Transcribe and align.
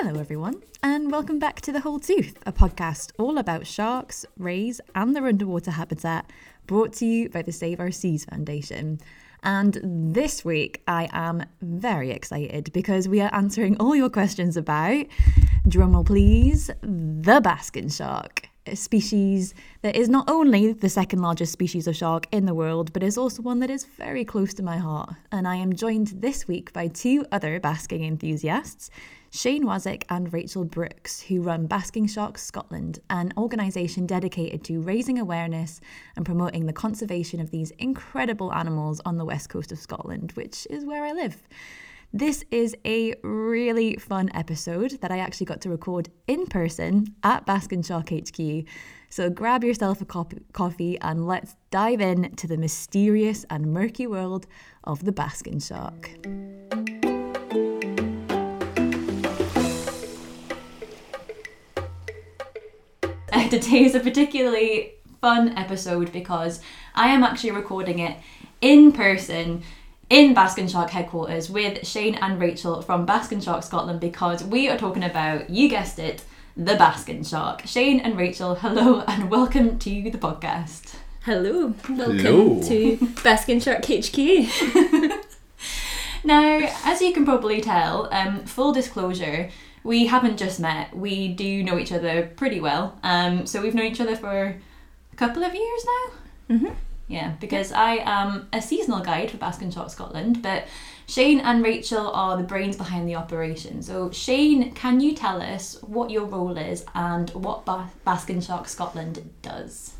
Hello, 0.00 0.20
everyone, 0.20 0.62
and 0.82 1.10
welcome 1.10 1.38
back 1.38 1.62
to 1.62 1.72
The 1.72 1.80
Whole 1.80 1.98
Tooth, 1.98 2.36
a 2.44 2.52
podcast 2.52 3.12
all 3.18 3.38
about 3.38 3.66
sharks, 3.66 4.26
rays, 4.36 4.78
and 4.94 5.16
their 5.16 5.26
underwater 5.26 5.70
habitat, 5.70 6.30
brought 6.66 6.92
to 6.94 7.06
you 7.06 7.30
by 7.30 7.40
the 7.40 7.50
Save 7.50 7.80
Our 7.80 7.90
Seas 7.90 8.26
Foundation. 8.26 9.00
And 9.42 9.80
this 9.82 10.44
week, 10.44 10.82
I 10.86 11.08
am 11.12 11.44
very 11.62 12.10
excited 12.10 12.70
because 12.74 13.08
we 13.08 13.22
are 13.22 13.34
answering 13.34 13.78
all 13.78 13.96
your 13.96 14.10
questions 14.10 14.58
about, 14.58 15.06
drumroll 15.66 16.04
please, 16.04 16.70
the 16.82 17.40
basking 17.42 17.88
shark 17.88 18.35
species 18.74 19.54
that 19.82 19.96
is 19.96 20.08
not 20.08 20.28
only 20.28 20.72
the 20.72 20.88
second 20.88 21.20
largest 21.20 21.52
species 21.52 21.86
of 21.86 21.96
shark 21.96 22.26
in 22.32 22.46
the 22.46 22.54
world, 22.54 22.92
but 22.92 23.02
is 23.02 23.18
also 23.18 23.42
one 23.42 23.60
that 23.60 23.70
is 23.70 23.84
very 23.84 24.24
close 24.24 24.54
to 24.54 24.62
my 24.62 24.78
heart. 24.78 25.14
And 25.30 25.46
I 25.46 25.56
am 25.56 25.72
joined 25.74 26.08
this 26.08 26.48
week 26.48 26.72
by 26.72 26.88
two 26.88 27.24
other 27.30 27.60
basking 27.60 28.04
enthusiasts, 28.04 28.90
Shane 29.30 29.64
Wasik 29.64 30.04
and 30.08 30.32
Rachel 30.32 30.64
Brooks, 30.64 31.20
who 31.20 31.42
run 31.42 31.66
Basking 31.66 32.06
Sharks 32.06 32.42
Scotland, 32.42 33.00
an 33.10 33.32
organisation 33.36 34.06
dedicated 34.06 34.64
to 34.64 34.80
raising 34.80 35.18
awareness 35.18 35.80
and 36.16 36.24
promoting 36.24 36.66
the 36.66 36.72
conservation 36.72 37.40
of 37.40 37.50
these 37.50 37.70
incredible 37.72 38.52
animals 38.52 39.00
on 39.04 39.18
the 39.18 39.24
west 39.24 39.50
coast 39.50 39.72
of 39.72 39.78
Scotland, 39.78 40.32
which 40.32 40.66
is 40.70 40.84
where 40.86 41.04
I 41.04 41.12
live. 41.12 41.42
This 42.12 42.44
is 42.50 42.74
a 42.86 43.14
really 43.22 43.96
fun 43.96 44.30
episode 44.32 44.92
that 45.00 45.10
I 45.10 45.18
actually 45.18 45.46
got 45.46 45.60
to 45.62 45.70
record 45.70 46.08
in 46.28 46.46
person 46.46 47.14
at 47.24 47.44
Basking 47.44 47.82
Shark 47.82 48.10
HQ. 48.10 48.64
So 49.10 49.28
grab 49.28 49.64
yourself 49.64 50.00
a 50.00 50.04
cop- 50.04 50.32
coffee 50.52 50.98
and 51.00 51.26
let's 51.26 51.56
dive 51.70 52.00
in 52.00 52.34
to 52.36 52.46
the 52.46 52.56
mysterious 52.56 53.44
and 53.50 53.66
murky 53.66 54.06
world 54.06 54.46
of 54.84 55.04
the 55.04 55.12
Baskin 55.12 55.60
Shark. 55.60 56.10
Today 63.50 63.84
is 63.84 63.94
a 63.96 64.00
particularly 64.00 64.92
fun 65.20 65.50
episode 65.58 66.12
because 66.12 66.60
I 66.94 67.08
am 67.08 67.24
actually 67.24 67.50
recording 67.50 67.98
it 67.98 68.16
in 68.60 68.92
person 68.92 69.64
in 70.08 70.34
Baskin 70.34 70.70
Shark 70.70 70.90
headquarters 70.90 71.50
with 71.50 71.86
Shane 71.86 72.14
and 72.16 72.40
Rachel 72.40 72.80
from 72.82 73.06
Baskin 73.06 73.42
Shark 73.42 73.62
Scotland 73.62 74.00
because 74.00 74.44
we 74.44 74.68
are 74.68 74.78
talking 74.78 75.02
about, 75.02 75.50
you 75.50 75.68
guessed 75.68 75.98
it, 75.98 76.22
the 76.56 76.74
Baskin 76.74 77.28
Shark. 77.28 77.62
Shane 77.66 78.00
and 78.00 78.16
Rachel, 78.16 78.54
hello 78.56 79.00
and 79.08 79.30
welcome 79.30 79.78
to 79.80 79.90
the 80.10 80.18
podcast. 80.18 80.94
Hello, 81.24 81.74
welcome 81.88 82.18
Hello. 82.18 82.62
to 82.62 82.96
Baskin 83.24 83.60
Shark 83.62 83.84
HQ. 83.84 85.22
Now, 86.24 86.58
as 86.84 87.00
you 87.02 87.12
can 87.12 87.24
probably 87.24 87.60
tell, 87.60 88.08
um, 88.12 88.44
full 88.46 88.72
disclosure, 88.72 89.48
we 89.84 90.06
haven't 90.06 90.38
just 90.38 90.58
met. 90.58 90.96
We 90.96 91.28
do 91.28 91.62
know 91.62 91.78
each 91.78 91.92
other 91.92 92.32
pretty 92.34 92.58
well. 92.58 92.98
Um, 93.04 93.46
so 93.46 93.62
we've 93.62 93.76
known 93.76 93.86
each 93.86 94.00
other 94.00 94.16
for 94.16 94.56
a 95.12 95.16
couple 95.16 95.44
of 95.44 95.54
years 95.54 95.86
now. 95.86 96.56
Mhm. 96.56 96.74
Yeah, 97.08 97.34
because 97.40 97.70
I 97.70 97.98
am 98.04 98.48
a 98.52 98.60
seasonal 98.60 99.00
guide 99.00 99.30
for 99.30 99.36
Baskin 99.36 99.72
Shark 99.72 99.90
Scotland, 99.90 100.42
but 100.42 100.66
Shane 101.06 101.38
and 101.38 101.62
Rachel 101.62 102.10
are 102.10 102.36
the 102.36 102.42
brains 102.42 102.76
behind 102.76 103.08
the 103.08 103.14
operation. 103.14 103.80
So, 103.82 104.10
Shane, 104.10 104.72
can 104.72 104.98
you 104.98 105.14
tell 105.14 105.40
us 105.40 105.80
what 105.82 106.10
your 106.10 106.24
role 106.24 106.56
is 106.58 106.84
and 106.94 107.30
what 107.30 107.64
ba- 107.64 107.90
Baskin 108.04 108.44
Shark 108.44 108.66
Scotland 108.66 109.30
does? 109.40 109.94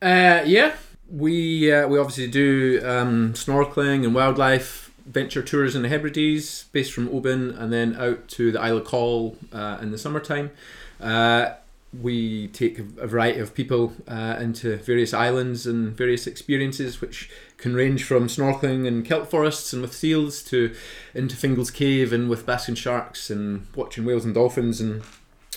Uh, 0.00 0.42
yeah, 0.46 0.76
we 1.10 1.72
uh, 1.72 1.88
we 1.88 1.98
obviously 1.98 2.28
do 2.28 2.80
um, 2.84 3.32
snorkeling 3.32 4.04
and 4.04 4.14
wildlife 4.14 4.92
venture 5.04 5.42
tours 5.42 5.74
in 5.74 5.82
the 5.82 5.88
Hebrides, 5.88 6.66
based 6.70 6.92
from 6.92 7.08
Oban, 7.08 7.50
and 7.50 7.72
then 7.72 7.96
out 7.96 8.28
to 8.28 8.52
the 8.52 8.60
Isle 8.60 8.76
of 8.76 8.84
Coll 8.84 9.36
uh, 9.52 9.78
in 9.82 9.90
the 9.90 9.98
summertime. 9.98 10.52
We 11.92 12.48
take 12.48 12.78
a 12.78 13.06
variety 13.06 13.40
of 13.40 13.54
people 13.54 13.94
uh, 14.06 14.36
into 14.38 14.76
various 14.76 15.14
islands 15.14 15.66
and 15.66 15.96
various 15.96 16.26
experiences, 16.26 17.00
which 17.00 17.30
can 17.56 17.74
range 17.74 18.04
from 18.04 18.26
snorkeling 18.26 18.86
in 18.86 19.02
kelp 19.02 19.30
forests 19.30 19.72
and 19.72 19.80
with 19.80 19.94
seals 19.94 20.42
to 20.44 20.74
into 21.14 21.34
Fingal's 21.34 21.70
Cave 21.70 22.12
and 22.12 22.28
with 22.28 22.44
basking 22.44 22.74
sharks 22.74 23.30
and 23.30 23.66
watching 23.74 24.04
whales 24.04 24.24
and 24.26 24.34
dolphins 24.34 24.80
and 24.80 25.02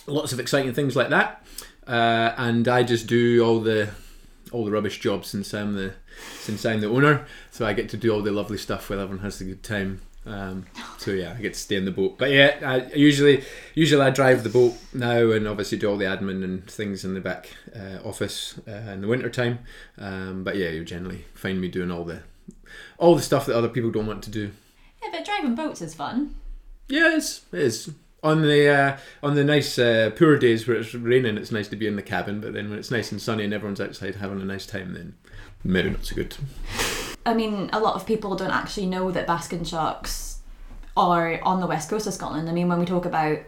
lots 0.08 0.32
of 0.32 0.40
exciting 0.40 0.74
things 0.74 0.96
like 0.96 1.10
that. 1.10 1.46
Uh, 1.86 2.34
and 2.38 2.68
I 2.68 2.84
just 2.84 3.08
do 3.08 3.44
all 3.44 3.60
the 3.60 3.90
all 4.52 4.66
the 4.66 4.72
rubbish 4.72 5.00
jobs 5.00 5.30
since 5.30 5.54
I'm 5.54 5.76
the 5.76 5.94
since 6.40 6.66
I'm 6.66 6.82
the 6.82 6.88
owner. 6.88 7.26
So 7.52 7.66
I 7.66 7.74
get 7.74 7.90
to 7.90 7.98
do 7.98 8.14
all 8.14 8.22
the 8.22 8.32
lovely 8.32 8.58
stuff 8.58 8.90
where 8.90 9.00
everyone 9.00 9.24
has 9.24 9.42
a 9.42 9.46
good 9.46 9.64
time. 9.64 10.02
Um, 10.26 10.66
so 10.98 11.12
yeah, 11.12 11.34
I 11.38 11.42
get 11.42 11.54
to 11.54 11.60
stay 11.60 11.76
in 11.76 11.86
the 11.86 11.92
boat. 11.92 12.18
But 12.18 12.32
yeah, 12.32 12.58
I 12.64 12.94
usually 12.94 13.44
usually 13.74 14.04
I 14.04 14.12
drive 14.12 14.44
the 14.44 14.50
boat 14.50 14.76
now 14.94 15.32
and 15.32 15.48
obviously 15.48 15.78
do 15.78 15.90
all 15.90 15.98
the 15.98 16.06
admin 16.06 16.44
and 16.44 16.70
things 16.70 17.04
in 17.04 17.14
the 17.14 17.22
back 17.22 17.50
uh, 17.76 18.08
office 18.08 18.60
uh, 18.68 18.92
in 18.92 19.02
the 19.02 19.08
winter 19.08 19.30
time. 19.30 19.60
Um, 19.98 20.44
but 20.44 20.58
yeah, 20.58 20.70
you 20.70 20.84
generally 20.86 21.26
find 21.34 21.60
me 21.60 21.70
doing 21.70 21.92
all 21.92 22.04
the 22.04 22.22
all 22.98 23.16
the 23.16 23.22
stuff 23.22 23.46
that 23.48 23.56
other 23.56 23.70
people 23.70 23.92
don't 23.92 24.08
want 24.08 24.24
to 24.24 24.30
do. 24.30 24.52
Yeah, 25.02 25.10
but 25.12 25.26
driving 25.26 25.56
boats 25.56 25.82
is 25.82 25.96
fun. 25.96 26.36
Yeah, 26.88 27.16
it's, 27.16 27.46
it 27.52 27.60
is. 27.60 27.92
On 28.24 28.44
the 28.44 28.70
uh, 28.70 28.98
on 29.24 29.34
the 29.34 29.44
nice 29.44 29.80
uh, 29.80 30.12
poor 30.16 30.38
days 30.38 30.68
where 30.68 30.78
it's 30.78 30.94
raining, 30.94 31.38
it's 31.38 31.52
nice 31.52 31.68
to 31.70 31.76
be 31.76 31.88
in 31.88 31.96
the 31.96 32.04
cabin. 32.04 32.40
But 32.40 32.54
then 32.54 32.70
when 32.70 32.78
it's 32.78 32.92
nice 32.92 33.12
and 33.12 33.20
sunny 33.20 33.44
and 33.44 33.54
everyone's 33.54 33.82
outside 33.82 34.16
having 34.16 34.40
a 34.40 34.46
nice 34.46 34.68
time, 34.68 34.94
then 34.94 35.16
maybe 35.64 35.90
not 35.90 36.06
so 36.06 36.16
good. 36.16 36.36
I 37.26 37.34
mean, 37.34 37.70
a 37.72 37.80
lot 37.80 37.96
of 37.96 38.06
people 38.06 38.36
don't 38.36 38.52
actually 38.52 38.88
know 38.88 39.12
that 39.12 39.28
Baskin 39.28 39.68
sharks 39.68 40.40
are 40.98 41.40
on 41.44 41.60
the 41.60 41.68
west 41.68 41.90
coast 41.90 42.08
of 42.08 42.14
Scotland. 42.14 42.50
I 42.50 42.52
mean, 42.52 42.68
when 42.68 42.80
we 42.80 42.86
talk 42.86 43.06
about, 43.06 43.40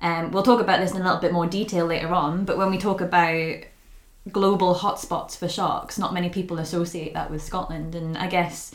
um, 0.00 0.32
we'll 0.32 0.42
talk 0.42 0.60
about 0.60 0.80
this 0.80 0.90
in 0.90 1.00
a 1.00 1.04
little 1.04 1.20
bit 1.20 1.32
more 1.32 1.46
detail 1.46 1.86
later 1.86 2.08
on, 2.08 2.44
but 2.44 2.58
when 2.58 2.70
we 2.70 2.78
talk 2.78 3.00
about 3.00 3.58
global 4.30 4.74
hotspots 4.74 5.36
for 5.36 5.48
sharks, 5.48 5.98
not 5.98 6.14
many 6.14 6.28
people 6.28 6.58
associate 6.58 7.14
that 7.14 7.30
with 7.30 7.42
Scotland. 7.42 7.94
And 7.94 8.18
I 8.18 8.26
guess 8.26 8.74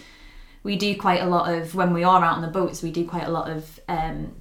we 0.63 0.75
do 0.75 0.95
quite 0.95 1.21
a 1.21 1.27
lot 1.27 1.53
of, 1.53 1.75
when 1.75 1.93
we 1.93 2.03
are 2.03 2.23
out 2.23 2.35
on 2.35 2.41
the 2.41 2.47
boats, 2.47 2.81
we 2.81 2.91
do 2.91 3.05
quite 3.05 3.25
a 3.25 3.31
lot 3.31 3.49
of 3.49 3.79
um, 3.87 4.33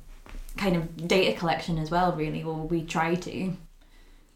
kind 0.57 0.77
of 0.77 1.09
data 1.09 1.39
collection 1.39 1.79
as 1.79 1.91
well, 1.91 2.13
really, 2.13 2.43
or 2.43 2.55
we 2.55 2.85
try 2.85 3.15
to. 3.15 3.57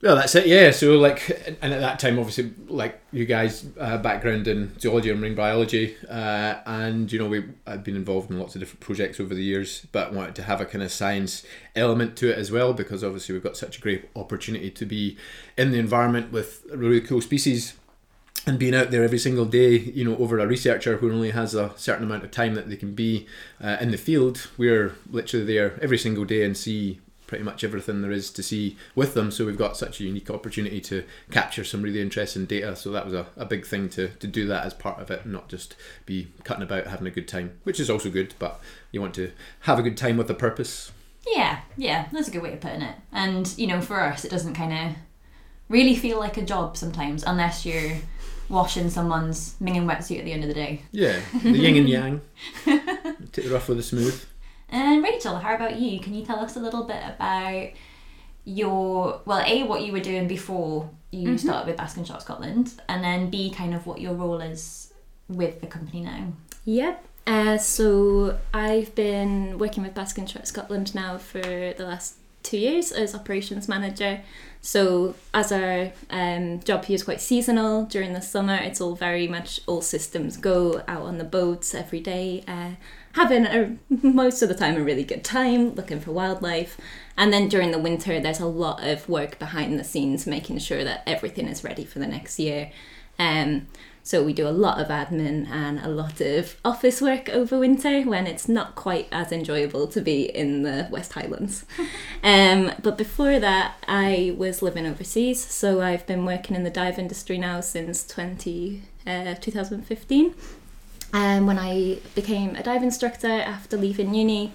Well, 0.03 0.17
that's 0.17 0.35
it. 0.35 0.47
Yeah. 0.47 0.71
So 0.71 0.97
like, 0.97 1.29
and 1.61 1.75
at 1.75 1.81
that 1.81 1.99
time, 1.99 2.19
obviously, 2.19 2.55
like 2.69 3.01
you 3.13 3.27
guys, 3.27 3.67
uh, 3.79 3.99
background 3.99 4.49
in 4.49 4.79
zoology 4.81 5.11
and 5.11 5.21
marine 5.21 5.35
biology, 5.35 5.95
uh, 6.09 6.57
and 6.65 7.13
you 7.13 7.19
know, 7.19 7.27
we 7.27 7.45
I've 7.67 7.85
been 7.85 7.97
involved 7.97 8.31
in 8.31 8.39
lots 8.39 8.55
of 8.55 8.61
different 8.61 8.81
projects 8.81 9.21
over 9.21 9.35
the 9.35 9.43
years, 9.43 9.87
but 9.93 10.15
wanted 10.15 10.35
to 10.37 10.45
have 10.45 10.61
a 10.61 10.65
kind 10.65 10.83
of 10.83 10.91
science 10.91 11.45
element 11.77 12.17
to 12.17 12.31
it 12.31 12.39
as 12.39 12.51
well 12.51 12.73
because 12.73 13.05
obviously 13.05 13.35
we've 13.35 13.43
got 13.43 13.59
such 13.59 13.77
a 13.77 13.81
great 13.81 14.09
opportunity 14.17 14.71
to 14.71 14.87
be 14.87 15.19
in 15.59 15.71
the 15.71 15.79
environment 15.79 16.33
with 16.33 16.65
really 16.73 17.03
cool 17.03 17.21
species 17.21 17.75
and 18.47 18.59
being 18.59 18.75
out 18.75 18.91
there 18.91 19.05
every 19.05 19.19
single 19.19 19.45
day, 19.45 19.77
you 19.77 20.05
know, 20.05 20.17
over 20.17 20.39
a 20.39 20.47
researcher 20.47 20.97
who 20.97 21.13
only 21.13 21.31
has 21.31 21.55
a 21.55 21.73
certain 21.77 22.05
amount 22.05 22.25
of 22.25 22.31
time 22.31 22.55
that 22.55 22.71
they 22.71 22.77
can 22.77 22.95
be 22.95 23.27
uh, 23.63 23.77
in 23.81 23.91
the 23.91 23.99
field, 23.99 24.49
we're 24.57 24.95
literally 25.11 25.45
there 25.45 25.79
every 25.83 25.99
single 25.99 26.25
day 26.25 26.43
and 26.43 26.57
see 26.57 27.01
pretty 27.31 27.45
much 27.45 27.63
everything 27.63 28.03
there 28.03 28.11
is 28.11 28.29
to 28.29 28.43
see 28.43 28.77
with 28.97 29.15
them. 29.15 29.31
So 29.31 29.47
we've 29.47 29.57
got 29.57 29.77
such 29.77 30.01
a 30.01 30.05
unique 30.05 30.31
opportunity 30.31 30.81
to 30.81 31.05
capture 31.31 31.63
some 31.63 31.81
really 31.81 32.01
interesting 32.01 32.45
data. 32.45 32.75
So 32.75 32.91
that 32.91 33.05
was 33.05 33.15
a, 33.15 33.27
a 33.37 33.45
big 33.45 33.65
thing 33.65 33.89
to, 33.91 34.09
to 34.09 34.27
do 34.27 34.49
that 34.49 34.65
as 34.65 34.75
part 34.75 35.01
of 35.01 35.13
it, 35.13 35.25
not 35.25 35.49
just 35.49 35.77
be 36.07 36.27
cutting 36.43 36.65
about 36.65 36.89
having 36.89 37.07
a 37.07 37.11
good 37.11 37.29
time, 37.29 37.57
which 37.63 37.79
is 37.79 37.89
also 37.89 38.11
good, 38.11 38.35
but 38.41 38.61
you 38.91 39.01
want 39.01 39.15
to 39.15 39.31
have 39.61 39.79
a 39.79 39.83
good 39.83 39.97
time 39.97 40.17
with 40.17 40.29
a 40.29 40.35
purpose. 40.35 40.91
Yeah, 41.25 41.61
yeah, 41.77 42.09
that's 42.11 42.27
a 42.27 42.33
good 42.33 42.43
way 42.43 42.53
of 42.53 42.61
putting 42.61 42.83
it. 42.83 42.97
And 43.13 43.57
you 43.57 43.69
know, 43.69 43.81
for 43.81 44.01
us, 44.01 44.25
it 44.25 44.31
doesn't 44.33 44.55
kind 44.55 44.73
of 44.73 44.97
really 45.69 45.95
feel 45.95 46.19
like 46.19 46.37
a 46.37 46.45
job 46.45 46.77
sometimes, 46.77 47.23
unless 47.25 47.65
you're 47.65 47.93
washing 48.49 48.91
someone's 48.91 49.55
minging 49.63 49.87
wetsuit 49.87 50.19
at 50.19 50.25
the 50.25 50.33
end 50.33 50.43
of 50.43 50.49
the 50.49 50.55
day. 50.55 50.83
Yeah, 50.91 51.21
the 51.45 51.51
yin 51.51 51.77
and 51.77 51.89
yang. 51.89 52.21
Take 52.65 53.45
the 53.45 53.51
rough 53.53 53.69
with 53.69 53.77
the 53.77 53.85
smooth. 53.85 54.25
And 54.71 55.03
Rachel, 55.03 55.37
how 55.37 55.55
about 55.57 55.79
you? 55.79 56.01
Can 56.01 56.15
you 56.15 56.25
tell 56.25 56.39
us 56.41 56.57
a 56.57 56.61
little 56.61 56.85
bit 56.85 57.03
about 57.07 57.71
your 58.45 59.21
well, 59.25 59.45
a 59.47 59.65
what 59.65 59.83
you 59.83 59.93
were 59.93 60.01
doing 60.01 60.27
before 60.27 60.89
you 61.11 61.37
started 61.37 61.67
with 61.67 61.77
Basking 61.77 62.05
Shark 62.05 62.21
Scotland, 62.21 62.81
and 62.89 63.03
then 63.03 63.31
b 63.31 63.51
kind 63.51 63.75
of 63.75 63.87
what 63.87 64.01
your 64.01 64.15
role 64.15 64.41
is 64.41 64.93
with 65.29 65.61
the 65.61 65.67
company 65.67 66.01
now. 66.03 66.33
Yep. 66.65 67.07
Uh, 67.27 67.59
so 67.59 68.39
I've 68.55 68.95
been 68.95 69.59
working 69.59 69.83
with 69.83 69.95
Baskin 69.95 70.29
Shark 70.29 70.47
Scotland 70.47 70.95
now 70.95 71.19
for 71.19 71.41
the 71.41 71.85
last 71.85 72.17
two 72.43 72.59
years 72.59 72.93
as 72.93 73.15
operations 73.15 73.69
manager. 73.69 74.23
So 74.61 75.15
as 75.33 75.53
our 75.53 75.93
um, 76.11 76.61
job 76.61 76.85
here 76.87 76.95
is 76.95 77.03
quite 77.03 77.21
seasonal 77.21 77.85
during 77.85 78.13
the 78.13 78.23
summer, 78.23 78.57
it's 78.57 78.81
all 78.81 78.95
very 78.95 79.29
much 79.29 79.61
all 79.67 79.83
systems 79.83 80.37
go 80.37 80.83
out 80.89 81.03
on 81.03 81.19
the 81.19 81.25
boats 81.25 81.75
every 81.75 82.01
day, 82.01 82.45
uh, 82.49 82.73
having 83.21 83.45
a, 83.45 83.77
most 84.03 84.41
of 84.43 84.49
the 84.49 84.55
time 84.55 84.77
a 84.77 84.83
really 84.83 85.05
good 85.05 85.23
time 85.23 85.75
looking 85.75 86.01
for 86.01 86.13
wildlife. 86.13 86.79
And 87.17 87.33
then 87.33 87.49
during 87.49 87.71
the 87.71 87.79
winter, 87.79 88.19
there's 88.19 88.41
a 88.41 88.47
lot 88.47 88.83
of 88.83 89.09
work 89.09 89.39
behind 89.39 89.79
the 89.79 89.85
scenes, 89.85 90.27
making 90.27 90.59
sure 90.59 90.85
that 90.85 91.03
everything 91.07 91.47
is 91.47 91.63
ready 91.63 91.85
for 91.85 91.99
the 91.99 92.07
next 92.07 92.39
year. 92.39 92.73
Um, 93.19 93.67
So 94.03 94.25
we 94.25 94.33
do 94.33 94.49
a 94.49 94.51
lot 94.67 94.81
of 94.81 94.89
admin 94.89 95.47
and 95.51 95.79
a 95.79 95.89
lot 95.89 96.21
of 96.21 96.57
office 96.65 97.03
work 97.03 97.29
over 97.29 97.59
winter 97.59 98.01
when 98.03 98.27
it's 98.27 98.49
not 98.49 98.75
quite 98.75 99.07
as 99.13 99.31
enjoyable 99.31 99.87
to 99.89 100.01
be 100.01 100.23
in 100.23 100.63
the 100.63 100.89
West 100.91 101.13
Highlands. 101.13 101.67
um, 102.23 102.73
but 102.83 102.97
before 102.97 103.39
that, 103.39 103.75
I 103.87 104.35
was 104.37 104.63
living 104.63 104.87
overseas. 104.87 105.45
So 105.45 105.83
I've 105.83 106.07
been 106.07 106.25
working 106.25 106.57
in 106.57 106.65
the 106.65 106.71
dive 106.71 106.99
industry 106.99 107.37
now 107.37 107.61
since 107.61 108.07
20, 108.07 108.83
uh, 109.07 109.35
2015. 109.35 110.35
Um, 111.13 111.47
when 111.47 111.59
I 111.59 111.99
became 112.15 112.55
a 112.57 112.63
dive 112.63 112.83
instructor 112.83 113.29
after 113.29 113.77
leaving 113.77 114.15
uni, 114.15 114.53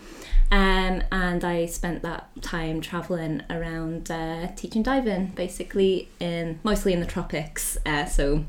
um, 0.52 1.04
and 1.12 1.44
I 1.44 1.66
spent 1.66 2.02
that 2.04 2.30
time 2.42 2.80
traveling 2.80 3.44
around 3.50 4.10
uh, 4.10 4.48
teaching 4.56 4.84
diving, 4.84 5.28
basically 5.28 6.10
in 6.20 6.60
mostly 6.64 6.94
in 6.94 7.00
the 7.00 7.06
tropics. 7.06 7.78
Uh, 7.86 8.06
so 8.06 8.46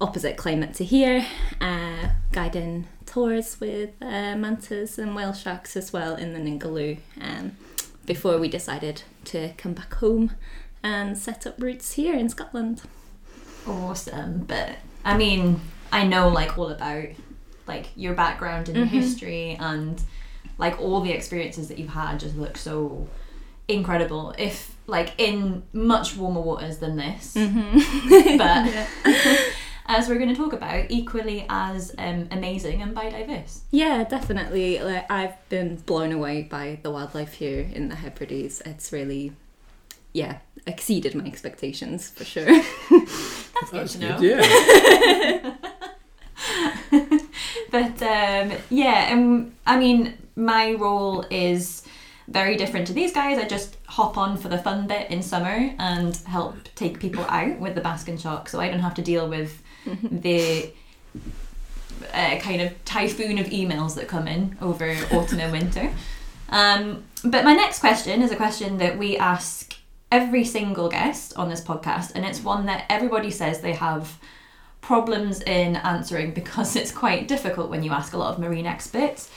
opposite 0.00 0.36
climate 0.36 0.74
to 0.74 0.84
here, 0.84 1.26
uh, 1.60 2.08
guiding 2.32 2.86
tours 3.06 3.58
with 3.60 3.90
uh, 4.02 4.34
mantas 4.36 4.98
and 4.98 5.14
whale 5.14 5.32
sharks 5.32 5.76
as 5.76 5.92
well 5.92 6.16
in 6.16 6.34
the 6.34 6.40
Ningaloo. 6.40 6.98
Um, 7.20 7.56
before 8.04 8.38
we 8.38 8.48
decided 8.48 9.02
to 9.26 9.52
come 9.58 9.74
back 9.74 9.94
home 9.94 10.32
and 10.82 11.16
set 11.16 11.46
up 11.46 11.60
roots 11.60 11.92
here 11.92 12.14
in 12.14 12.28
Scotland. 12.28 12.82
Awesome, 13.66 14.44
but 14.44 14.76
I 15.04 15.16
mean, 15.16 15.60
I 15.92 16.06
know 16.06 16.28
like 16.28 16.58
all 16.58 16.70
about 16.70 17.08
like 17.68 17.90
your 17.96 18.14
background 18.14 18.68
and 18.68 18.76
your 18.76 18.86
Mhm. 18.86 18.90
history 18.90 19.56
and 19.60 20.00
like 20.58 20.80
all 20.80 21.00
the 21.00 21.12
experiences 21.12 21.68
that 21.68 21.78
you've 21.78 21.90
had 21.90 22.18
just 22.18 22.36
look 22.36 22.56
so 22.56 23.06
incredible. 23.68 24.34
If 24.38 24.74
like 24.86 25.12
in 25.18 25.62
much 25.72 26.16
warmer 26.16 26.40
waters 26.40 26.78
than 26.78 26.96
this, 26.96 27.34
Mm-hmm. 27.36 28.36
but 28.38 28.86
as 29.86 30.08
we're 30.08 30.16
going 30.18 30.28
to 30.30 30.34
talk 30.34 30.52
about, 30.52 30.86
equally 30.90 31.44
as 31.48 31.94
um, 31.98 32.28
amazing 32.30 32.82
and 32.82 32.94
biodiverse. 32.96 33.60
Yeah, 33.70 34.04
definitely. 34.04 34.78
Like 34.80 35.10
I've 35.10 35.36
been 35.50 35.76
blown 35.76 36.12
away 36.12 36.42
by 36.42 36.78
the 36.82 36.90
wildlife 36.90 37.34
here 37.34 37.68
in 37.72 37.88
the 37.88 37.94
Hebrides. 37.96 38.60
It's 38.66 38.92
really, 38.92 39.32
yeah, 40.12 40.38
exceeded 40.66 41.14
my 41.14 41.24
expectations 41.24 42.08
for 42.10 42.24
sure. 42.24 42.44
That's 42.90 43.70
good 43.70 43.72
That's 43.72 43.92
to 43.94 43.98
good. 43.98 44.08
know. 44.08 44.18
Yeah. 44.20 45.54
But 47.70 48.02
um, 48.02 48.52
yeah, 48.70 49.10
um, 49.12 49.52
I 49.66 49.78
mean, 49.78 50.14
my 50.36 50.72
role 50.72 51.24
is 51.30 51.82
very 52.28 52.56
different 52.56 52.86
to 52.86 52.92
these 52.92 53.12
guys. 53.12 53.38
I 53.38 53.46
just 53.46 53.76
hop 53.86 54.16
on 54.16 54.36
for 54.36 54.48
the 54.48 54.58
fun 54.58 54.86
bit 54.86 55.10
in 55.10 55.22
summer 55.22 55.74
and 55.78 56.16
help 56.26 56.56
take 56.74 57.00
people 57.00 57.24
out 57.28 57.58
with 57.58 57.74
the 57.74 57.80
Basking 57.80 58.18
Shark, 58.18 58.48
so 58.48 58.60
I 58.60 58.68
don't 58.68 58.80
have 58.80 58.94
to 58.94 59.02
deal 59.02 59.28
with 59.28 59.62
the 60.02 60.70
uh, 62.12 62.38
kind 62.38 62.60
of 62.60 62.84
typhoon 62.84 63.38
of 63.38 63.46
emails 63.46 63.94
that 63.96 64.08
come 64.08 64.28
in 64.28 64.56
over 64.60 64.96
autumn 65.10 65.40
and 65.40 65.52
winter. 65.52 65.90
Um, 66.50 67.04
but 67.24 67.44
my 67.44 67.54
next 67.54 67.80
question 67.80 68.22
is 68.22 68.30
a 68.30 68.36
question 68.36 68.78
that 68.78 68.98
we 68.98 69.16
ask 69.16 69.74
every 70.10 70.44
single 70.44 70.88
guest 70.88 71.34
on 71.36 71.48
this 71.48 71.62
podcast, 71.62 72.12
and 72.14 72.24
it's 72.24 72.42
one 72.42 72.66
that 72.66 72.84
everybody 72.88 73.30
says 73.30 73.60
they 73.60 73.74
have 73.74 74.18
problems 74.80 75.40
in 75.42 75.76
answering 75.76 76.32
because 76.32 76.76
it's 76.76 76.92
quite 76.92 77.28
difficult 77.28 77.70
when 77.70 77.82
you 77.82 77.92
ask 77.92 78.12
a 78.12 78.18
lot 78.18 78.32
of 78.32 78.38
marine 78.38 78.66
experts 78.66 79.30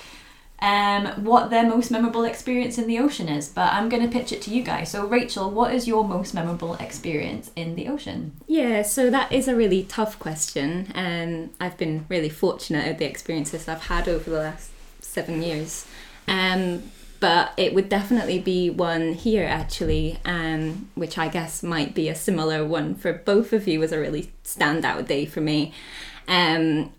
um, 0.62 1.08
what 1.24 1.50
their 1.50 1.68
most 1.68 1.90
memorable 1.90 2.24
experience 2.24 2.78
in 2.78 2.88
the 2.88 3.00
ocean 3.00 3.28
is. 3.28 3.50
But 3.50 3.74
I'm 3.74 3.90
going 3.90 4.04
to 4.04 4.10
pitch 4.10 4.32
it 4.32 4.42
to 4.44 4.52
you 4.52 4.64
guys. 4.64 4.92
So, 4.92 5.06
Rachel, 5.06 5.50
what 5.50 5.74
is 5.74 5.88
your 5.88 6.08
most 6.08 6.34
memorable 6.34 6.76
experience 6.76 7.52
in 7.56 7.76
the 7.76 7.88
ocean? 7.88 8.34
Yeah, 8.48 8.84
so 8.84 9.10
that 9.10 9.32
is 9.32 9.48
a 9.48 9.56
really 9.56 9.84
tough 9.84 10.20
question, 10.20 10.92
and 10.94 11.52
I've 11.60 11.78
been 11.78 12.06
really 12.10 12.30
fortunate 12.30 12.86
at 12.86 13.00
the 13.00 13.06
experiences 13.06 13.68
I've 13.68 13.84
had 13.84 14.08
over 14.08 14.30
the 14.30 14.40
last 14.40 14.72
seven 15.00 15.42
years. 15.42 15.88
Um, 16.28 16.84
but 17.22 17.54
it 17.56 17.74
would 17.74 17.88
definitely 17.88 18.40
be 18.40 18.70
one 18.70 19.14
here 19.14 19.46
actually, 19.46 20.20
um, 20.26 20.90
which 20.96 21.18
I 21.20 21.30
guess 21.30 21.62
might 21.64 21.94
be 21.94 22.10
a 22.10 22.16
similar 22.16 22.66
one 22.66 22.96
for 22.96 23.14
both 23.14 23.54
of 23.54 23.68
you. 23.68 23.80
Was 23.80 23.94
a 23.94 24.00
really 24.00 24.34
standout 24.44 25.08
day 25.08 25.26
for 25.26 25.40
me. 25.40 25.72
Um, 26.28 26.92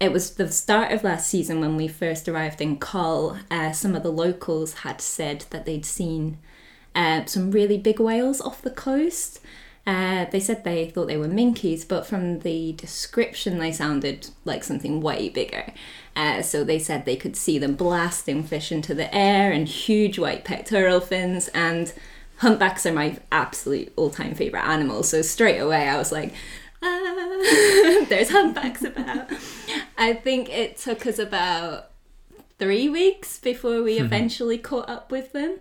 it 0.00 0.10
was 0.10 0.34
the 0.34 0.50
start 0.50 0.90
of 0.90 1.04
last 1.04 1.28
season 1.28 1.60
when 1.60 1.76
we 1.76 1.86
first 1.86 2.28
arrived 2.28 2.60
in 2.60 2.78
Coll. 2.78 3.36
Uh, 3.50 3.72
some 3.72 3.94
of 3.94 4.02
the 4.02 4.12
locals 4.12 4.74
had 4.74 5.00
said 5.00 5.44
that 5.50 5.66
they'd 5.66 5.84
seen 5.84 6.38
uh, 6.94 7.26
some 7.26 7.50
really 7.50 7.76
big 7.76 8.00
whales 8.00 8.40
off 8.40 8.62
the 8.62 8.70
coast. 8.70 9.40
Uh, 9.88 10.26
they 10.26 10.38
said 10.38 10.64
they 10.64 10.90
thought 10.90 11.06
they 11.06 11.16
were 11.16 11.26
minkies, 11.26 11.88
but 11.88 12.06
from 12.06 12.40
the 12.40 12.74
description, 12.74 13.58
they 13.58 13.72
sounded 13.72 14.28
like 14.44 14.62
something 14.62 15.00
way 15.00 15.30
bigger. 15.30 15.72
Uh, 16.14 16.42
so 16.42 16.62
they 16.62 16.78
said 16.78 17.06
they 17.06 17.16
could 17.16 17.34
see 17.34 17.56
them 17.56 17.74
blasting 17.74 18.42
fish 18.42 18.70
into 18.70 18.94
the 18.94 19.12
air 19.16 19.50
and 19.50 19.66
huge 19.66 20.18
white 20.18 20.44
pectoral 20.44 21.00
fins. 21.00 21.48
And 21.54 21.90
humpbacks 22.36 22.84
are 22.84 22.92
my 22.92 23.16
absolute 23.32 23.90
all 23.96 24.10
time 24.10 24.34
favourite 24.34 24.68
animal. 24.68 25.02
So 25.04 25.22
straight 25.22 25.58
away, 25.58 25.88
I 25.88 25.96
was 25.96 26.12
like, 26.12 26.34
ah, 26.82 28.04
there's 28.10 28.28
humpbacks 28.28 28.82
about. 28.84 29.30
I 29.96 30.12
think 30.12 30.50
it 30.50 30.76
took 30.76 31.06
us 31.06 31.18
about 31.18 31.92
three 32.58 32.90
weeks 32.90 33.38
before 33.38 33.82
we 33.82 33.98
eventually 33.98 34.58
caught 34.58 34.90
up 34.90 35.10
with 35.10 35.32
them. 35.32 35.60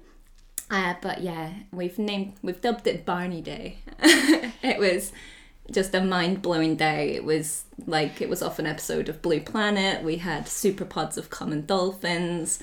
Uh, 0.69 0.95
but 1.01 1.21
yeah, 1.21 1.53
we've 1.71 1.97
named 1.97 2.33
we've 2.41 2.61
dubbed 2.61 2.87
it 2.87 3.05
Barney 3.05 3.41
Day. 3.41 3.77
it 4.01 4.79
was 4.79 5.11
just 5.71 5.93
a 5.95 6.01
mind 6.01 6.41
blowing 6.41 6.75
day. 6.75 7.15
It 7.15 7.23
was 7.23 7.65
like 7.85 8.21
it 8.21 8.29
was 8.29 8.41
off 8.41 8.59
an 8.59 8.65
episode 8.65 9.09
of 9.09 9.21
Blue 9.21 9.41
Planet. 9.41 10.03
We 10.03 10.17
had 10.17 10.47
super 10.47 10.85
pods 10.85 11.17
of 11.17 11.29
common 11.29 11.65
dolphins, 11.65 12.59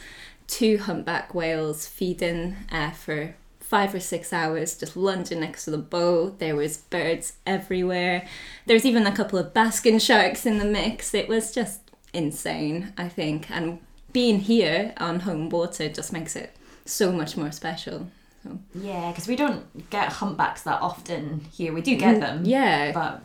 two 0.46 0.78
humpback 0.78 1.34
whales 1.34 1.86
feeding 1.86 2.56
uh, 2.70 2.90
for 2.90 3.34
five 3.60 3.94
or 3.94 4.00
six 4.00 4.32
hours, 4.32 4.76
just 4.76 4.96
lunging 4.96 5.40
next 5.40 5.64
to 5.64 5.70
the 5.70 5.78
boat. 5.78 6.38
There 6.38 6.56
was 6.56 6.76
birds 6.76 7.34
everywhere. 7.46 8.26
There's 8.66 8.84
even 8.84 9.06
a 9.06 9.16
couple 9.16 9.38
of 9.38 9.54
basking 9.54 9.98
sharks 9.98 10.44
in 10.46 10.58
the 10.58 10.64
mix. 10.64 11.14
It 11.14 11.28
was 11.28 11.52
just 11.52 11.90
insane, 12.12 12.92
I 12.98 13.08
think. 13.08 13.50
And 13.50 13.80
being 14.12 14.40
here 14.40 14.92
on 14.98 15.20
home 15.20 15.48
water 15.48 15.88
just 15.88 16.12
makes 16.12 16.36
it 16.36 16.54
so 16.84 17.12
much 17.12 17.36
more 17.36 17.50
special. 17.52 18.08
So, 18.42 18.58
Yeah, 18.74 19.10
because 19.10 19.26
we 19.28 19.36
don't 19.36 19.88
get 19.90 20.12
humpbacks 20.12 20.62
that 20.62 20.80
often 20.82 21.40
here. 21.52 21.72
We 21.72 21.80
do 21.80 21.96
mm, 21.96 21.98
get 21.98 22.20
them. 22.20 22.44
yeah, 22.44 22.92
But 22.92 23.22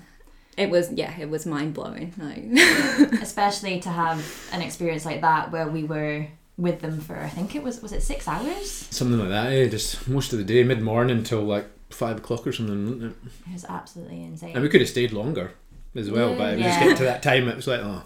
it 0.57 0.69
was 0.69 0.91
yeah, 0.93 1.13
it 1.19 1.29
was 1.29 1.45
mind 1.45 1.73
blowing. 1.73 2.13
Like 2.17 2.43
especially 3.21 3.79
to 3.81 3.89
have 3.89 4.49
an 4.53 4.61
experience 4.61 5.05
like 5.05 5.21
that 5.21 5.51
where 5.51 5.67
we 5.67 5.83
were 5.83 6.27
with 6.57 6.79
them 6.81 6.99
for, 6.99 7.17
I 7.17 7.29
think 7.29 7.55
it 7.55 7.63
was, 7.63 7.81
was 7.81 7.91
it 7.93 8.03
six 8.03 8.27
hours? 8.27 8.69
Something 8.91 9.19
like 9.19 9.29
that. 9.29 9.51
yeah. 9.51 9.65
Just 9.67 10.07
most 10.07 10.33
of 10.33 10.39
the 10.39 10.45
day, 10.45 10.63
mid 10.63 10.81
morning 10.81 11.23
till 11.23 11.41
like 11.43 11.67
five 11.89 12.17
o'clock 12.17 12.45
or 12.45 12.51
something. 12.51 12.83
wasn't 12.85 13.03
it? 13.03 13.15
It 13.49 13.53
was 13.53 13.65
absolutely 13.65 14.23
insane. 14.23 14.53
And 14.53 14.61
we 14.63 14.69
could 14.69 14.81
have 14.81 14.89
stayed 14.89 15.11
longer 15.11 15.51
as 15.95 16.09
well, 16.11 16.35
but 16.35 16.53
it 16.53 16.57
was 16.57 16.65
just 16.65 16.77
Yeah. 16.77 16.83
getting 16.83 16.97
to 16.97 17.03
that 17.11 17.23
time. 17.23 17.47
It 17.49 17.55
was 17.55 17.67
like, 17.67 17.79
oh, 17.81 18.03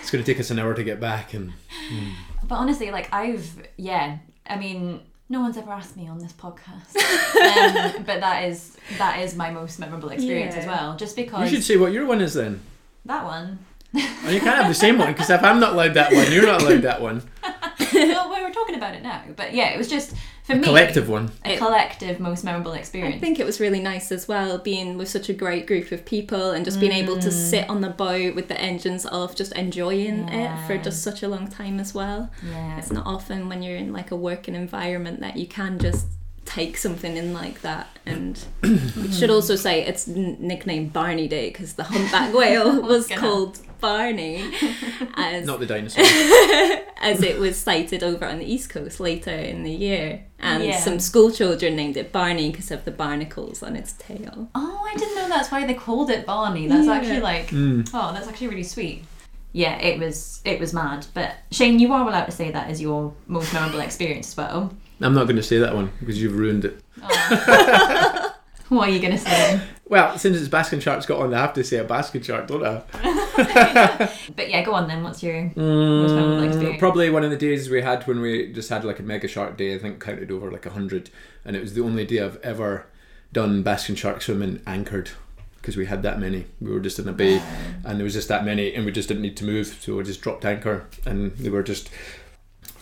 it's 0.00 0.10
going 0.10 0.22
to 0.24 0.30
take 0.32 0.40
us 0.40 0.50
an 0.50 0.58
hour 0.58 0.74
to 0.74 0.84
get 0.84 1.00
back, 1.00 1.34
and 1.34 1.52
hmm. 1.90 2.10
But 2.46 2.56
honestly, 2.56 2.90
like 2.90 3.12
I've 3.14 3.50
yeah, 3.76 4.18
I 4.46 4.56
mean, 4.56 5.00
no 5.28 5.40
one's 5.40 5.56
ever 5.56 5.72
asked 5.72 5.96
me 5.96 6.06
on 6.08 6.18
this 6.18 6.32
podcast, 6.32 6.96
um, 7.96 8.04
but 8.04 8.20
that 8.20 8.44
is 8.44 8.76
that 8.98 9.20
is 9.20 9.34
my 9.34 9.50
most 9.50 9.78
memorable 9.78 10.10
experience 10.10 10.54
as 10.54 10.66
well. 10.66 10.96
Just 10.96 11.16
because 11.16 11.50
you 11.50 11.56
should 11.56 11.64
say 11.64 11.76
what 11.76 11.92
your 11.92 12.06
one 12.06 12.20
is 12.20 12.34
then. 12.34 12.60
that 13.06 13.24
one. 13.24 13.58
Oh, 13.96 14.28
you 14.28 14.40
can't 14.40 14.56
have 14.56 14.68
the 14.68 14.74
same 14.74 14.98
one 14.98 15.12
because 15.12 15.30
if 15.30 15.42
I'm 15.42 15.60
not 15.60 15.74
allowed 15.74 15.94
that 15.94 16.12
one, 16.12 16.32
you're 16.32 16.46
not 16.46 16.62
allowed 16.62 16.82
that 16.82 17.00
one. 17.00 17.22
well, 17.94 18.34
we 18.34 18.42
were 18.42 18.50
talking 18.50 18.74
about 18.74 18.94
it 18.94 19.02
now, 19.02 19.22
but 19.36 19.54
yeah, 19.54 19.68
it 19.72 19.78
was 19.78 19.88
just 19.88 20.14
for 20.44 20.54
me 20.54 20.62
Collective 20.62 21.08
one. 21.08 21.32
a 21.42 21.56
collective 21.56 22.20
most 22.20 22.44
memorable 22.44 22.74
experience. 22.74 23.16
I 23.16 23.18
think 23.18 23.40
it 23.40 23.46
was 23.46 23.60
really 23.60 23.80
nice 23.80 24.12
as 24.12 24.28
well 24.28 24.58
being 24.58 24.98
with 24.98 25.08
such 25.08 25.30
a 25.30 25.32
great 25.32 25.66
group 25.66 25.90
of 25.90 26.04
people 26.04 26.50
and 26.50 26.66
just 26.66 26.78
being 26.78 26.92
able 26.92 27.18
to 27.18 27.28
mm. 27.28 27.32
sit 27.32 27.68
on 27.70 27.80
the 27.80 27.88
boat 27.88 28.34
with 28.34 28.48
the 28.48 28.60
engines 28.60 29.06
off, 29.06 29.34
just 29.34 29.52
enjoying 29.52 30.28
it 30.28 30.66
for 30.66 30.76
just 30.76 31.02
such 31.02 31.22
a 31.22 31.28
long 31.28 31.48
time 31.48 31.80
as 31.80 31.94
well. 31.94 32.30
yeah, 32.46 32.78
It's 32.78 32.92
not 32.92 33.06
often 33.06 33.48
when 33.48 33.62
you're 33.62 33.78
in 33.78 33.90
like 33.90 34.10
a 34.10 34.16
working 34.16 34.54
environment 34.54 35.20
that 35.20 35.38
you 35.38 35.46
can 35.46 35.78
just 35.78 36.08
take 36.44 36.76
something 36.76 37.16
in 37.16 37.32
like 37.32 37.62
that. 37.62 37.86
And 38.06 38.38
we 38.62 39.10
should 39.12 39.30
also 39.30 39.56
say 39.56 39.82
it's 39.84 40.06
n- 40.08 40.36
nicknamed 40.40 40.92
Barney 40.92 41.28
Day 41.28 41.48
because 41.50 41.74
the 41.74 41.84
humpback 41.84 42.34
whale 42.38 42.82
was 42.82 43.06
gonna- 43.06 43.20
called 43.20 43.58
Barney, 43.80 44.42
as 45.14 45.46
Not 45.46 45.60
the 45.60 45.66
dinosaur. 45.66 46.02
as 47.02 47.22
it 47.22 47.38
was 47.38 47.56
sighted 47.58 48.02
over 48.02 48.24
on 48.24 48.38
the 48.38 48.44
east 48.50 48.70
coast 48.70 48.98
later 49.00 49.30
in 49.30 49.62
the 49.62 49.70
year. 49.70 50.24
And 50.38 50.64
Yeah. 50.64 50.78
some 50.78 50.98
school 50.98 51.30
children 51.30 51.76
named 51.76 51.96
it 51.96 52.10
Barney 52.12 52.50
because 52.50 52.70
of 52.70 52.84
the 52.86 52.90
barnacles 52.90 53.62
on 53.62 53.76
its 53.76 53.92
tail. 53.94 54.48
Oh, 54.54 54.88
I 54.90 54.96
didn't 54.96 55.16
know 55.16 55.28
that's 55.28 55.50
why 55.50 55.66
they 55.66 55.74
called 55.74 56.10
it 56.10 56.24
Barney. 56.26 56.66
That's 56.66 56.86
Yeah. 56.86 56.94
actually 56.94 57.20
like 57.20 57.48
Mm. 57.48 57.88
oh, 57.92 58.12
that's 58.14 58.26
actually 58.28 58.48
really 58.48 58.62
sweet. 58.62 59.04
Yeah, 59.52 59.76
it 59.78 59.98
was 60.00 60.40
it 60.44 60.58
was 60.60 60.72
mad. 60.74 61.06
But 61.14 61.32
Shane, 61.50 61.78
you 61.78 61.92
are 61.92 62.08
allowed 62.08 62.24
to 62.26 62.32
say 62.32 62.50
that 62.50 62.68
as 62.70 62.80
your 62.80 63.12
most 63.26 63.52
memorable 63.52 63.80
experience 63.80 64.28
as 64.32 64.36
well. 64.36 64.72
I'm 65.00 65.14
not 65.14 65.24
going 65.24 65.36
to 65.36 65.42
say 65.42 65.58
that 65.58 65.74
one 65.74 65.92
because 66.00 66.20
you've 66.20 66.36
ruined 66.36 66.64
it. 66.64 66.80
Oh. 67.02 68.20
What 68.70 68.88
are 68.88 68.92
you 68.92 68.98
going 68.98 69.12
to 69.12 69.18
say? 69.18 69.60
Well, 69.90 70.18
since 70.18 70.38
it's 70.38 70.48
basking 70.48 70.80
sharks 70.80 71.04
got 71.04 71.20
on, 71.20 71.34
I 71.34 71.38
have 71.38 71.52
to 71.52 71.62
say 71.62 71.76
a 71.76 71.84
basking 71.84 72.22
shark, 72.22 72.48
don't 72.48 72.64
I? 72.64 72.82
but 74.34 74.48
yeah, 74.48 74.62
go 74.64 74.72
on 74.72 74.88
then. 74.88 75.02
What's 75.02 75.22
your 75.22 75.34
Mm, 75.50 76.42
experience? 76.42 76.80
Probably 76.80 77.10
one 77.10 77.24
of 77.24 77.30
the 77.30 77.36
days 77.36 77.68
we 77.68 77.82
had 77.82 78.06
when 78.06 78.20
we 78.22 78.52
just 78.52 78.70
had 78.70 78.82
like 78.82 78.98
a 78.98 79.02
mega 79.02 79.28
shark 79.28 79.58
day. 79.58 79.74
I 79.74 79.78
think 79.78 80.00
counted 80.00 80.30
over 80.30 80.50
like 80.50 80.64
a 80.64 80.70
hundred, 80.70 81.10
and 81.44 81.54
it 81.54 81.60
was 81.60 81.74
the 81.74 81.82
only 81.82 82.06
day 82.06 82.20
I've 82.20 82.38
ever 82.42 82.86
done 83.34 83.62
basking 83.62 83.96
shark 83.96 84.22
swimming 84.22 84.62
anchored 84.66 85.10
because 85.56 85.76
we 85.76 85.84
had 85.84 86.02
that 86.02 86.18
many. 86.18 86.46
We 86.60 86.72
were 86.72 86.80
just 86.80 86.98
in 86.98 87.06
a 87.06 87.12
bay, 87.12 87.42
and 87.84 87.98
there 87.98 88.04
was 88.04 88.14
just 88.14 88.28
that 88.28 88.46
many, 88.46 88.74
and 88.74 88.86
we 88.86 88.92
just 88.92 89.08
didn't 89.08 89.22
need 89.22 89.36
to 89.36 89.44
move, 89.44 89.78
so 89.80 89.96
we 89.96 90.04
just 90.04 90.22
dropped 90.22 90.46
anchor, 90.46 90.86
and 91.04 91.32
they 91.32 91.50
were 91.50 91.62
just 91.62 91.90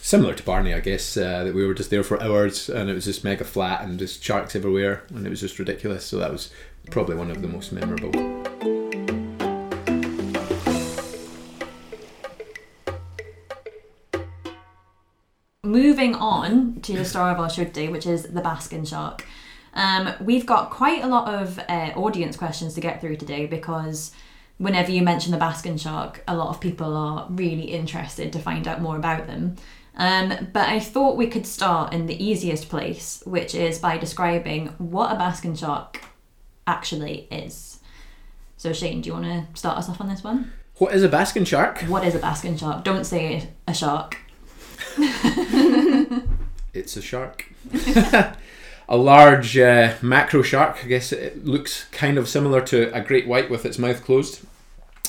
similar 0.02 0.34
to 0.34 0.42
Barney, 0.42 0.74
I 0.74 0.80
guess. 0.80 1.16
Uh, 1.16 1.44
that 1.44 1.54
we 1.54 1.64
were 1.64 1.72
just 1.72 1.88
there 1.88 2.02
for 2.02 2.22
hours, 2.22 2.68
and 2.68 2.90
it 2.90 2.94
was 2.94 3.06
just 3.06 3.24
mega 3.24 3.44
flat 3.44 3.82
and 3.82 3.98
just 3.98 4.22
sharks 4.22 4.54
everywhere, 4.54 5.04
and 5.14 5.26
it 5.26 5.30
was 5.30 5.40
just 5.40 5.58
ridiculous. 5.58 6.04
So 6.04 6.18
that 6.18 6.30
was 6.30 6.52
probably 6.90 7.16
one 7.16 7.30
of 7.30 7.40
the 7.40 7.48
most 7.48 7.72
memorable. 7.72 8.12
Moving 15.64 16.14
on 16.16 16.80
to 16.82 16.92
the 16.94 17.04
star 17.04 17.30
of 17.30 17.38
our 17.38 17.48
show 17.48 17.64
today, 17.64 17.88
which 17.88 18.06
is 18.06 18.24
the 18.24 18.42
Baskin 18.42 18.86
shark. 18.86 19.24
Um, 19.74 20.12
we've 20.20 20.44
got 20.44 20.70
quite 20.70 21.02
a 21.02 21.06
lot 21.06 21.32
of 21.32 21.58
uh, 21.60 21.92
audience 21.94 22.36
questions 22.36 22.74
to 22.74 22.80
get 22.80 23.00
through 23.00 23.16
today 23.16 23.46
because 23.46 24.12
whenever 24.58 24.90
you 24.90 25.02
mention 25.02 25.32
the 25.32 25.38
Baskin 25.38 25.80
shark, 25.80 26.22
a 26.28 26.36
lot 26.36 26.48
of 26.48 26.60
people 26.60 26.94
are 26.94 27.26
really 27.30 27.70
interested 27.70 28.32
to 28.32 28.38
find 28.38 28.68
out 28.68 28.82
more 28.82 28.96
about 28.96 29.26
them. 29.26 29.56
Um, 29.94 30.48
but 30.52 30.68
I 30.68 30.80
thought 30.80 31.16
we 31.16 31.26
could 31.26 31.46
start 31.46 31.92
in 31.92 32.06
the 32.06 32.24
easiest 32.24 32.68
place, 32.68 33.22
which 33.26 33.54
is 33.54 33.78
by 33.78 33.98
describing 33.98 34.68
what 34.78 35.12
a 35.12 35.16
Baskin 35.16 35.58
shark 35.58 36.00
actually 36.66 37.28
is. 37.30 37.80
So, 38.56 38.72
Shane, 38.72 39.02
do 39.02 39.08
you 39.08 39.14
want 39.14 39.26
to 39.26 39.46
start 39.54 39.78
us 39.78 39.88
off 39.88 40.00
on 40.00 40.08
this 40.08 40.24
one? 40.24 40.52
What 40.76 40.94
is 40.94 41.02
a 41.02 41.08
basking 41.08 41.44
shark? 41.44 41.80
What 41.82 42.04
is 42.04 42.14
a 42.14 42.18
Baskin 42.18 42.58
shark? 42.58 42.84
Don't 42.84 43.04
say 43.04 43.48
a 43.68 43.74
shark. 43.74 44.16
It's 46.74 46.96
a 46.96 47.02
shark. 47.02 47.52
a 48.88 48.96
large 48.96 49.58
uh, 49.58 49.94
mackerel 50.00 50.42
shark. 50.42 50.78
I 50.82 50.88
guess 50.88 51.12
it 51.12 51.44
looks 51.44 51.84
kind 51.92 52.16
of 52.16 52.28
similar 52.28 52.62
to 52.62 52.94
a 52.94 53.02
great 53.02 53.26
white 53.26 53.50
with 53.50 53.66
its 53.66 53.78
mouth 53.78 54.02
closed. 54.04 54.40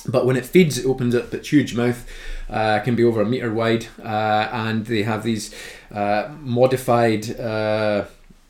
But 0.05 0.25
when 0.25 0.35
it 0.35 0.45
feeds, 0.45 0.77
it 0.77 0.85
opens 0.85 1.15
up 1.15 1.33
its 1.33 1.49
huge 1.49 1.73
mouth. 1.73 2.05
Uh, 2.53 2.79
can 2.81 2.95
be 2.95 3.03
over 3.03 3.19
a 3.19 3.25
meter 3.25 3.51
wide, 3.51 3.87
uh, 4.03 4.47
and 4.51 4.85
they 4.85 5.01
have 5.01 5.23
these 5.23 5.55
uh, 5.91 6.29
modified 6.39 7.27
uh, 7.39 8.05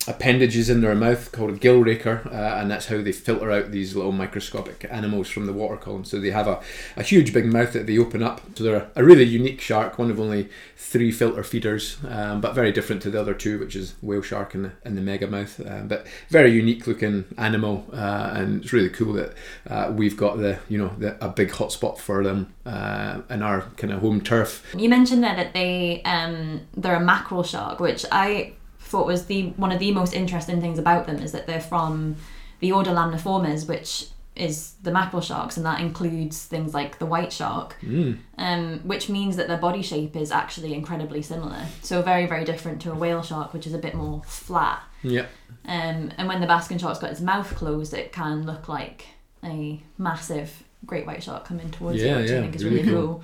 appendages 0.08 0.70
in 0.70 0.82
their 0.82 0.96
mouth 0.96 1.32
called 1.32 1.52
a 1.52 1.58
gill 1.58 1.80
raker, 1.80 2.28
uh, 2.32 2.60
and 2.60 2.70
that's 2.70 2.88
how 2.88 3.02
they 3.02 3.12
filter 3.12 3.52
out 3.52 3.72
these 3.72 3.96
little 3.96 4.12
microscopic 4.12 4.86
animals 4.90 5.30
from 5.30 5.46
the 5.46 5.54
water 5.54 5.78
column. 5.78 6.04
So 6.04 6.20
they 6.20 6.32
have 6.32 6.48
a, 6.48 6.62
a 6.98 7.04
huge 7.04 7.34
big 7.34 7.46
mouth 7.46 7.74
that 7.74 7.88
they 7.88 7.98
open 7.98 8.24
up. 8.24 8.42
So 8.56 8.64
they're 8.64 8.90
a 8.96 9.04
really 9.04 9.24
unique 9.24 9.62
shark, 9.62 9.98
one 9.98 10.12
of 10.12 10.20
only 10.20 10.50
three 10.76 11.12
filter 11.12 11.44
feeders, 11.44 11.98
um, 12.08 12.42
but 12.42 12.54
very 12.54 12.72
different 12.72 13.02
to 13.04 13.10
the 13.10 13.20
other 13.20 13.34
two, 13.34 13.60
which 13.60 13.76
is 13.76 13.96
whale 14.02 14.22
shark 14.22 14.54
and 14.54 14.66
the, 14.66 14.72
and 14.84 14.98
the 14.98 15.02
mega 15.02 15.28
mouth. 15.28 15.60
Uh, 15.66 15.82
but 15.82 16.06
very 16.30 16.52
unique 16.52 16.86
looking 16.86 17.26
animal, 17.38 17.86
uh, 17.94 18.32
and 18.36 18.64
it's 18.64 18.74
really 18.74 18.90
cool 18.90 19.14
that 19.14 19.34
uh, 19.70 19.92
we've 19.96 20.18
got 20.18 20.38
the 20.38 20.60
you 20.70 20.78
know 20.78 20.94
the, 20.98 21.24
a 21.24 21.30
big 21.30 21.50
hotspot 21.50 21.98
for 21.98 22.24
them 22.24 22.54
uh, 22.66 23.22
in 23.30 23.42
our 23.42 23.62
kind 23.78 23.94
of 23.94 24.02
home 24.02 24.22
turf. 24.22 24.64
You 24.76 24.90
mentioned 24.90 25.24
there 25.24 25.36
that 25.36 25.54
they 25.54 26.02
um, 26.04 26.62
they're 26.76 26.96
a 26.96 27.00
mackerel 27.00 27.44
shark, 27.44 27.80
which 27.80 28.06
I 28.12 28.54
thought 28.94 29.08
was 29.08 29.26
the 29.26 29.42
one 29.64 29.72
of 29.76 29.80
the 29.80 29.92
most 29.92 30.14
interesting 30.14 30.62
things 30.62 30.78
about 30.80 31.08
them 31.08 31.18
is 31.26 31.32
that 31.32 31.48
they're 31.48 31.68
from 31.74 32.16
the 32.60 32.72
order 32.72 32.92
Lamniformes, 32.92 33.66
which 33.68 34.08
is 34.36 34.74
the 34.82 34.92
mackerel 34.92 35.22
sharks, 35.22 35.58
and 35.58 35.66
that 35.66 35.80
includes 35.80 36.46
things 36.54 36.74
like 36.74 36.98
the 37.00 37.06
white 37.06 37.32
shark, 37.40 37.76
Mm. 37.84 38.18
um, 38.38 38.80
which 38.92 39.06
means 39.10 39.36
that 39.38 39.48
their 39.48 39.58
body 39.68 39.82
shape 39.92 40.16
is 40.16 40.32
actually 40.32 40.74
incredibly 40.74 41.22
similar. 41.22 41.62
So 41.82 42.02
very 42.02 42.26
very 42.34 42.46
different 42.52 42.82
to 42.84 42.92
a 42.92 42.96
whale 42.96 43.22
shark, 43.24 43.54
which 43.54 43.68
is 43.68 43.74
a 43.74 43.78
bit 43.88 43.96
more 43.96 44.22
flat. 44.26 44.80
Yeah, 45.04 45.26
Um, 45.66 46.00
and 46.18 46.26
when 46.30 46.40
the 46.42 46.48
Baskin 46.48 46.80
shark's 46.80 47.00
got 47.00 47.12
its 47.12 47.22
mouth 47.22 47.54
closed, 47.56 47.94
it 47.94 48.12
can 48.20 48.46
look 48.46 48.68
like 48.78 49.00
a 49.44 49.82
massive 49.98 50.50
great 50.86 51.06
white 51.08 51.22
shark 51.24 51.42
coming 51.50 51.70
towards 51.72 52.00
you, 52.02 52.08
Yeah, 52.08 52.18
which 52.22 52.32
I 52.32 52.40
think 52.42 52.56
is 52.56 52.64
really 52.64 52.78
really, 52.84 52.92
cool. 52.94 53.08
cool. 53.08 53.24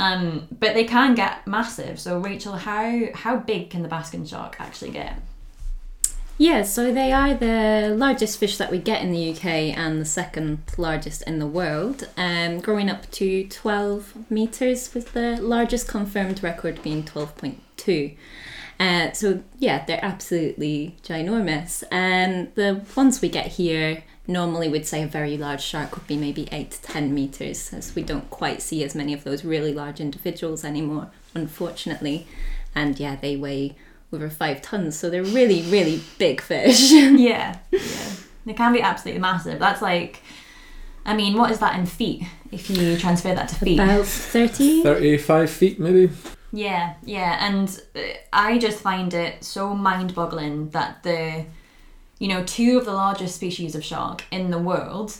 Um, 0.00 0.48
but 0.50 0.72
they 0.72 0.84
can 0.84 1.14
get 1.14 1.46
massive. 1.46 2.00
So 2.00 2.18
Rachel, 2.18 2.54
how 2.54 3.08
how 3.14 3.36
big 3.36 3.68
can 3.68 3.82
the 3.82 3.88
Baskin 3.88 4.28
shark 4.28 4.56
actually 4.58 4.92
get? 4.92 5.20
Yeah, 6.38 6.62
so 6.62 6.90
they 6.90 7.12
are 7.12 7.34
the 7.34 7.94
largest 7.94 8.38
fish 8.38 8.56
that 8.56 8.70
we 8.70 8.78
get 8.78 9.02
in 9.02 9.12
the 9.12 9.32
UK 9.32 9.44
and 9.76 10.00
the 10.00 10.06
second 10.06 10.62
largest 10.78 11.20
in 11.24 11.38
the 11.38 11.46
world, 11.46 12.08
um, 12.16 12.60
growing 12.60 12.88
up 12.88 13.10
to 13.10 13.46
12 13.46 14.30
metres, 14.30 14.94
with 14.94 15.12
the 15.12 15.36
largest 15.42 15.86
confirmed 15.86 16.42
record 16.42 16.82
being 16.82 17.02
12.2. 17.02 18.16
Uh, 18.80 19.12
so, 19.12 19.42
yeah, 19.58 19.84
they're 19.84 20.02
absolutely 20.02 20.96
ginormous. 21.02 21.84
And 21.92 22.50
the 22.54 22.86
ones 22.96 23.20
we 23.20 23.28
get 23.28 23.48
here, 23.48 24.02
normally 24.26 24.68
we'd 24.68 24.86
say 24.86 25.02
a 25.02 25.06
very 25.06 25.36
large 25.36 25.62
shark 25.62 25.94
would 25.96 26.06
be 26.06 26.16
maybe 26.16 26.48
8 26.52 26.70
to 26.70 26.82
10 26.82 27.14
metres, 27.14 27.72
as 27.72 27.94
we 27.94 28.02
don't 28.02 28.30
quite 28.30 28.62
see 28.62 28.84
as 28.84 28.94
many 28.94 29.12
of 29.12 29.24
those 29.24 29.44
really 29.44 29.72
large 29.74 30.00
individuals 30.00 30.64
anymore, 30.64 31.10
unfortunately. 31.34 32.26
And 32.74 32.98
yeah, 33.00 33.16
they 33.16 33.36
weigh 33.36 33.76
over 34.12 34.28
five 34.30 34.62
tons, 34.62 34.98
so 34.98 35.10
they're 35.10 35.22
really, 35.22 35.62
really 35.62 36.00
big 36.18 36.40
fish. 36.40 36.90
yeah, 36.92 37.58
yeah, 37.70 38.12
they 38.46 38.52
can 38.52 38.72
be 38.72 38.80
absolutely 38.82 39.20
massive. 39.20 39.58
That's 39.58 39.82
like, 39.82 40.22
I 41.04 41.14
mean, 41.14 41.36
what 41.36 41.50
is 41.50 41.58
that 41.60 41.78
in 41.78 41.86
feet? 41.86 42.24
If 42.52 42.68
you 42.68 42.96
transfer 42.96 43.34
that 43.34 43.48
to 43.50 43.54
feet, 43.54 43.78
About 43.78 44.04
30? 44.06 44.82
thirty-five 44.82 45.48
feet 45.50 45.78
maybe. 45.78 46.10
Yeah, 46.52 46.94
yeah, 47.04 47.46
and 47.46 47.80
uh, 47.94 48.00
I 48.32 48.58
just 48.58 48.80
find 48.80 49.14
it 49.14 49.44
so 49.44 49.72
mind-boggling 49.74 50.70
that 50.70 51.04
the, 51.04 51.46
you 52.20 52.28
know, 52.28 52.44
two 52.44 52.78
of 52.78 52.84
the 52.84 52.92
largest 52.92 53.34
species 53.34 53.74
of 53.74 53.82
shark 53.82 54.24
in 54.30 54.50
the 54.50 54.58
world, 54.58 55.16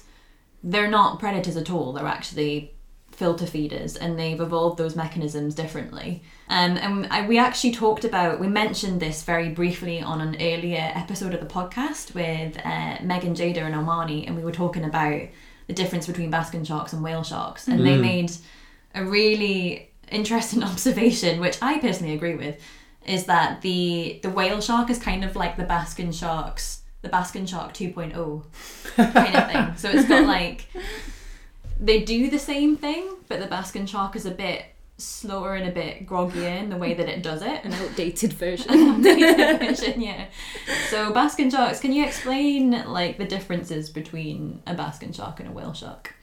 they're 0.62 0.90
not 0.90 1.19
predators 1.19 1.57
at 1.57 1.71
all. 1.71 1.92
They're 1.92 2.07
actually 2.07 2.75
filter 3.11 3.47
feeders, 3.47 3.97
and 3.97 4.19
they've 4.19 4.40
evolved 4.40 4.78
those 4.78 4.95
mechanisms 4.95 5.54
differently. 5.54 6.23
Um, 6.49 6.76
and 6.76 7.07
I, 7.11 7.26
we 7.26 7.38
actually 7.38 7.73
talked 7.73 8.04
about, 8.04 8.38
we 8.38 8.49
mentioned 8.49 9.00
this 9.00 9.25
very 9.25 9.49
briefly 9.49 10.00
on 10.02 10.21
an 10.21 10.37
earlier 10.40 10.92
episode 10.95 11.35
of 11.35 11.40
the 11.40 11.47
podcast 11.47 12.14
with 12.14 12.59
uh, 12.64 12.99
Megan 13.02 13.35
Jada 13.35 13.62
and 13.62 13.75
Omani, 13.75 14.26
and 14.26 14.37
we 14.37 14.45
were 14.45 14.52
talking 14.52 14.85
about 14.85 15.23
the 15.66 15.73
difference 15.73 16.07
between 16.07 16.30
Baskin 16.30 16.66
sharks 16.66 16.92
and 16.92 17.02
whale 17.02 17.23
sharks, 17.23 17.66
and 17.66 17.85
they 17.85 17.97
made 17.97 18.30
a 18.95 19.04
really 19.04 19.90
interesting 20.11 20.62
observation, 20.73 21.40
which 21.40 21.59
I 21.62 21.78
personally 21.78 22.14
agree 22.14 22.35
with, 22.35 22.61
is 23.07 23.25
that 23.25 23.62
the 23.62 24.21
the 24.23 24.30
whale 24.30 24.61
shark 24.61 24.90
is 24.90 24.99
kind 24.99 25.25
of 25.25 25.37
like 25.37 25.57
the 25.57 25.64
Baskin 25.64 26.12
sharks, 26.12 26.79
the 27.02 27.09
Baskin 27.09 27.49
shark 27.49 27.73
2.0 27.73 28.45
kind 28.97 29.37
of 29.37 29.50
thing. 29.50 29.76
So 29.76 29.90
it's 29.90 30.09
got 30.09 30.26
like 30.26 30.66
they 31.80 32.02
do 32.02 32.30
the 32.30 32.38
same 32.38 32.76
thing, 32.76 33.16
but 33.28 33.40
the 33.40 33.47
Baskin 33.47 33.88
shark 33.88 34.16
is 34.16 34.26
a 34.26 34.30
bit 34.30 34.64
slower 34.99 35.54
and 35.54 35.66
a 35.66 35.73
bit 35.73 36.07
groggier 36.07 36.59
in 36.59 36.69
the 36.69 36.76
way 36.76 36.92
that 36.95 37.09
it 37.09 37.23
does 37.23 37.42
it. 37.42 37.64
An 37.64 37.73
outdated 37.73 38.33
version. 38.35 39.02
Definition, 39.02 40.00
yeah. 40.00 40.26
So 40.90 41.12
Baskin 41.12 41.50
sharks, 41.50 41.80
can 41.80 41.92
you 41.92 42.04
explain 42.04 42.85
like 42.87 43.19
the 43.19 43.25
differences 43.25 43.90
between 43.90 44.62
a 44.66 44.75
Baskin 44.75 45.14
shark 45.14 45.40
and 45.40 45.49
a 45.49 45.52
whale 45.52 45.73
shark? 45.73 46.14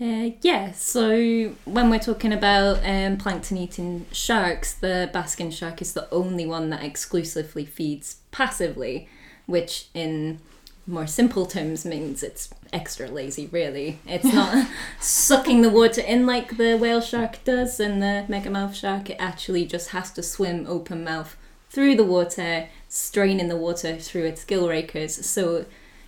Uh, 0.00 0.30
yeah, 0.40 0.72
so 0.72 1.54
when 1.66 1.90
we're 1.90 1.98
talking 1.98 2.32
about 2.32 2.80
um, 2.86 3.18
plankton 3.18 3.58
eating 3.58 4.06
sharks, 4.12 4.72
the 4.72 5.10
Baskin 5.12 5.52
shark 5.52 5.82
is 5.82 5.92
the 5.92 6.08
only 6.10 6.46
one 6.46 6.70
that 6.70 6.82
exclusively 6.82 7.66
feeds 7.66 8.16
passively, 8.30 9.10
which 9.46 9.86
in 9.94 10.40
more 10.86 11.06
simple 11.06 11.46
terms 11.46 11.84
means 11.84 12.22
it's 12.22 12.50
extra 12.72 13.08
lazy, 13.08 13.48
really. 13.52 14.00
It's 14.06 14.24
not 14.34 14.68
sucking 15.00 15.62
the 15.62 15.70
water 15.70 16.00
in 16.00 16.26
like 16.26 16.56
the 16.56 16.76
whale 16.76 17.00
shark 17.00 17.42
does 17.44 17.80
and 17.80 18.02
the 18.02 18.26
megamouth 18.28 18.74
shark. 18.74 19.10
It 19.10 19.16
actually 19.18 19.64
just 19.64 19.90
has 19.90 20.10
to 20.12 20.22
swim 20.22 20.66
open 20.68 21.04
mouth 21.04 21.36
through 21.68 21.96
the 21.96 22.04
water, 22.04 22.68
straining 22.88 23.48
the 23.48 23.56
water 23.56 23.96
through 23.96 24.24
its 24.24 24.44
gill 24.44 24.68
rakers. 24.68 25.24
So 25.24 25.66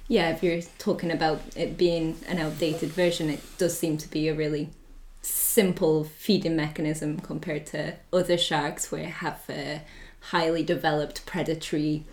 yeah, 0.09 0.31
if 0.31 0.43
you're 0.43 0.63
talking 0.79 1.11
about 1.11 1.41
it 1.57 1.79
being 1.79 2.19
an 2.29 2.39
outdated 2.39 2.91
version, 2.91 3.31
it 3.31 3.41
does 3.59 3.79
seem 3.79 3.97
to 3.99 4.09
be 4.11 4.29
a 4.29 4.35
really 4.35 4.71
simple 5.23 6.03
feeding 6.03 6.57
mechanism 6.57 7.21
compared 7.21 7.67
to 7.67 7.95
other 8.13 8.37
sharks 8.37 8.91
where 8.91 9.05
it 9.05 9.11
have 9.11 9.41
a 9.49 9.83
highly 10.31 10.65
developed 10.65 11.25
predatory 11.25 12.05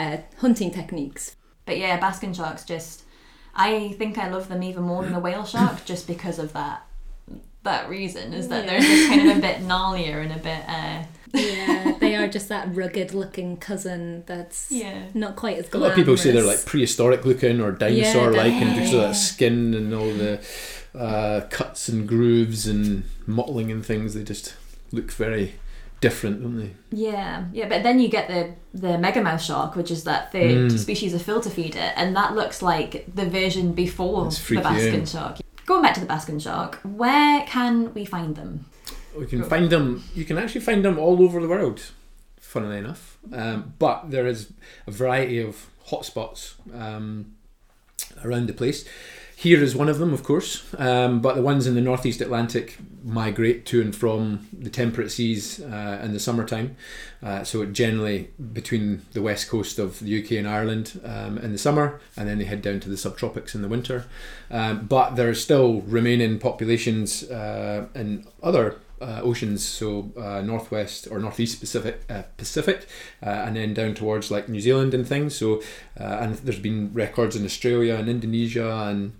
uh, 0.00 0.16
hunting 0.38 0.70
techniques. 0.70 1.36
But 1.66 1.78
yeah, 1.78 1.98
Basking 2.00 2.32
sharks 2.34 2.64
just 2.64 3.02
I 3.54 3.94
think 3.98 4.18
I 4.18 4.28
love 4.28 4.48
them 4.48 4.62
even 4.62 4.82
more 4.84 5.02
than 5.02 5.12
the 5.12 5.20
whale 5.20 5.44
shark 5.44 5.84
just 5.92 6.06
because 6.06 6.38
of 6.38 6.52
that 6.54 6.82
that 7.62 7.88
reason 7.90 8.32
is 8.32 8.48
that 8.48 8.66
they're 8.66 8.80
just 8.80 9.08
kind 9.10 9.30
of 9.30 9.36
a 9.36 9.40
bit 9.40 9.56
gnarlier 9.68 10.22
and 10.22 10.32
a 10.32 10.38
bit 10.38 10.62
uh 10.66 11.02
Yeah, 11.34 11.96
they 12.00 12.16
are 12.16 12.26
just 12.36 12.48
that 12.48 12.74
rugged 12.74 13.12
looking 13.12 13.56
cousin 13.58 14.24
that's 14.26 14.70
Yeah. 14.72 15.02
not 15.14 15.36
quite 15.36 15.58
as 15.58 15.72
A 15.72 15.78
lot 15.78 15.90
of 15.90 15.96
people 15.96 16.16
say 16.16 16.30
they're 16.30 16.42
like 16.42 16.64
prehistoric 16.64 17.24
looking 17.26 17.60
or 17.60 17.70
dinosaur 17.72 18.32
like, 18.32 18.52
and 18.54 18.74
because 18.74 18.94
of 18.94 19.00
that 19.02 19.14
skin 19.14 19.74
and 19.74 19.92
all 19.94 20.10
the 20.12 20.40
uh, 20.94 21.42
cuts 21.50 21.88
and 21.88 22.08
grooves 22.08 22.66
and 22.66 23.04
mottling 23.26 23.70
and 23.70 23.84
things, 23.84 24.14
they 24.14 24.24
just 24.24 24.54
look 24.90 25.12
very 25.12 25.54
different, 26.00 26.42
don't 26.42 26.56
they? 26.58 26.70
Yeah, 26.90 27.44
yeah, 27.52 27.68
but 27.68 27.82
then 27.82 28.00
you 28.00 28.08
get 28.08 28.28
the 28.28 28.54
the 28.72 28.96
megamouth 28.98 29.40
shark, 29.40 29.76
which 29.76 29.90
is 29.90 30.04
that 30.04 30.32
third 30.32 30.70
Mm. 30.70 30.78
species 30.78 31.12
of 31.14 31.22
filter 31.22 31.50
feeder, 31.50 31.92
and 31.96 32.14
that 32.16 32.34
looks 32.34 32.62
like 32.62 33.04
the 33.14 33.26
version 33.26 33.72
before 33.72 34.24
the 34.26 34.56
Baskin 34.62 34.98
yeah. 34.98 35.04
shark. 35.04 35.38
Going 35.66 35.82
back 35.82 35.94
to 35.94 36.00
the 36.00 36.06
Baskin 36.06 36.40
shark, 36.40 36.78
where 36.82 37.42
can 37.46 37.92
we 37.94 38.04
find 38.04 38.36
them? 38.36 38.66
We 39.18 39.26
can 39.26 39.42
find 39.44 39.70
them. 39.70 40.04
You 40.14 40.24
can 40.24 40.38
actually 40.38 40.60
find 40.62 40.84
them 40.84 40.98
all 40.98 41.22
over 41.22 41.40
the 41.40 41.48
world. 41.48 41.80
Funnily 42.40 42.78
enough, 42.78 43.16
um, 43.32 43.74
but 43.78 44.10
there 44.10 44.26
is 44.26 44.52
a 44.86 44.90
variety 44.90 45.38
of 45.40 45.68
hotspots 45.86 46.54
um, 46.74 47.34
around 48.24 48.48
the 48.48 48.52
place. 48.52 48.84
Here 49.40 49.62
is 49.62 49.74
one 49.74 49.88
of 49.88 49.98
them, 49.98 50.12
of 50.12 50.22
course, 50.22 50.66
um, 50.76 51.22
but 51.22 51.34
the 51.34 51.40
ones 51.40 51.66
in 51.66 51.74
the 51.74 51.80
northeast 51.80 52.20
Atlantic 52.20 52.76
migrate 53.02 53.64
to 53.64 53.80
and 53.80 53.96
from 53.96 54.46
the 54.52 54.68
temperate 54.68 55.10
seas 55.10 55.60
uh, 55.60 55.98
in 56.04 56.12
the 56.12 56.20
summertime. 56.20 56.76
Uh, 57.22 57.42
so 57.42 57.64
generally 57.64 58.28
between 58.52 59.00
the 59.14 59.22
west 59.22 59.48
coast 59.48 59.78
of 59.78 59.98
the 60.00 60.22
UK 60.22 60.32
and 60.32 60.46
Ireland 60.46 61.00
um, 61.06 61.38
in 61.38 61.52
the 61.52 61.58
summer, 61.58 62.02
and 62.18 62.28
then 62.28 62.36
they 62.36 62.44
head 62.44 62.60
down 62.60 62.80
to 62.80 62.90
the 62.90 62.96
subtropics 62.96 63.54
in 63.54 63.62
the 63.62 63.68
winter. 63.68 64.04
Um, 64.50 64.84
but 64.84 65.16
there 65.16 65.30
are 65.30 65.34
still 65.34 65.80
remaining 65.86 66.38
populations 66.38 67.22
uh, 67.30 67.86
in 67.94 68.26
other 68.42 68.76
uh, 69.00 69.22
oceans, 69.22 69.64
so 69.64 70.12
uh, 70.18 70.42
northwest 70.42 71.08
or 71.10 71.18
northeast 71.18 71.60
Pacific, 71.60 72.02
uh, 72.10 72.24
Pacific, 72.36 72.86
uh, 73.22 73.30
and 73.30 73.56
then 73.56 73.72
down 73.72 73.94
towards 73.94 74.30
like 74.30 74.50
New 74.50 74.60
Zealand 74.60 74.92
and 74.92 75.08
things. 75.08 75.34
So, 75.34 75.62
uh, 75.98 76.18
and 76.20 76.34
there's 76.34 76.58
been 76.58 76.92
records 76.92 77.36
in 77.36 77.46
Australia 77.46 77.94
and 77.94 78.06
Indonesia 78.06 78.70
and 78.70 79.14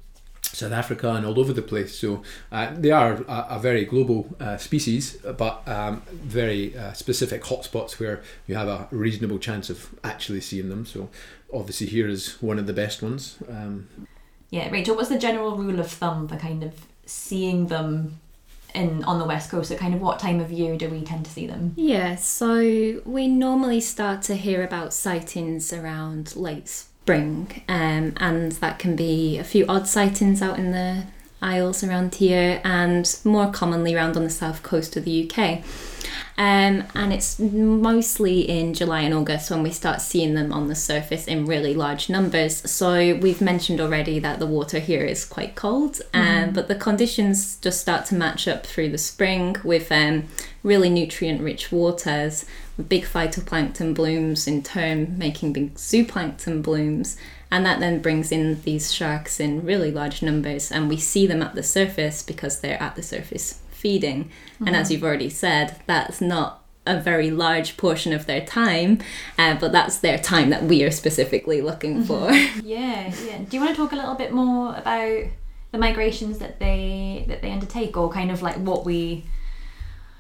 South 0.53 0.73
Africa 0.73 1.13
and 1.13 1.25
all 1.25 1.39
over 1.39 1.53
the 1.53 1.63
place. 1.63 1.99
So 1.99 2.23
uh, 2.53 2.73
they 2.75 2.91
are 2.91 3.15
a, 3.29 3.47
a 3.51 3.59
very 3.59 3.85
global 3.85 4.35
uh, 4.41 4.57
species, 4.57 5.17
but 5.37 5.67
um, 5.69 6.03
very 6.11 6.77
uh, 6.77 6.93
specific 6.93 7.43
hotspots 7.43 8.01
where 8.01 8.23
you 8.47 8.55
have 8.57 8.69
a 8.69 8.89
reasonable 8.91 9.39
chance 9.39 9.71
of 9.71 9.95
actually 10.05 10.41
seeing 10.41 10.69
them. 10.69 10.85
So 10.87 11.09
obviously 11.53 11.87
here 11.87 12.09
is 12.09 12.41
one 12.43 12.59
of 12.59 12.67
the 12.67 12.73
best 12.73 13.03
ones. 13.03 13.39
Um, 13.49 13.89
Yeah, 14.51 14.69
Rachel, 14.71 14.97
what's 14.97 15.09
the 15.09 15.19
general 15.19 15.57
rule 15.57 15.79
of 15.79 15.91
thumb 15.91 16.27
for 16.29 16.37
kind 16.37 16.63
of 16.65 16.73
seeing 17.07 17.69
them 17.69 18.19
in 18.75 19.05
on 19.05 19.19
the 19.19 19.25
west 19.25 19.51
coast? 19.51 19.71
At 19.71 19.79
kind 19.79 19.95
of 19.95 20.01
what 20.01 20.19
time 20.19 20.41
of 20.41 20.51
year 20.51 20.77
do 20.77 20.89
we 20.89 21.03
tend 21.03 21.25
to 21.25 21.31
see 21.31 21.47
them? 21.47 21.75
Yeah, 21.77 22.17
so 22.17 23.01
we 23.05 23.29
normally 23.29 23.81
start 23.81 24.23
to 24.23 24.35
hear 24.35 24.65
about 24.65 24.93
sightings 24.93 25.73
around 25.73 26.35
late 26.37 26.85
spring, 27.11 27.65
um, 27.69 28.13
and 28.19 28.53
that 28.53 28.79
can 28.79 28.95
be 28.95 29.37
a 29.37 29.43
few 29.43 29.67
odd 29.67 29.89
sightings 29.89 30.41
out 30.41 30.61
in 30.61 30.71
the 30.71 31.03
isles 31.43 31.83
around 31.83 32.17
here, 32.17 32.61
and 32.65 33.19
more 33.25 33.51
commonly 33.51 33.95
around 33.95 34.17
on 34.17 34.25
the 34.25 34.31
south 34.31 34.63
coast 34.63 34.97
of 34.97 35.05
the 35.05 35.31
UK. 35.31 35.63
Um, 36.39 36.85
and 36.95 37.13
it's 37.13 37.39
mostly 37.39 38.49
in 38.49 38.73
July 38.73 39.03
and 39.03 39.13
August 39.13 39.51
when 39.51 39.63
we 39.63 39.71
start 39.71 40.01
seeing 40.01 40.35
them 40.35 40.53
on 40.53 40.69
the 40.69 40.75
surface 40.75 41.27
in 41.27 41.45
really 41.45 41.75
large 41.75 42.09
numbers. 42.09 42.71
So 42.71 43.15
we've 43.17 43.43
mentioned 43.43 43.79
already 43.79 44.19
that 44.21 44.39
the 44.39 44.47
water 44.47 44.79
here 44.79 45.05
is 45.05 45.27
quite 45.27 45.55
cold, 45.55 46.01
um, 46.15 46.53
but 46.53 46.69
the 46.69 46.75
conditions 46.75 47.57
just 47.57 47.81
start 47.81 48.07
to 48.07 48.15
match 48.15 48.49
up 48.49 48.67
through 48.67 48.89
the 48.89 48.99
spring 48.99 49.57
with 49.63 49.93
um, 49.93 50.29
really 50.63 50.89
nutrient 50.89 51.43
rich 51.43 51.71
waters, 51.71 52.47
with 52.79 52.89
big 52.89 53.05
phytoplankton 53.05 53.95
blooms, 53.95 54.47
in 54.47 54.63
turn 54.63 55.19
making 55.19 55.53
big 55.53 55.75
zooplankton 55.75 56.63
blooms. 56.63 57.19
And 57.51 57.67
that 57.67 57.81
then 57.81 58.01
brings 58.01 58.31
in 58.31 58.63
these 58.63 58.93
sharks 58.93 59.41
in 59.41 59.65
really 59.65 59.91
large 59.91 60.23
numbers, 60.23 60.71
and 60.71 60.89
we 60.89 60.97
see 60.97 61.27
them 61.27 61.43
at 61.43 61.55
the 61.55 61.63
surface 61.63 62.23
because 62.23 62.61
they're 62.61 62.81
at 62.81 62.95
the 62.95 63.03
surface 63.03 63.61
feeding. 63.71 64.31
And 64.65 64.77
as 64.77 64.91
you've 64.91 65.03
already 65.03 65.31
said, 65.31 65.81
that's 65.87 66.21
not 66.21 66.61
a 66.87 66.99
very 66.99 67.31
large 67.31 67.77
portion 67.77 68.13
of 68.13 68.27
their 68.27 68.45
time, 68.45 69.01
uh, 69.39 69.55
but 69.55 69.73
that's 69.73 69.99
their 69.99 70.19
time 70.19 70.51
that 70.51 70.65
we 70.65 70.83
are 70.83 70.91
specifically 70.91 71.61
looking 71.61 72.05
for. 72.05 72.31
Yeah, 72.63 73.13
yeah. 73.25 73.39
Do 73.39 73.57
you 73.57 73.61
want 73.61 73.75
to 73.75 73.77
talk 73.77 73.93
a 73.93 73.97
little 73.97 74.15
bit 74.15 74.33
more 74.33 74.75
about 74.75 75.25
the 75.73 75.79
migrations 75.79 76.39
that 76.39 76.59
they 76.59 77.25
that 77.29 77.43
they 77.43 77.51
undertake, 77.51 77.97
or 77.97 78.11
kind 78.11 78.31
of 78.31 78.43
like 78.43 78.57
what 78.57 78.85
we 78.85 79.25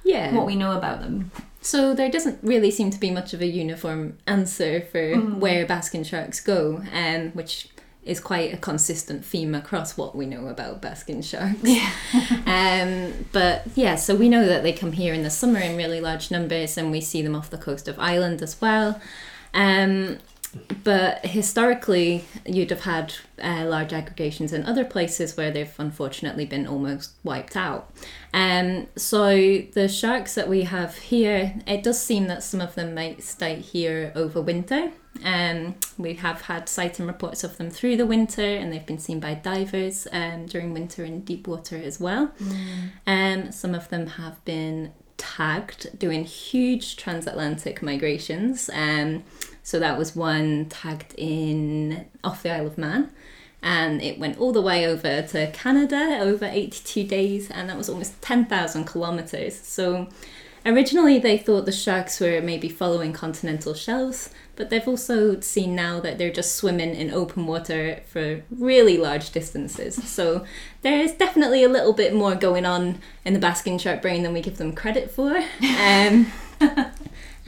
yeah. 0.04 0.34
what 0.34 0.46
we 0.46 0.56
know 0.56 0.76
about 0.76 1.00
them? 1.00 1.30
So 1.62 1.94
there 1.94 2.10
doesn't 2.10 2.38
really 2.42 2.70
seem 2.70 2.90
to 2.90 2.98
be 2.98 3.10
much 3.10 3.34
of 3.34 3.42
a 3.42 3.46
uniform 3.46 4.16
answer 4.26 4.80
for 4.80 4.98
Mm-hmm. 5.00 5.40
where 5.40 5.66
Baskin 5.66 6.04
sharks 6.06 6.40
go, 6.40 6.82
um, 6.92 7.30
which 7.32 7.68
is 8.02 8.18
quite 8.18 8.54
a 8.54 8.56
consistent 8.56 9.22
theme 9.24 9.54
across 9.54 9.96
what 9.96 10.16
we 10.16 10.24
know 10.24 10.46
about 10.48 10.80
Baskin 10.80 11.22
sharks. 11.22 11.58
Yeah. 11.62 11.90
Um, 12.46 13.26
but 13.32 13.62
yeah, 13.74 13.94
so 13.96 14.14
we 14.16 14.28
know 14.28 14.46
that 14.46 14.62
they 14.62 14.72
come 14.72 14.92
here 14.92 15.12
in 15.14 15.22
the 15.22 15.30
summer 15.30 15.60
in 15.60 15.76
really 15.76 16.00
large 16.00 16.30
numbers, 16.30 16.76
and 16.78 16.90
we 16.90 17.00
see 17.00 17.20
them 17.22 17.36
off 17.36 17.50
the 17.50 17.58
coast 17.58 17.86
of 17.88 17.98
Ireland 17.98 18.40
as 18.42 18.60
well. 18.60 19.00
Um, 19.54 20.18
but 20.82 21.24
historically, 21.24 22.24
you'd 22.44 22.70
have 22.70 22.80
had 22.80 23.14
uh, 23.42 23.64
large 23.66 23.92
aggregations 23.92 24.52
in 24.52 24.64
other 24.64 24.84
places 24.84 25.36
where 25.36 25.50
they've 25.50 25.72
unfortunately 25.78 26.44
been 26.44 26.66
almost 26.66 27.12
wiped 27.22 27.56
out. 27.56 27.92
Um, 28.34 28.88
so 28.96 29.36
the 29.72 29.88
sharks 29.88 30.34
that 30.34 30.48
we 30.48 30.62
have 30.62 30.96
here, 30.96 31.54
it 31.66 31.82
does 31.82 32.00
seem 32.00 32.26
that 32.28 32.42
some 32.42 32.60
of 32.60 32.74
them 32.74 32.94
might 32.94 33.22
stay 33.22 33.60
here 33.60 34.12
over 34.14 34.40
winter. 34.40 34.90
Um, 35.24 35.74
we 35.98 36.14
have 36.14 36.42
had 36.42 36.68
sighting 36.68 37.06
reports 37.06 37.44
of 37.44 37.56
them 37.56 37.70
through 37.70 37.96
the 37.96 38.06
winter, 38.06 38.42
and 38.42 38.72
they've 38.72 38.86
been 38.86 38.98
seen 38.98 39.20
by 39.20 39.34
divers 39.34 40.06
um, 40.12 40.46
during 40.46 40.72
winter 40.72 41.04
in 41.04 41.20
deep 41.20 41.46
water 41.46 41.76
as 41.76 42.00
well. 42.00 42.32
Um, 43.06 43.52
some 43.52 43.74
of 43.74 43.88
them 43.88 44.06
have 44.06 44.44
been 44.44 44.92
tagged 45.16 45.98
doing 45.98 46.24
huge 46.24 46.96
transatlantic 46.96 47.82
migrations. 47.82 48.70
Um, 48.72 49.22
so 49.70 49.78
that 49.78 49.96
was 49.96 50.16
one 50.16 50.66
tagged 50.68 51.14
in 51.16 52.04
off 52.24 52.42
the 52.42 52.50
Isle 52.50 52.66
of 52.66 52.76
Man. 52.76 53.08
And 53.62 54.02
it 54.02 54.18
went 54.18 54.40
all 54.40 54.50
the 54.50 54.60
way 54.60 54.84
over 54.84 55.22
to 55.22 55.50
Canada 55.52 56.18
over 56.20 56.44
82 56.44 57.04
days, 57.04 57.52
and 57.52 57.68
that 57.68 57.76
was 57.76 57.88
almost 57.88 58.20
10,000 58.20 58.84
kilometers. 58.84 59.54
So 59.60 60.08
originally 60.66 61.20
they 61.20 61.38
thought 61.38 61.66
the 61.66 61.72
sharks 61.72 62.18
were 62.18 62.40
maybe 62.40 62.68
following 62.68 63.12
continental 63.12 63.72
shelves, 63.72 64.30
but 64.56 64.70
they've 64.70 64.88
also 64.88 65.38
seen 65.38 65.76
now 65.76 66.00
that 66.00 66.18
they're 66.18 66.32
just 66.32 66.56
swimming 66.56 66.96
in 66.96 67.12
open 67.12 67.46
water 67.46 68.00
for 68.08 68.42
really 68.50 68.98
large 68.98 69.30
distances. 69.30 69.94
So 70.10 70.44
there 70.82 70.98
is 70.98 71.12
definitely 71.12 71.62
a 71.62 71.68
little 71.68 71.92
bit 71.92 72.12
more 72.12 72.34
going 72.34 72.66
on 72.66 72.98
in 73.24 73.34
the 73.34 73.40
Baskin 73.40 73.78
shark 73.78 74.02
brain 74.02 74.24
than 74.24 74.32
we 74.32 74.40
give 74.40 74.58
them 74.58 74.72
credit 74.72 75.12
for. 75.12 75.40
Um, 75.80 76.26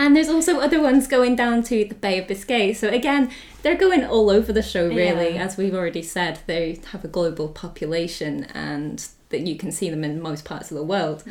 and 0.02 0.16
there's 0.16 0.28
also 0.28 0.58
other 0.58 0.82
ones 0.82 1.06
going 1.06 1.36
down 1.36 1.62
to 1.64 1.84
the 1.84 1.94
Bay 1.94 2.18
of 2.18 2.26
Biscay. 2.26 2.72
So 2.74 2.88
again, 2.88 3.30
they're 3.62 3.76
going 3.76 4.04
all 4.04 4.30
over 4.30 4.52
the 4.52 4.62
show 4.62 4.88
really. 4.88 5.34
Yeah. 5.34 5.44
As 5.44 5.56
we've 5.56 5.74
already 5.74 6.02
said, 6.02 6.40
they 6.46 6.80
have 6.90 7.04
a 7.04 7.08
global 7.08 7.48
population 7.48 8.44
and 8.52 9.06
that 9.28 9.46
you 9.46 9.56
can 9.56 9.70
see 9.70 9.88
them 9.90 10.02
in 10.04 10.20
most 10.20 10.44
parts 10.44 10.70
of 10.72 10.76
the 10.76 10.82
world. 10.82 11.22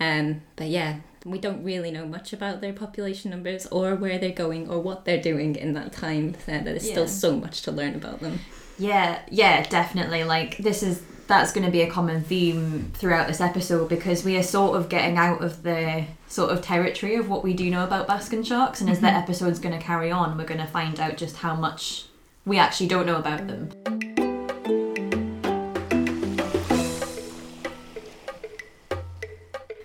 Um, 0.00 0.42
but 0.56 0.66
yeah, 0.66 0.96
we 1.24 1.38
don't 1.38 1.62
really 1.64 1.90
know 1.90 2.04
much 2.04 2.32
about 2.32 2.60
their 2.60 2.72
population 2.72 3.30
numbers 3.30 3.66
or 3.66 3.94
where 3.94 4.18
they're 4.18 4.30
going 4.30 4.68
or 4.68 4.80
what 4.80 5.04
they're 5.04 5.22
doing 5.22 5.54
in 5.56 5.72
that 5.74 5.92
time. 5.92 6.34
There's 6.46 6.84
Yeah. 6.86 6.92
still 6.92 7.08
so 7.08 7.36
much 7.36 7.62
to 7.62 7.70
learn 7.72 7.94
about 7.94 8.20
them. 8.20 8.40
Yeah, 8.78 9.20
yeah, 9.30 9.62
definitely. 9.68 10.24
Like 10.24 10.58
this 10.58 10.82
is 10.82 11.02
that's 11.26 11.52
going 11.52 11.66
to 11.66 11.72
be 11.72 11.82
a 11.82 11.90
common 11.90 12.22
theme 12.22 12.92
throughout 12.94 13.26
this 13.26 13.40
episode 13.40 13.88
because 13.88 14.24
we 14.24 14.36
are 14.36 14.42
sort 14.42 14.76
of 14.76 14.88
getting 14.88 15.16
out 15.16 15.42
of 15.42 15.62
the 15.64 16.04
sort 16.28 16.52
of 16.52 16.62
territory 16.62 17.16
of 17.16 17.28
what 17.28 17.42
we 17.42 17.52
do 17.52 17.68
know 17.70 17.84
about 17.84 18.06
Baskin 18.06 18.46
sharks, 18.46 18.80
and 18.80 18.88
as 18.88 19.00
the 19.00 19.06
mm-hmm. 19.06 19.16
episode's 19.16 19.58
going 19.58 19.76
to 19.76 19.84
carry 19.84 20.10
on, 20.10 20.36
we're 20.38 20.44
going 20.44 20.60
to 20.60 20.66
find 20.66 21.00
out 21.00 21.16
just 21.16 21.36
how 21.36 21.54
much 21.54 22.06
we 22.44 22.58
actually 22.58 22.86
don't 22.86 23.06
know 23.06 23.16
about 23.16 23.46
them. 23.46 23.70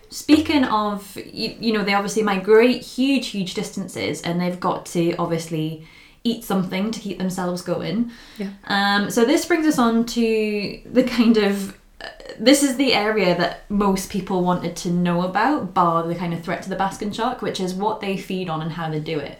Speaking 0.10 0.64
of, 0.66 1.18
you, 1.26 1.56
you 1.60 1.74
know, 1.74 1.84
they 1.84 1.94
obviously 1.94 2.22
migrate 2.22 2.84
huge, 2.84 3.30
huge 3.30 3.54
distances, 3.54 4.22
and 4.22 4.40
they've 4.40 4.60
got 4.60 4.86
to 4.88 5.16
obviously 5.16 5.88
eat 6.24 6.44
something 6.44 6.92
to 6.92 7.00
keep 7.00 7.18
themselves 7.18 7.62
going. 7.62 8.12
Yeah. 8.38 8.50
Um, 8.66 9.10
so 9.10 9.26
this 9.26 9.46
brings 9.46 9.66
us 9.66 9.80
on 9.80 10.06
to 10.08 10.82
the 10.86 11.04
kind 11.04 11.38
of 11.38 11.78
uh, 12.00 12.08
this 12.40 12.64
is 12.64 12.78
the 12.78 12.94
area 12.94 13.38
that 13.38 13.70
most 13.70 14.10
people 14.10 14.44
wanted 14.44 14.76
to 14.78 14.90
know 14.90 15.24
about, 15.24 15.74
bar 15.74 16.08
the 16.08 16.16
kind 16.16 16.34
of 16.34 16.44
threat 16.44 16.64
to 16.64 16.70
the 16.70 16.76
Baskin 16.76 17.14
shark, 17.14 17.42
which 17.42 17.60
is 17.60 17.74
what 17.74 18.02
they 18.02 18.18
feed 18.18 18.50
on 18.50 18.62
and 18.62 18.72
how 18.72 18.90
they 18.90 19.00
do 19.00 19.20
it. 19.20 19.40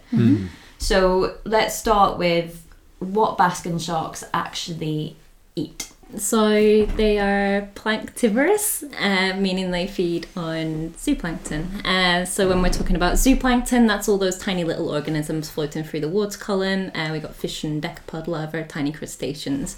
So 0.78 1.38
let's 1.46 1.76
start 1.76 2.18
with 2.18 2.68
what 3.00 3.38
Baskin 3.38 3.80
sharks 3.80 4.24
actually 4.34 5.16
eat. 5.56 5.91
So 6.18 6.86
they 6.86 7.20
are 7.20 7.70
planktivorous, 7.74 8.84
uh, 9.00 9.36
meaning 9.38 9.72
they 9.72 9.88
feed 9.88 10.28
on 10.36 10.92
zooplankton. 10.98 11.86
Uh, 11.86 12.26
so 12.26 12.50
when 12.50 12.62
we're 12.62 12.70
talking 12.70 12.96
about 12.96 13.14
zooplankton, 13.14 13.88
that's 13.88 14.10
all 14.10 14.18
those 14.18 14.38
tiny 14.38 14.64
little 14.64 14.90
organisms 14.90 15.50
floating 15.50 15.84
through 15.84 16.02
the 16.02 16.10
water 16.10 16.38
column. 16.38 16.92
Uh, 16.94 17.10
we 17.12 17.20
got 17.20 17.34
fish 17.36 17.64
and 17.64 17.82
decapod 17.82 18.28
larvae, 18.28 18.66
tiny 18.68 18.92
crustaceans. 18.92 19.78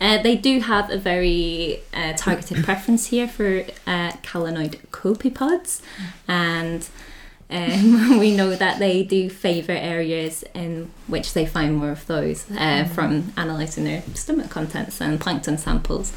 Uh, 0.00 0.20
they 0.22 0.36
do 0.36 0.60
have 0.60 0.90
a 0.90 0.98
very 0.98 1.80
uh, 1.94 2.12
targeted 2.16 2.64
preference 2.64 3.06
here 3.06 3.28
for 3.28 3.64
uh, 3.86 4.12
calanoid 4.22 4.78
copepods, 4.90 5.80
and 6.26 6.88
um, 7.50 8.18
we 8.18 8.34
know 8.34 8.54
that 8.54 8.78
they 8.78 9.02
do 9.02 9.30
favour 9.30 9.72
areas 9.72 10.44
in 10.54 10.90
which 11.06 11.32
they 11.32 11.46
find 11.46 11.76
more 11.76 11.90
of 11.90 12.06
those 12.06 12.50
uh, 12.52 12.84
from 12.84 13.32
analysing 13.36 13.84
their 13.84 14.02
stomach 14.14 14.50
contents 14.50 15.00
and 15.00 15.20
plankton 15.20 15.58
samples. 15.58 16.12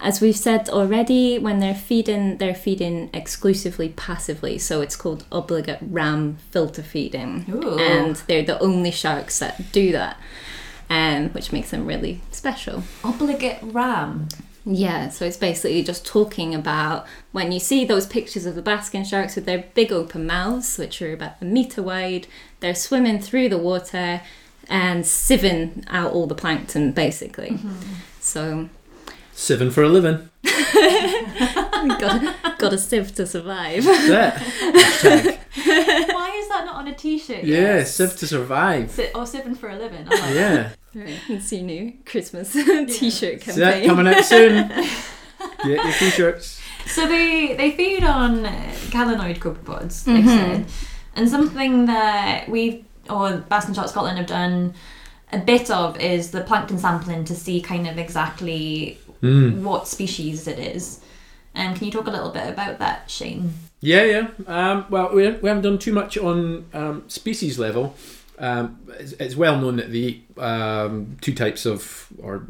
As 0.00 0.20
we've 0.20 0.36
said 0.36 0.68
already, 0.68 1.38
when 1.38 1.60
they're 1.60 1.74
feeding, 1.74 2.38
they're 2.38 2.54
feeding 2.54 3.08
exclusively 3.14 3.90
passively, 3.90 4.58
so 4.58 4.80
it's 4.80 4.96
called 4.96 5.24
obligate 5.30 5.78
ram 5.80 6.38
filter 6.50 6.82
feeding, 6.82 7.46
Ooh. 7.48 7.78
and 7.78 8.16
they're 8.26 8.42
the 8.42 8.58
only 8.58 8.90
sharks 8.90 9.38
that 9.38 9.72
do 9.72 9.92
that, 9.92 10.18
um, 10.90 11.30
which 11.30 11.52
makes 11.52 11.70
them 11.70 11.86
really 11.86 12.20
special. 12.32 12.82
Obligate 13.02 13.58
ram. 13.62 14.28
Yeah, 14.66 15.10
so 15.10 15.26
it's 15.26 15.36
basically 15.36 15.82
just 15.82 16.06
talking 16.06 16.54
about 16.54 17.06
when 17.32 17.52
you 17.52 17.60
see 17.60 17.84
those 17.84 18.06
pictures 18.06 18.46
of 18.46 18.54
the 18.54 18.62
basking 18.62 19.04
sharks 19.04 19.36
with 19.36 19.44
their 19.44 19.64
big 19.74 19.92
open 19.92 20.26
mouths, 20.26 20.78
which 20.78 21.02
are 21.02 21.12
about 21.12 21.32
a 21.42 21.44
meter 21.44 21.82
wide, 21.82 22.26
they're 22.60 22.74
swimming 22.74 23.20
through 23.20 23.50
the 23.50 23.58
water 23.58 24.22
and 24.68 25.04
sieving 25.04 25.84
out 25.88 26.12
all 26.12 26.26
the 26.26 26.34
plankton, 26.34 26.92
basically. 26.92 27.50
Mm-hmm. 27.50 27.82
So, 28.20 28.68
Seven 29.34 29.70
for 29.70 29.82
a 29.82 29.88
living. 29.88 30.30
got, 30.44 32.58
got 32.58 32.72
a 32.72 32.78
sieve 32.78 33.14
to 33.16 33.26
survive. 33.26 33.84
That. 33.84 34.40
Why 35.54 36.32
is 36.36 36.48
that 36.48 36.62
not 36.64 36.76
on 36.76 36.88
a 36.88 36.94
t-shirt? 36.94 37.44
yeah, 37.44 37.84
sieve 37.84 38.16
to 38.16 38.26
survive. 38.26 38.90
Si- 38.92 39.08
oh, 39.14 39.20
or 39.22 39.26
sipping 39.26 39.56
for 39.56 39.68
a 39.68 39.76
living. 39.76 40.06
Oh, 40.10 40.16
I 40.16 40.20
like 40.26 40.34
Yeah. 40.34 40.70
Right, 40.94 41.18
it's 41.28 41.52
your 41.52 41.62
new 41.62 41.92
Christmas 42.06 42.52
t-shirt 42.98 43.42
See 43.42 43.60
that 43.60 43.84
coming 43.84 44.06
out 44.06 44.24
soon. 44.24 44.68
Get 45.64 45.84
your 45.84 45.92
t-shirts. 45.98 46.60
So 46.86 47.06
they 47.08 47.54
they 47.56 47.70
feed 47.72 48.04
on 48.04 48.44
uh, 48.46 48.50
calanoid 48.90 49.38
copepods, 49.38 50.06
like 50.06 50.24
Mhm. 50.24 50.26
said, 50.26 50.66
and 51.16 51.28
something 51.28 51.86
that 51.86 52.48
we 52.48 52.84
or 53.10 53.38
Basking 53.48 53.74
Shark 53.74 53.88
Scotland 53.88 54.18
have 54.18 54.26
done 54.26 54.74
a 55.32 55.38
bit 55.38 55.70
of 55.70 55.98
is 56.00 56.30
the 56.30 56.42
plankton 56.42 56.78
sampling 56.78 57.24
to 57.24 57.34
see 57.34 57.60
kind 57.60 57.86
of 57.88 57.98
exactly 57.98 58.98
Mm. 59.22 59.62
what 59.62 59.88
species 59.88 60.46
it 60.46 60.58
is. 60.58 61.00
And 61.54 61.74
can 61.76 61.86
you 61.86 61.92
talk 61.92 62.06
a 62.06 62.10
little 62.10 62.30
bit 62.30 62.46
about 62.48 62.78
that, 62.80 63.10
Shane? 63.10 63.54
Yeah, 63.80 64.04
yeah. 64.04 64.26
Um, 64.46 64.84
well, 64.90 65.14
we, 65.14 65.30
we 65.30 65.48
haven't 65.48 65.62
done 65.62 65.78
too 65.78 65.92
much 65.92 66.18
on 66.18 66.66
um, 66.74 67.04
species 67.08 67.58
level. 67.58 67.94
Um, 68.38 68.80
it's, 68.98 69.12
it's 69.12 69.36
well 69.36 69.60
known 69.60 69.76
that 69.76 69.92
they 69.92 69.98
eat 69.98 70.26
um, 70.38 71.16
two 71.20 71.34
types 71.34 71.66
of, 71.66 72.08
or 72.18 72.46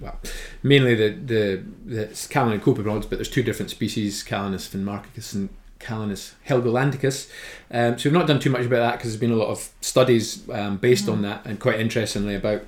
well, 0.00 0.18
mainly 0.62 0.94
the 0.94 1.10
the, 1.10 1.64
the 1.84 2.06
Calanus 2.06 2.60
copepods, 2.60 3.02
but 3.02 3.18
there's 3.18 3.28
two 3.28 3.42
different 3.42 3.70
species: 3.70 4.24
Calanus 4.24 4.68
finmarchicus 4.68 5.34
and 5.34 5.48
Calanus 5.78 6.34
helgolandicus. 6.48 7.30
Um, 7.70 7.98
so 7.98 8.08
we've 8.08 8.18
not 8.18 8.26
done 8.26 8.40
too 8.40 8.50
much 8.50 8.66
about 8.66 8.78
that 8.78 8.92
because 8.98 9.10
there's 9.10 9.20
been 9.20 9.32
a 9.32 9.36
lot 9.36 9.48
of 9.48 9.70
studies 9.80 10.48
um, 10.50 10.76
based 10.78 11.08
on 11.08 11.22
that, 11.22 11.44
and 11.44 11.60
quite 11.60 11.80
interestingly 11.80 12.34
about 12.34 12.62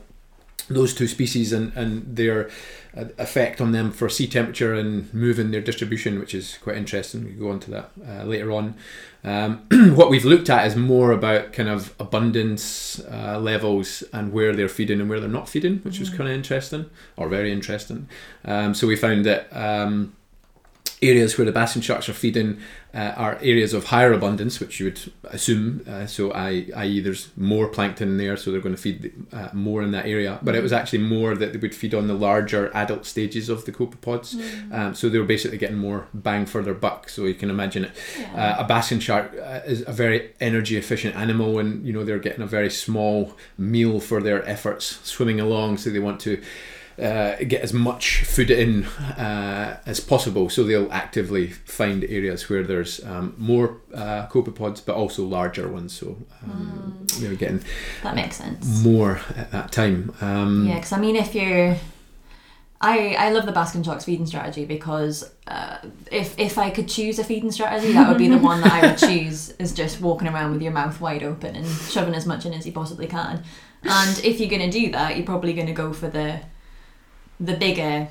those 0.69 0.95
two 0.95 1.07
species 1.07 1.53
and, 1.53 1.73
and 1.75 2.17
their 2.17 2.51
uh, 2.97 3.07
effect 3.19 3.61
on 3.61 3.73
them 3.73 3.91
for 3.91 4.09
sea 4.09 4.27
temperature 4.27 4.75
and 4.75 5.13
moving 5.13 5.51
their 5.51 5.61
distribution, 5.61 6.19
which 6.19 6.35
is 6.35 6.59
quite 6.59 6.77
interesting. 6.77 7.25
We 7.25 7.31
can 7.31 7.41
go 7.41 7.51
on 7.51 7.61
to 7.61 7.71
that 7.73 7.91
uh, 8.07 8.25
later 8.25 8.53
on. 8.53 8.75
Um, 9.25 9.67
what 9.97 10.11
we've 10.11 10.25
looked 10.25 10.51
at 10.51 10.67
is 10.67 10.77
more 10.77 11.11
about 11.11 11.53
kind 11.53 11.69
of 11.69 11.95
abundance 11.99 13.01
uh, 13.11 13.39
levels 13.41 14.05
and 14.13 14.33
where 14.33 14.55
they're 14.55 14.69
feeding 14.69 15.01
and 15.01 15.09
where 15.09 15.21
they're 15.21 15.29
not 15.29 15.49
feeding, 15.49 15.79
which 15.79 15.99
was 15.99 16.11
kind 16.11 16.29
of 16.29 16.35
interesting 16.35 16.89
or 17.17 17.29
very 17.29 17.53
interesting. 17.53 18.09
Um, 18.45 18.75
so 18.75 18.87
we 18.87 18.97
found 18.97 19.25
that. 19.27 19.49
Um, 19.55 20.15
areas 21.03 21.37
where 21.37 21.45
the 21.45 21.53
basking 21.53 21.83
sharks 21.83 22.09
are 22.09 22.15
feeding 22.15 22.59
uh, 22.95 23.13
are 23.17 23.35
areas 23.43 23.75
of 23.75 23.87
higher 23.87 24.13
abundance, 24.13 24.61
which 24.61 24.79
you 24.79 24.87
would 24.87 25.13
assume. 25.25 25.85
Uh, 25.89 26.07
so, 26.07 26.33
I, 26.33 26.67
i.e., 26.77 27.01
there's 27.01 27.31
more 27.37 27.67
plankton 27.67 28.19
there, 28.19 28.37
so 28.37 28.53
they're 28.53 28.61
going 28.61 28.75
to 28.75 28.81
feed 28.81 29.13
uh, 29.33 29.49
more 29.53 29.83
in 29.83 29.91
that 29.91 30.07
area. 30.07 30.39
But 30.43 30.55
it 30.55 30.63
was 30.63 30.73
actually 30.73 31.01
more 31.01 31.35
that 31.35 31.53
they 31.53 31.59
would 31.59 31.75
feed 31.75 31.93
on 31.93 32.07
the 32.07 32.15
larger 32.15 32.71
adult 32.75 33.05
stages 33.05 33.49
of 33.49 33.65
the 33.65 33.73
copepods. 33.73 34.35
Um, 34.73 34.95
so 34.95 35.09
they 35.09 35.19
were 35.19 35.25
basically 35.25 35.59
getting 35.59 35.79
more 35.79 36.07
bang 36.15 36.47
for 36.47 36.63
their 36.63 36.75
buck. 36.75 37.09
So 37.09 37.25
you 37.25 37.35
can 37.35 37.51
imagine 37.51 37.87
it. 37.87 37.93
Uh, 38.35 38.57
a 38.59 38.65
basking 38.65 39.01
shark 39.01 39.33
uh, 39.35 39.61
is 39.67 39.83
a 39.87 39.93
very 39.93 40.33
energy 40.41 40.77
efficient 40.77 41.17
animal, 41.17 41.59
and 41.59 41.85
you 41.85 41.93
know 41.93 42.05
they're 42.05 42.19
getting 42.21 42.43
a 42.43 42.47
very 42.47 42.71
small 42.71 43.35
meal 43.59 43.99
for 43.99 44.23
their 44.23 44.49
efforts 44.49 45.01
swimming 45.03 45.41
along. 45.41 45.79
So 45.79 45.91
they 45.91 45.99
want 45.99 46.21
to 46.21 46.41
uh, 46.99 47.37
get 47.49 47.63
as 47.63 47.73
much 47.73 48.25
food 48.25 48.51
in 48.51 48.85
uh, 48.85 49.79
as 49.87 50.01
possible. 50.01 50.49
So 50.49 50.63
they'll 50.65 50.93
actively 50.93 51.49
find 51.49 52.05
areas 52.05 52.49
where 52.49 52.63
there's 52.63 53.05
um, 53.05 53.35
more 53.39 53.79
uh, 53.95 54.27
copepods, 54.29 54.85
but 54.85 54.95
also 54.95 55.25
larger 55.25 55.69
ones. 55.69 55.93
So 55.93 56.17
um, 56.45 57.07
they're 57.19 57.35
getting 57.35 57.63
That 58.03 58.15
makes 58.15 58.37
sense. 58.37 58.83
more 58.85 59.21
at 59.37 59.51
that 59.53 59.73
time. 59.73 60.13
Um, 60.21 60.67
Yeah, 60.69 60.75
because 60.77 60.93
I 60.93 60.99
mean, 61.01 61.17
if 61.17 61.35
you're, 61.35 61.77
I 62.81 63.15
I 63.19 63.31
love 63.31 63.47
the 63.47 63.53
Baskin 63.53 63.85
Sharks 63.85 64.05
feeding 64.05 64.27
strategy 64.27 64.65
because 64.67 65.31
uh, 65.47 65.79
if 66.13 66.39
if 66.39 66.59
I 66.59 66.71
could 66.71 66.89
choose 66.89 67.19
a 67.19 67.25
feeding 67.25 67.51
strategy, 67.51 67.93
that 67.93 68.09
would 68.09 68.19
be 68.19 68.29
the 68.29 68.39
one 68.39 68.61
that 68.61 68.73
I 68.73 68.87
would 68.87 68.99
choose. 69.11 69.51
Is 69.59 69.73
just 69.73 70.01
walking 70.01 70.29
around 70.29 70.53
with 70.53 70.61
your 70.63 70.73
mouth 70.73 71.01
wide 71.01 71.23
open 71.23 71.57
and 71.57 71.67
shoving 71.67 72.15
as 72.15 72.27
much 72.27 72.45
in 72.47 72.53
as 72.53 72.67
you 72.67 72.73
possibly 72.73 73.07
can. 73.07 73.43
And 73.85 74.19
if 74.25 74.39
you're 74.41 74.51
gonna 74.51 74.71
do 74.71 74.91
that, 74.93 75.17
you're 75.17 75.25
probably 75.27 75.55
gonna 75.55 75.73
go 75.73 75.93
for 75.93 76.09
the 76.09 76.41
the 77.41 77.57
bigger. 77.57 78.09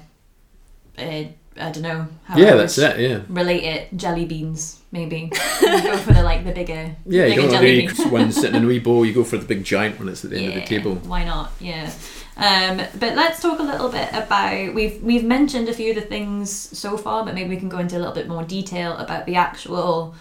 Uh, 0.97 1.23
I 1.55 1.71
don't 1.71 1.81
know. 1.81 2.07
How 2.23 2.37
yeah, 2.37 2.53
I 2.53 2.57
that's 2.57 2.77
it. 2.77 2.99
Yeah. 2.99 3.21
Relate 3.29 3.63
it 3.63 3.97
jelly 3.97 4.25
beans 4.25 4.81
maybe. 4.91 5.29
go 5.61 5.97
for 5.97 6.13
the 6.13 6.23
like 6.23 6.45
the 6.45 6.51
bigger. 6.51 6.95
Yeah, 7.05 7.25
you 7.25 7.35
bigger 7.35 7.41
don't 7.41 7.51
want 7.51 7.61
the 7.61 7.87
bean. 7.87 8.11
one 8.11 8.31
sitting 8.31 8.55
in 8.55 8.63
a 8.63 8.67
wee 8.67 8.79
bowl. 8.87 9.05
You 9.05 9.13
go 9.13 9.23
for 9.23 9.37
the 9.37 9.45
big 9.45 9.63
giant 9.63 9.97
one 9.97 10.07
that's 10.07 10.23
at 10.23 10.31
the 10.31 10.37
end 10.37 10.47
of 10.49 10.53
the 10.55 10.61
table. 10.61 10.95
Why 10.95 11.25
not? 11.25 11.51
Yeah. 11.59 11.91
Um, 12.35 12.77
but 12.99 13.15
let's 13.15 13.41
talk 13.41 13.59
a 13.59 13.63
little 13.63 13.89
bit 13.89 14.09
about 14.11 14.73
we've 14.73 15.01
we've 15.03 15.23
mentioned 15.23 15.69
a 15.69 15.73
few 15.73 15.91
of 15.91 15.95
the 15.95 16.01
things 16.01 16.51
so 16.51 16.97
far, 16.97 17.25
but 17.25 17.35
maybe 17.35 17.49
we 17.49 17.57
can 17.57 17.69
go 17.69 17.79
into 17.79 17.97
a 17.97 17.99
little 17.99 18.13
bit 18.13 18.27
more 18.27 18.43
detail 18.43 18.97
about 18.97 19.25
the 19.25 19.35
actual 19.35 20.15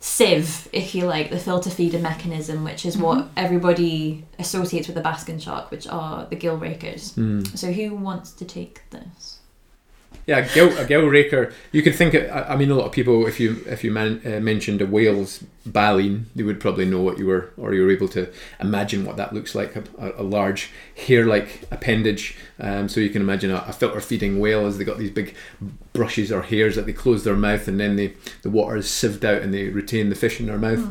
sieve, 0.00 0.68
if 0.72 0.94
you 0.94 1.06
like, 1.06 1.30
the 1.30 1.38
filter 1.38 1.70
feeder 1.70 1.98
mechanism, 1.98 2.64
which 2.64 2.86
is 2.86 2.96
what 2.96 3.28
everybody 3.36 4.24
associates 4.38 4.86
with 4.86 4.96
the 4.96 5.02
Baskin 5.02 5.40
shark, 5.42 5.70
which 5.70 5.86
are 5.88 6.26
the 6.26 6.36
gill 6.36 6.56
rakers. 6.56 7.14
Mm. 7.14 7.56
So 7.58 7.72
who 7.72 7.94
wants 7.94 8.32
to 8.32 8.44
take 8.44 8.82
this? 8.90 9.37
Yeah, 10.28 10.40
a 10.40 10.54
gill, 10.54 10.76
a 10.76 10.84
gill 10.84 11.06
raker. 11.06 11.54
You 11.72 11.80
could 11.80 11.94
think. 11.94 12.12
It, 12.12 12.30
I 12.30 12.54
mean, 12.54 12.70
a 12.70 12.74
lot 12.74 12.84
of 12.84 12.92
people, 12.92 13.26
if 13.26 13.40
you 13.40 13.64
if 13.66 13.82
you 13.82 13.90
man, 13.90 14.20
uh, 14.26 14.40
mentioned 14.40 14.82
a 14.82 14.86
whale's 14.86 15.42
baleen, 15.64 16.26
they 16.36 16.42
would 16.42 16.60
probably 16.60 16.84
know 16.84 17.00
what 17.00 17.18
you 17.18 17.26
were, 17.26 17.50
or 17.56 17.72
you 17.72 17.82
were 17.82 17.90
able 17.90 18.08
to 18.08 18.30
imagine 18.60 19.06
what 19.06 19.16
that 19.16 19.32
looks 19.32 19.54
like. 19.54 19.74
A, 19.74 19.84
a, 20.18 20.22
large 20.22 20.70
hair-like 20.94 21.66
appendage. 21.70 22.36
Um, 22.60 22.90
so 22.90 23.00
you 23.00 23.08
can 23.08 23.22
imagine 23.22 23.50
a, 23.50 23.64
a 23.68 23.72
filter-feeding 23.72 24.38
whale 24.38 24.66
as 24.66 24.76
they 24.76 24.84
got 24.84 24.98
these 24.98 25.10
big 25.10 25.34
brushes 25.94 26.30
or 26.30 26.42
hairs 26.42 26.76
that 26.76 26.84
they 26.84 26.92
close 26.92 27.24
their 27.24 27.34
mouth, 27.34 27.66
and 27.66 27.80
then 27.80 27.96
they, 27.96 28.12
the 28.42 28.50
water 28.50 28.76
is 28.76 28.84
sieved 28.84 29.24
out, 29.24 29.40
and 29.40 29.54
they 29.54 29.70
retain 29.70 30.10
the 30.10 30.14
fish 30.14 30.40
in 30.40 30.46
their 30.46 30.58
mouth. 30.58 30.86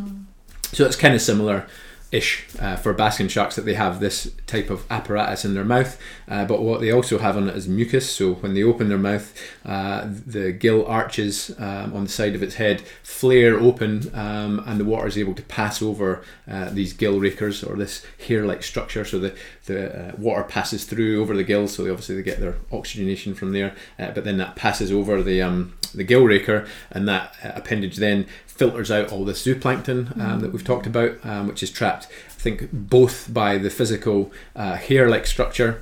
So 0.74 0.84
it's 0.84 0.96
kind 0.96 1.14
of 1.14 1.22
similar 1.22 1.68
ish 2.12 2.46
uh, 2.60 2.76
for 2.78 2.94
basking 2.94 3.28
sharks 3.28 3.56
that 3.56 3.66
they 3.66 3.74
have 3.74 4.00
this 4.00 4.32
type 4.46 4.70
of 4.70 4.86
apparatus 4.90 5.44
in 5.44 5.54
their 5.54 5.66
mouth. 5.66 6.00
Uh, 6.28 6.46
but 6.46 6.62
what 6.62 6.80
they 6.80 6.92
also 6.92 7.18
have 7.18 7.36
on 7.36 7.50
it 7.50 7.56
is 7.56 7.68
mucus. 7.68 8.10
So 8.10 8.36
when 8.36 8.54
they 8.54 8.64
open 8.64 8.90
their 8.90 8.98
mouth 8.98 9.34
uh, 9.66 10.08
the 10.08 10.52
gill 10.52 10.86
arches 10.86 11.54
um, 11.60 11.94
on 11.94 12.04
the 12.06 12.10
side 12.10 12.36
of 12.36 12.44
its 12.44 12.56
head 12.56 12.82
flare 13.04 13.60
open 13.60 14.10
um, 14.16 14.64
and 14.66 14.80
the 14.80 14.86
water 14.86 15.08
is 15.08 15.18
able 15.18 15.34
to 15.36 15.44
pass 15.44 15.82
over 15.82 16.24
uh, 16.50 16.70
these 16.70 16.94
gill 16.94 17.20
rakers 17.20 17.64
or 17.64 17.76
this 17.76 18.06
hair-like 18.28 18.64
structure. 18.64 19.04
So 19.04 19.20
the, 19.20 19.36
the 19.66 20.10
uh, 20.10 20.12
water 20.18 20.44
passes 20.44 20.86
through 20.86 21.22
over 21.22 21.36
the 21.36 21.44
gills 21.44 21.76
so 21.76 21.84
they 21.84 21.90
obviously 21.90 22.16
they 22.16 22.24
get 22.24 22.40
their 22.40 22.56
oxygenation 22.72 23.34
from 23.34 23.52
there 23.52 23.76
uh, 24.00 24.12
but 24.12 24.24
then 24.24 24.38
that 24.38 24.56
passes 24.56 24.92
over 24.92 25.22
the 25.22 25.42
um, 25.42 25.74
the 25.94 26.04
gill 26.04 26.24
raker 26.24 26.68
and 26.92 27.08
that 27.08 27.34
appendage 27.44 27.98
then 27.98 28.26
filters 28.58 28.92
out 28.92 29.12
all 29.12 29.24
the 29.24 29.34
zooplankton 29.34 30.20
um, 30.20 30.40
that 30.40 30.52
we've 30.52 30.64
talked 30.64 30.88
about, 30.88 31.14
um, 31.24 31.48
which 31.48 31.62
is 31.62 31.72
trapped, 31.72 32.08
I 32.28 32.40
think, 32.40 32.70
both 32.72 33.32
by 33.34 33.58
the 33.58 33.70
physical 33.70 34.32
uh, 34.56 34.76
hair 34.76 35.10
like 35.10 35.28
structure 35.28 35.82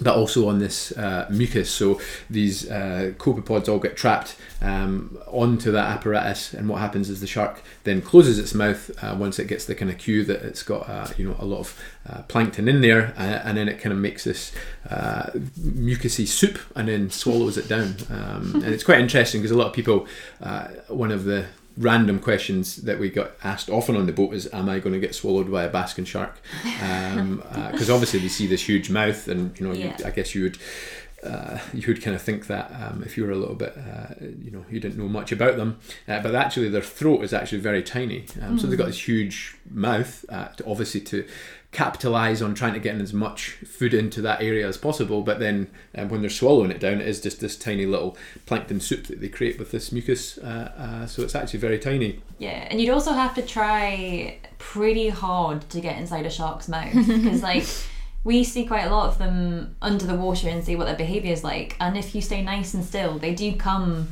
but 0.00 0.14
also 0.14 0.48
on 0.48 0.58
this 0.58 0.92
uh, 0.92 1.26
mucus. 1.30 1.70
So 1.70 2.00
these 2.28 2.70
uh, 2.70 3.12
copepods 3.18 3.68
all 3.68 3.78
get 3.78 3.96
trapped 3.96 4.36
um, 4.60 5.18
onto 5.26 5.70
that 5.72 5.86
apparatus, 5.86 6.52
and 6.52 6.68
what 6.68 6.80
happens 6.80 7.08
is 7.08 7.20
the 7.20 7.26
shark 7.26 7.62
then 7.84 8.02
closes 8.02 8.38
its 8.38 8.54
mouth 8.54 8.90
uh, 9.02 9.16
once 9.18 9.38
it 9.38 9.46
gets 9.46 9.64
the 9.64 9.74
kind 9.74 9.90
of 9.90 9.98
cue 9.98 10.24
that 10.24 10.42
it's 10.42 10.62
got 10.62 10.88
uh, 10.88 11.08
you 11.16 11.28
know 11.28 11.36
a 11.38 11.44
lot 11.44 11.60
of 11.60 11.82
uh, 12.08 12.22
plankton 12.22 12.68
in 12.68 12.80
there, 12.80 13.14
uh, 13.16 13.40
and 13.44 13.56
then 13.56 13.68
it 13.68 13.80
kind 13.80 13.92
of 13.92 13.98
makes 13.98 14.24
this 14.24 14.52
uh, 14.90 15.30
mucusy 15.60 16.26
soup 16.26 16.58
and 16.74 16.88
then 16.88 17.10
swallows 17.10 17.56
it 17.56 17.68
down. 17.68 17.96
Um, 18.10 18.52
and 18.56 18.66
it's 18.66 18.84
quite 18.84 19.00
interesting 19.00 19.40
because 19.40 19.52
a 19.52 19.58
lot 19.58 19.68
of 19.68 19.72
people, 19.72 20.06
uh, 20.42 20.68
one 20.88 21.10
of 21.10 21.24
the 21.24 21.46
random 21.76 22.18
questions 22.18 22.76
that 22.76 22.98
we 22.98 23.10
got 23.10 23.32
asked 23.44 23.68
often 23.68 23.96
on 23.96 24.06
the 24.06 24.12
boat 24.12 24.32
is 24.34 24.48
am 24.52 24.68
I 24.68 24.78
going 24.78 24.94
to 24.94 25.00
get 25.00 25.14
swallowed 25.14 25.50
by 25.50 25.64
a 25.64 25.68
basking 25.68 26.04
shark? 26.06 26.40
Because 26.62 27.18
um, 27.18 27.42
uh, 27.54 27.68
obviously 27.94 28.20
they 28.20 28.28
see 28.28 28.46
this 28.46 28.66
huge 28.68 28.88
mouth 28.90 29.28
and 29.28 29.58
you 29.60 29.66
know 29.66 29.74
Yeah. 29.74 29.96
you, 29.98 30.04
I 30.06 30.10
guess 30.10 30.34
you 30.34 30.44
would 30.44 30.58
uh, 31.24 31.58
you 31.74 31.86
would 31.88 32.02
kind 32.02 32.14
of 32.14 32.22
think 32.22 32.46
that 32.46 32.70
um, 32.80 33.02
if 33.04 33.16
you 33.16 33.24
were 33.24 33.32
a 33.32 33.36
little 33.36 33.54
bit 33.54 33.76
uh, 33.76 34.14
you 34.20 34.50
know 34.50 34.64
you 34.70 34.80
didn't 34.80 34.96
know 34.98 35.08
much 35.08 35.32
about 35.32 35.56
them. 35.56 35.78
Uh, 36.08 36.20
but 36.20 36.34
actually 36.34 36.68
their 36.68 36.82
throat 36.82 37.22
is 37.24 37.32
actually 37.32 37.58
very 37.60 37.82
tiny. 37.82 38.24
Um, 38.42 38.58
so 38.58 38.66
they've 38.66 38.78
got 38.78 38.86
this 38.86 39.06
huge 39.08 39.56
mouth 39.70 40.24
uh, 40.28 40.48
to 40.48 40.66
obviously 40.66 41.00
to 41.02 41.26
capitalize 41.76 42.40
on 42.40 42.54
trying 42.54 42.72
to 42.72 42.80
get 42.80 42.94
in 42.94 43.02
as 43.02 43.12
much 43.12 43.50
food 43.66 43.92
into 43.92 44.22
that 44.22 44.40
area 44.40 44.66
as 44.66 44.78
possible 44.78 45.20
but 45.20 45.38
then 45.38 45.68
um, 45.94 46.08
when 46.08 46.22
they're 46.22 46.30
swallowing 46.30 46.70
it 46.70 46.80
down 46.80 47.02
it 47.02 47.06
is 47.06 47.20
just 47.20 47.38
this 47.40 47.54
tiny 47.54 47.84
little 47.84 48.16
plankton 48.46 48.80
soup 48.80 49.06
that 49.08 49.20
they 49.20 49.28
create 49.28 49.58
with 49.58 49.72
this 49.72 49.92
mucus 49.92 50.38
uh, 50.38 50.72
uh, 50.78 51.06
so 51.06 51.22
it's 51.22 51.34
actually 51.34 51.60
very 51.60 51.78
tiny 51.78 52.18
Yeah, 52.38 52.66
and 52.70 52.80
you'd 52.80 52.92
also 52.92 53.12
have 53.12 53.34
to 53.34 53.42
try 53.42 54.38
pretty 54.58 55.08
hard 55.08 55.68
to 55.70 55.80
get 55.80 55.98
inside 55.98 56.26
a 56.26 56.30
shark's 56.30 56.68
mouth 56.68 56.94
because, 56.94 57.42
like, 57.50 57.66
we 58.24 58.44
see 58.44 58.66
quite 58.66 58.84
a 58.84 58.90
lot 58.90 59.08
of 59.08 59.18
them 59.18 59.76
under 59.80 60.06
the 60.06 60.14
water 60.14 60.48
and 60.48 60.64
see 60.64 60.76
what 60.76 60.86
their 60.86 60.96
behaviour 60.96 61.32
is 61.32 61.42
like. 61.42 61.76
And 61.80 61.96
if 61.96 62.14
you 62.14 62.20
stay 62.20 62.42
nice 62.42 62.74
and 62.74 62.84
still, 62.84 63.18
they 63.18 63.34
do 63.34 63.56
come 63.56 64.08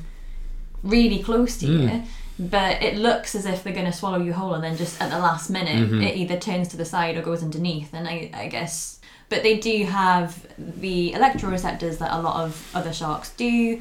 really 0.83 1.23
close 1.23 1.59
to 1.59 1.67
you. 1.67 2.03
But 2.39 2.83
it 2.83 2.97
looks 2.97 3.35
as 3.35 3.47
if 3.47 3.63
they're 3.63 3.73
going 3.73 3.87
to 3.87 3.93
swallow 3.93 4.19
you 4.19 4.33
whole, 4.33 4.55
and 4.55 4.65
then 4.65 4.77
just 4.77 5.01
at 5.01 5.11
the 5.11 5.19
last 5.19 5.51
minute, 5.51 5.89
mm-hmm. 5.89 6.03
it 6.03 6.17
either 6.17 6.39
turns 6.39 6.69
to 6.69 6.77
the 6.77 6.85
side 6.85 7.17
or 7.17 7.23
goes 7.23 7.43
underneath. 7.43 7.95
And 7.95 8.09
I, 8.09 8.31
I 8.35 8.49
guess, 8.49 9.01
but 9.29 9.43
they 9.43 9.59
do 9.59 9.85
have 9.85 10.47
the 10.59 11.13
electroreceptors 11.13 11.99
that 11.99 12.13
a 12.13 12.21
lot 12.21 12.45
of 12.45 12.71
other 12.75 12.93
sharks 12.93 13.31
do 13.31 13.81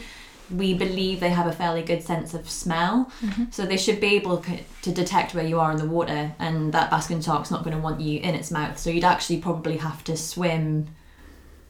we 0.51 0.73
believe 0.73 1.19
they 1.19 1.29
have 1.29 1.47
a 1.47 1.51
fairly 1.51 1.81
good 1.81 2.03
sense 2.03 2.33
of 2.33 2.49
smell, 2.49 3.11
mm-hmm. 3.21 3.45
so 3.49 3.65
they 3.65 3.77
should 3.77 3.99
be 3.99 4.15
able 4.15 4.43
to 4.81 4.91
detect 4.91 5.33
where 5.33 5.45
you 5.45 5.59
are 5.59 5.71
in 5.71 5.77
the 5.77 5.87
water, 5.87 6.33
and 6.37 6.73
that 6.73 6.91
basking 6.91 7.21
shark's 7.21 7.49
not 7.49 7.63
going 7.63 7.75
to 7.75 7.81
want 7.81 7.99
you 8.01 8.19
in 8.19 8.35
its 8.35 8.51
mouth. 8.51 8.77
So 8.77 8.89
you'd 8.89 9.03
actually 9.03 9.39
probably 9.39 9.77
have 9.77 10.03
to 10.03 10.17
swim 10.17 10.87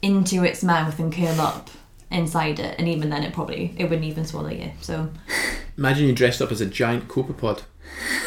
into 0.02 0.44
its 0.44 0.62
mouth 0.62 0.98
and 0.98 1.12
curl 1.12 1.40
up 1.40 1.70
inside 2.10 2.58
it, 2.60 2.76
and 2.78 2.88
even 2.88 3.10
then, 3.10 3.22
it 3.22 3.32
probably 3.32 3.74
it 3.76 3.84
wouldn't 3.84 4.04
even 4.04 4.24
swallow 4.24 4.50
you. 4.50 4.70
So 4.80 5.10
Imagine 5.78 6.06
you 6.06 6.12
dressed 6.14 6.40
up 6.42 6.52
as 6.52 6.60
a 6.60 6.66
giant 6.66 7.08
copepod. 7.08 7.62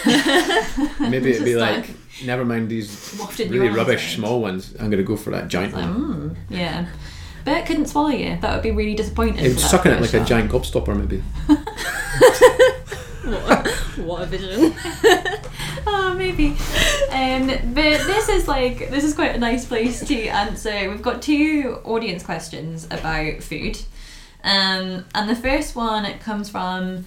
Maybe 1.00 1.32
it'd 1.32 1.44
be 1.46 1.54
Just 1.54 1.58
like, 1.58 1.90
never 2.26 2.44
mind 2.46 2.70
these 2.70 3.16
wafted 3.20 3.48
you 3.48 3.54
really 3.54 3.68
around 3.68 3.78
rubbish 3.78 4.14
it. 4.14 4.16
small 4.18 4.42
ones. 4.42 4.74
I'm 4.80 4.90
going 4.90 4.98
to 4.98 5.04
go 5.04 5.16
for 5.18 5.32
that 5.32 5.48
giant 5.48 5.74
Like, 5.74 5.86
one. 5.86 6.30
mm, 6.32 6.36
yeah. 6.50 6.88
But 7.46 7.58
it 7.58 7.66
couldn't 7.66 7.86
swallow 7.88 8.10
you. 8.10 8.38
That 8.42 8.54
would 8.54 8.64
be 8.64 8.72
really 8.72 8.96
disappointing. 8.96 9.44
It's 9.46 9.64
for 9.72 9.78
that 9.78 9.86
it 9.98 10.02
like 10.02 10.14
a 10.14 10.24
giant 10.26 10.52
gobstopper, 10.52 10.96
maybe. 10.98 11.24
What 13.98 14.24
a 14.24 14.26
vision. 14.26 14.74
Oh, 15.90 16.14
maybe. 16.16 16.50
Um, 17.12 17.48
but 17.74 18.06
this 18.06 18.28
is 18.28 18.48
like 18.48 18.90
this 18.90 19.06
is 19.06 19.14
quite 19.14 19.36
a 19.36 19.40
nice 19.40 19.66
place 19.66 20.06
to 20.06 20.28
answer. 20.28 20.90
We've 20.90 21.02
got 21.02 21.22
two 21.22 21.80
audience 21.86 22.24
questions 22.24 22.86
about 22.86 23.42
food, 23.42 23.78
um, 24.44 25.06
and 25.16 25.30
the 25.30 25.36
first 25.36 25.76
one 25.76 26.12
comes 26.20 26.50
from 26.50 27.06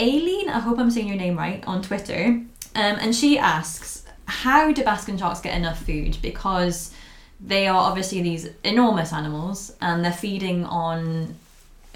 Aileen. 0.00 0.48
I 0.48 0.60
hope 0.60 0.78
I'm 0.78 0.90
saying 0.90 1.08
your 1.08 1.18
name 1.18 1.36
right 1.36 1.62
on 1.66 1.82
Twitter, 1.82 2.24
um, 2.24 2.46
and 2.74 3.14
she 3.14 3.38
asks, 3.38 4.04
"How 4.24 4.72
do 4.72 4.82
basking 4.82 5.18
sharks 5.18 5.40
get 5.40 5.54
enough 5.54 5.84
food? 5.84 6.16
Because 6.22 6.92
they 7.40 7.66
are 7.66 7.90
obviously 7.90 8.22
these 8.22 8.48
enormous 8.64 9.12
animals, 9.12 9.72
and 9.80 10.04
they're 10.04 10.12
feeding 10.12 10.64
on." 10.64 11.36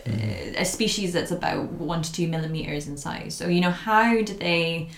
A 0.07 0.65
species 0.65 1.13
that's 1.13 1.31
about 1.31 1.73
one 1.73 2.03
to 2.03 2.13
two 2.13 2.29
millimeters 2.29 2.87
in 2.87 2.97
size. 2.97 3.35
So, 3.35 3.49
you 3.49 3.61
know, 3.61 3.71
how 3.71 4.23
do 4.23 4.35
they 4.35 4.89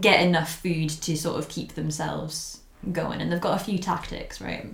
get 0.00 0.20
enough 0.20 0.60
food 0.60 0.90
to 0.90 1.16
sort 1.16 1.38
of 1.38 1.48
keep 1.48 1.74
themselves 1.74 2.60
going 2.92 3.20
and 3.20 3.30
they've 3.30 3.40
got 3.40 3.60
a 3.60 3.64
few 3.64 3.78
tactics 3.78 4.40
right 4.40 4.66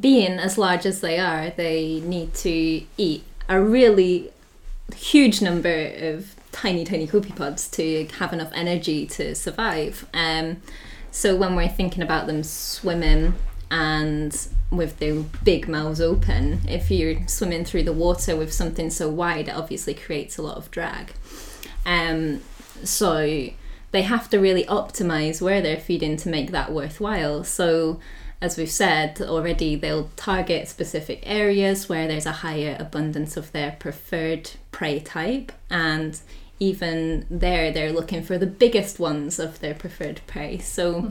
Being 0.00 0.32
as 0.32 0.58
large 0.58 0.86
as 0.86 1.00
they 1.00 1.18
are, 1.18 1.50
they 1.50 2.00
need 2.00 2.34
to 2.34 2.82
eat 2.96 3.24
a 3.48 3.60
really 3.60 4.30
huge 4.94 5.40
number 5.40 5.92
of 5.96 6.34
tiny, 6.52 6.84
tiny 6.84 7.06
copepods 7.06 7.70
to 7.72 8.06
have 8.18 8.32
enough 8.32 8.50
energy 8.54 9.06
to 9.06 9.34
survive. 9.34 10.06
Um, 10.14 10.62
so 11.10 11.36
when 11.36 11.54
we're 11.54 11.68
thinking 11.68 12.02
about 12.02 12.26
them 12.26 12.42
swimming 12.42 13.34
and 13.70 14.48
with 14.70 14.98
their 14.98 15.22
big 15.44 15.68
mouths 15.68 16.00
open, 16.00 16.60
if 16.68 16.90
you're 16.90 17.26
swimming 17.26 17.64
through 17.64 17.84
the 17.84 17.92
water 17.92 18.36
with 18.36 18.52
something 18.52 18.90
so 18.90 19.08
wide, 19.08 19.48
it 19.48 19.54
obviously 19.54 19.94
creates 19.94 20.38
a 20.38 20.42
lot 20.42 20.56
of 20.56 20.70
drag. 20.70 21.12
Um, 21.86 22.40
so 22.82 23.48
they 23.92 24.02
have 24.02 24.28
to 24.30 24.38
really 24.38 24.64
optimize 24.64 25.40
where 25.40 25.60
they're 25.62 25.78
feeding 25.78 26.16
to 26.18 26.28
make 26.28 26.50
that 26.50 26.72
worthwhile. 26.72 27.44
So, 27.44 28.00
as 28.40 28.58
we've 28.58 28.70
said 28.70 29.22
already, 29.22 29.76
they'll 29.76 30.10
target 30.16 30.68
specific 30.68 31.22
areas 31.22 31.88
where 31.88 32.08
there's 32.08 32.26
a 32.26 32.32
higher 32.32 32.76
abundance 32.78 33.36
of 33.36 33.52
their 33.52 33.76
preferred 33.78 34.50
prey 34.72 34.98
type, 34.98 35.52
and 35.70 36.20
even 36.60 37.26
there, 37.30 37.70
they're 37.72 37.92
looking 37.92 38.22
for 38.22 38.38
the 38.38 38.46
biggest 38.46 38.98
ones 38.98 39.38
of 39.38 39.60
their 39.60 39.74
preferred 39.74 40.20
prey. 40.26 40.58
So, 40.58 41.10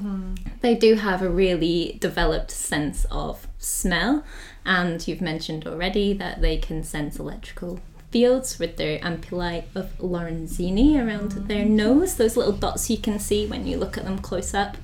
they 0.62 0.76
do 0.76 0.96
have 0.96 1.22
a 1.22 1.30
really 1.30 1.98
developed 2.00 2.52
sense 2.52 3.06
of 3.12 3.48
smell, 3.58 4.24
and 4.66 5.06
you've 5.08 5.22
mentioned 5.22 5.68
already 5.68 6.14
that 6.14 6.42
they 6.42 6.58
can 6.58 6.84
sense 6.84 7.20
electrical 7.20 7.80
fields 8.14 8.60
with 8.60 8.78
their 8.78 9.00
ampullae 9.00 9.64
of 9.74 9.98
Lorenzini 9.98 11.04
around 11.04 11.32
their 11.48 11.66
nose, 11.66 12.16
those 12.16 12.38
little 12.38 12.54
dots 12.54 12.88
you 12.88 12.98
can 12.98 13.18
see 13.18 13.48
when 13.48 13.66
you 13.66 13.76
look 13.76 13.98
at 13.98 14.04
them 14.04 14.20
close 14.20 14.54
up. 14.54 14.78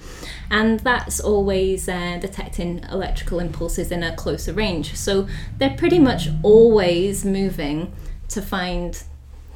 And 0.50 0.80
that's 0.80 1.20
always 1.20 1.88
uh, 1.88 2.18
detecting 2.20 2.84
electrical 2.92 3.40
impulses 3.40 3.92
in 3.92 4.02
a 4.02 4.16
closer 4.16 4.52
range. 4.52 4.96
So 4.96 5.28
they're 5.60 5.78
pretty 5.78 6.00
much 6.00 6.28
always 6.42 7.24
moving 7.24 7.94
to 8.30 8.42
find 8.42 9.02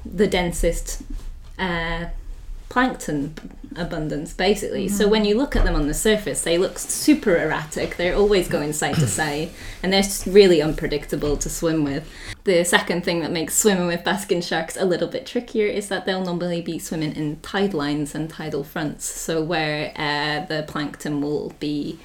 the 0.06 0.28
densest 0.28 1.02
uh, 1.58 2.06
plankton 2.70 3.36
abundance 3.76 4.34
basically. 4.34 4.88
So 4.88 5.08
when 5.08 5.26
you 5.26 5.38
look 5.38 5.56
at 5.56 5.64
them 5.64 5.76
on 5.76 5.88
the 5.88 5.94
surface 5.94 6.42
they 6.42 6.58
look 6.58 6.80
super 6.80 7.38
erratic. 7.38 7.98
They're 7.98 8.16
always 8.16 8.48
going 8.48 8.74
side 8.74 8.96
to 8.96 9.08
side 9.08 9.52
and 9.82 9.94
they're 9.94 10.02
just 10.02 10.26
really 10.26 10.62
unpredictable 10.62 11.38
to 11.38 11.50
swim 11.50 11.84
with. 11.84 12.10
The 12.46 12.64
second 12.64 13.04
thing 13.04 13.22
that 13.22 13.32
makes 13.32 13.56
swimming 13.56 13.88
with 13.88 14.04
basking 14.04 14.42
sharks 14.42 14.76
a 14.76 14.86
little 14.86 15.08
bit 15.08 15.26
trickier 15.26 15.68
is 15.68 15.88
that 15.90 16.06
they'll 16.06 16.26
normally 16.26 16.62
be 16.62 16.80
swimming 16.80 17.16
in 17.16 17.40
tide 17.42 17.74
lines 17.74 18.16
and 18.16 18.30
tidal 18.30 18.64
fronts 18.64 19.06
so 19.06 19.44
where 19.44 19.94
uh, 19.96 20.46
the 20.46 20.64
plankton 20.68 21.22
will 21.22 21.54
be 21.60 22.00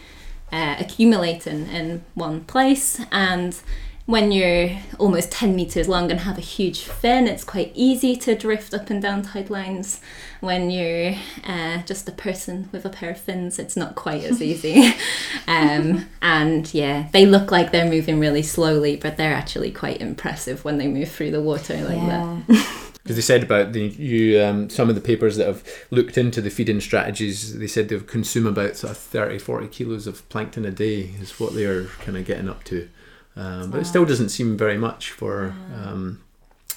uh, 0.52 0.76
accumulating 0.78 1.66
in 1.68 2.04
one 2.14 2.42
place 2.44 3.00
and 3.10 3.60
when 4.08 4.32
you're 4.32 4.70
almost 4.98 5.30
10 5.32 5.54
meters 5.54 5.86
long 5.86 6.10
and 6.10 6.20
have 6.20 6.38
a 6.38 6.40
huge 6.40 6.80
fin, 6.80 7.26
it's 7.26 7.44
quite 7.44 7.70
easy 7.74 8.16
to 8.16 8.34
drift 8.34 8.72
up 8.72 8.88
and 8.88 9.02
down 9.02 9.20
tide 9.20 9.50
lines. 9.50 10.00
When 10.40 10.70
you're 10.70 11.14
uh, 11.44 11.82
just 11.82 12.08
a 12.08 12.12
person 12.12 12.70
with 12.72 12.86
a 12.86 12.88
pair 12.88 13.10
of 13.10 13.20
fins, 13.20 13.58
it's 13.58 13.76
not 13.76 13.96
quite 13.96 14.24
as 14.24 14.40
easy. 14.40 14.94
um, 15.46 16.06
and 16.22 16.72
yeah, 16.72 17.08
they 17.12 17.26
look 17.26 17.50
like 17.50 17.70
they're 17.70 17.84
moving 17.84 18.18
really 18.18 18.40
slowly, 18.40 18.96
but 18.96 19.18
they're 19.18 19.34
actually 19.34 19.72
quite 19.72 20.00
impressive 20.00 20.64
when 20.64 20.78
they 20.78 20.88
move 20.88 21.10
through 21.10 21.32
the 21.32 21.42
water 21.42 21.76
like 21.76 22.00
that. 22.06 22.74
Because 23.02 23.16
they 23.16 23.22
said 23.22 23.42
about 23.42 23.72
the 23.72 23.86
you 23.86 24.42
um, 24.42 24.68
some 24.68 24.90
of 24.90 24.94
the 24.94 25.00
papers 25.00 25.38
that 25.38 25.46
have 25.46 25.64
looked 25.90 26.18
into 26.18 26.42
the 26.42 26.50
feeding 26.50 26.78
strategies, 26.78 27.58
they 27.58 27.66
said 27.66 27.88
they 27.88 27.98
consume 28.00 28.46
about 28.46 28.76
sort 28.76 28.90
of 28.90 28.98
30, 28.98 29.38
40 29.38 29.68
kilos 29.68 30.06
of 30.06 30.28
plankton 30.28 30.66
a 30.66 30.70
day 30.70 31.12
is 31.18 31.40
what 31.40 31.54
they 31.54 31.64
are 31.64 31.86
kind 31.86 32.18
of 32.18 32.26
getting 32.26 32.50
up 32.50 32.64
to. 32.64 32.90
Um, 33.38 33.70
but 33.70 33.80
it 33.80 33.86
still 33.86 34.04
doesn't 34.04 34.30
seem 34.30 34.56
very 34.56 34.76
much 34.78 35.12
for 35.12 35.54
um, 35.74 36.20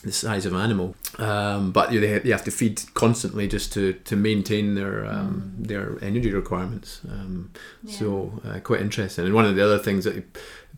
the 0.04 0.12
size 0.12 0.46
of 0.46 0.54
an 0.54 0.62
animal. 0.62 0.96
Um, 1.18 1.72
but 1.72 1.92
you, 1.92 2.00
they, 2.00 2.20
they 2.20 2.30
have 2.30 2.44
to 2.44 2.52
feed 2.52 2.82
constantly 2.94 3.48
just 3.48 3.74
to, 3.74 3.94
to 3.94 4.16
maintain 4.16 4.76
their 4.76 5.06
um, 5.06 5.54
their 5.58 5.98
energy 6.02 6.32
requirements. 6.32 7.02
Um, 7.10 7.52
So 7.88 8.42
uh, 8.46 8.60
quite 8.60 8.82
interesting. 8.82 9.26
And 9.26 9.34
one 9.34 9.46
of 9.46 9.56
the 9.56 9.64
other 9.64 9.80
things 9.80 10.04
that 10.06 10.16
you 10.16 10.24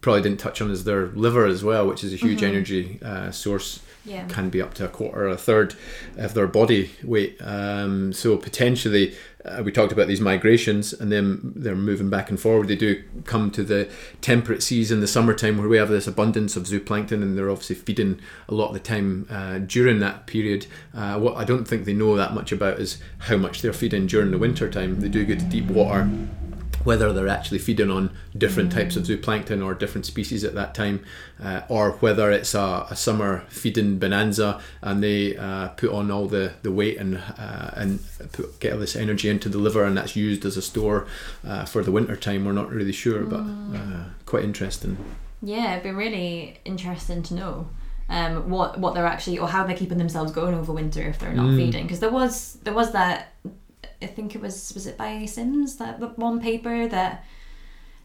probably 0.01 0.21
didn't 0.21 0.39
touch 0.39 0.61
on 0.61 0.71
is 0.71 0.83
their 0.83 1.07
liver 1.07 1.45
as 1.45 1.63
well, 1.63 1.87
which 1.87 2.03
is 2.03 2.13
a 2.13 2.17
huge 2.17 2.43
energy 2.43 2.99
uh, 3.01 3.31
source 3.31 3.79
yeah 4.05 4.25
can 4.27 4.49
be 4.49 4.61
up 4.61 4.73
to 4.75 4.85
a 4.85 4.89
quarter 4.89 5.25
or 5.25 5.27
a 5.27 5.37
third 5.37 5.75
of 6.17 6.33
their 6.33 6.47
body 6.47 6.91
weight. 7.03 7.37
Um, 7.41 8.13
so 8.13 8.37
potentially, 8.37 9.15
uh, 9.45 9.61
we 9.63 9.71
talked 9.71 9.91
about 9.91 10.07
these 10.07 10.21
migrations 10.21 10.93
and 10.93 11.11
then 11.11 11.53
they're 11.55 11.75
moving 11.75 12.09
back 12.09 12.29
and 12.29 12.39
forward. 12.39 12.67
They 12.67 12.75
do 12.75 13.03
come 13.25 13.51
to 13.51 13.63
the 13.63 13.89
temperate 14.21 14.63
seas 14.63 14.91
in 14.91 14.99
the 14.99 15.07
summertime 15.07 15.57
where 15.57 15.67
we 15.67 15.77
have 15.77 15.89
this 15.89 16.07
abundance 16.07 16.55
of 16.55 16.63
zooplankton 16.63 17.21
and 17.21 17.37
they're 17.37 17.49
obviously 17.49 17.75
feeding 17.75 18.19
a 18.47 18.53
lot 18.53 18.69
of 18.69 18.73
the 18.73 18.79
time 18.79 19.27
uh, 19.29 19.59
during 19.59 19.99
that 19.99 20.27
period. 20.27 20.67
Uh, 20.93 21.19
what 21.19 21.35
I 21.35 21.43
don't 21.43 21.67
think 21.67 21.85
they 21.85 21.93
know 21.93 22.15
that 22.15 22.33
much 22.33 22.51
about 22.51 22.79
is 22.79 22.99
how 23.19 23.37
much 23.37 23.61
they're 23.61 23.73
feeding 23.73 24.07
during 24.07 24.31
the 24.31 24.37
winter 24.37 24.69
time. 24.69 24.99
They 24.99 25.09
do 25.09 25.25
go 25.25 25.35
to 25.35 25.45
deep 25.45 25.65
water 25.65 26.09
whether 26.83 27.11
they're 27.13 27.27
actually 27.27 27.59
feeding 27.59 27.89
on 27.89 28.15
different 28.37 28.71
types 28.71 28.95
of 28.95 29.03
zooplankton 29.03 29.63
or 29.63 29.73
different 29.73 30.05
species 30.05 30.43
at 30.43 30.53
that 30.55 30.73
time, 30.75 31.03
uh, 31.41 31.61
or 31.69 31.91
whether 31.93 32.31
it's 32.31 32.53
a, 32.53 32.87
a, 32.89 32.95
summer 32.95 33.43
feeding 33.49 33.99
bonanza 33.99 34.61
and 34.81 35.03
they 35.03 35.35
uh, 35.37 35.69
put 35.69 35.91
on 35.91 36.11
all 36.11 36.27
the, 36.27 36.53
the 36.61 36.71
weight 36.71 36.97
and 36.97 37.17
uh, 37.37 37.71
and 37.73 37.99
put, 38.31 38.59
get 38.59 38.73
all 38.73 38.79
this 38.79 38.95
energy 38.95 39.29
into 39.29 39.49
the 39.49 39.57
liver 39.57 39.83
and 39.83 39.97
that's 39.97 40.15
used 40.15 40.45
as 40.45 40.57
a 40.57 40.61
store 40.61 41.07
uh, 41.45 41.65
for 41.65 41.83
the 41.83 41.91
winter 41.91 42.15
time. 42.15 42.45
We're 42.45 42.53
not 42.53 42.69
really 42.69 42.91
sure, 42.91 43.23
but 43.23 43.41
uh, 43.41 44.05
quite 44.25 44.43
interesting. 44.43 44.97
Yeah, 45.41 45.73
it'd 45.73 45.83
be 45.83 45.91
really 45.91 46.59
interesting 46.65 47.21
to 47.23 47.33
know. 47.33 47.67
Um, 48.09 48.49
what 48.49 48.77
what 48.79 48.93
they're 48.93 49.05
actually 49.05 49.39
or 49.39 49.47
how 49.47 49.65
they're 49.65 49.77
keeping 49.77 49.97
themselves 49.97 50.31
going 50.31 50.53
over 50.53 50.73
winter 50.73 51.01
if 51.01 51.19
they're 51.19 51.33
not 51.33 51.47
mm. 51.47 51.57
feeding 51.57 51.83
because 51.83 52.01
there 52.01 52.11
was 52.11 52.55
there 52.63 52.73
was 52.73 52.91
that 52.91 53.33
I 54.03 54.07
think 54.07 54.35
it 54.35 54.41
was 54.41 54.73
was 54.73 54.87
it 54.87 54.97
by 54.97 55.25
Sims 55.25 55.77
that 55.77 56.17
one 56.17 56.39
paper 56.39 56.87
that 56.87 57.25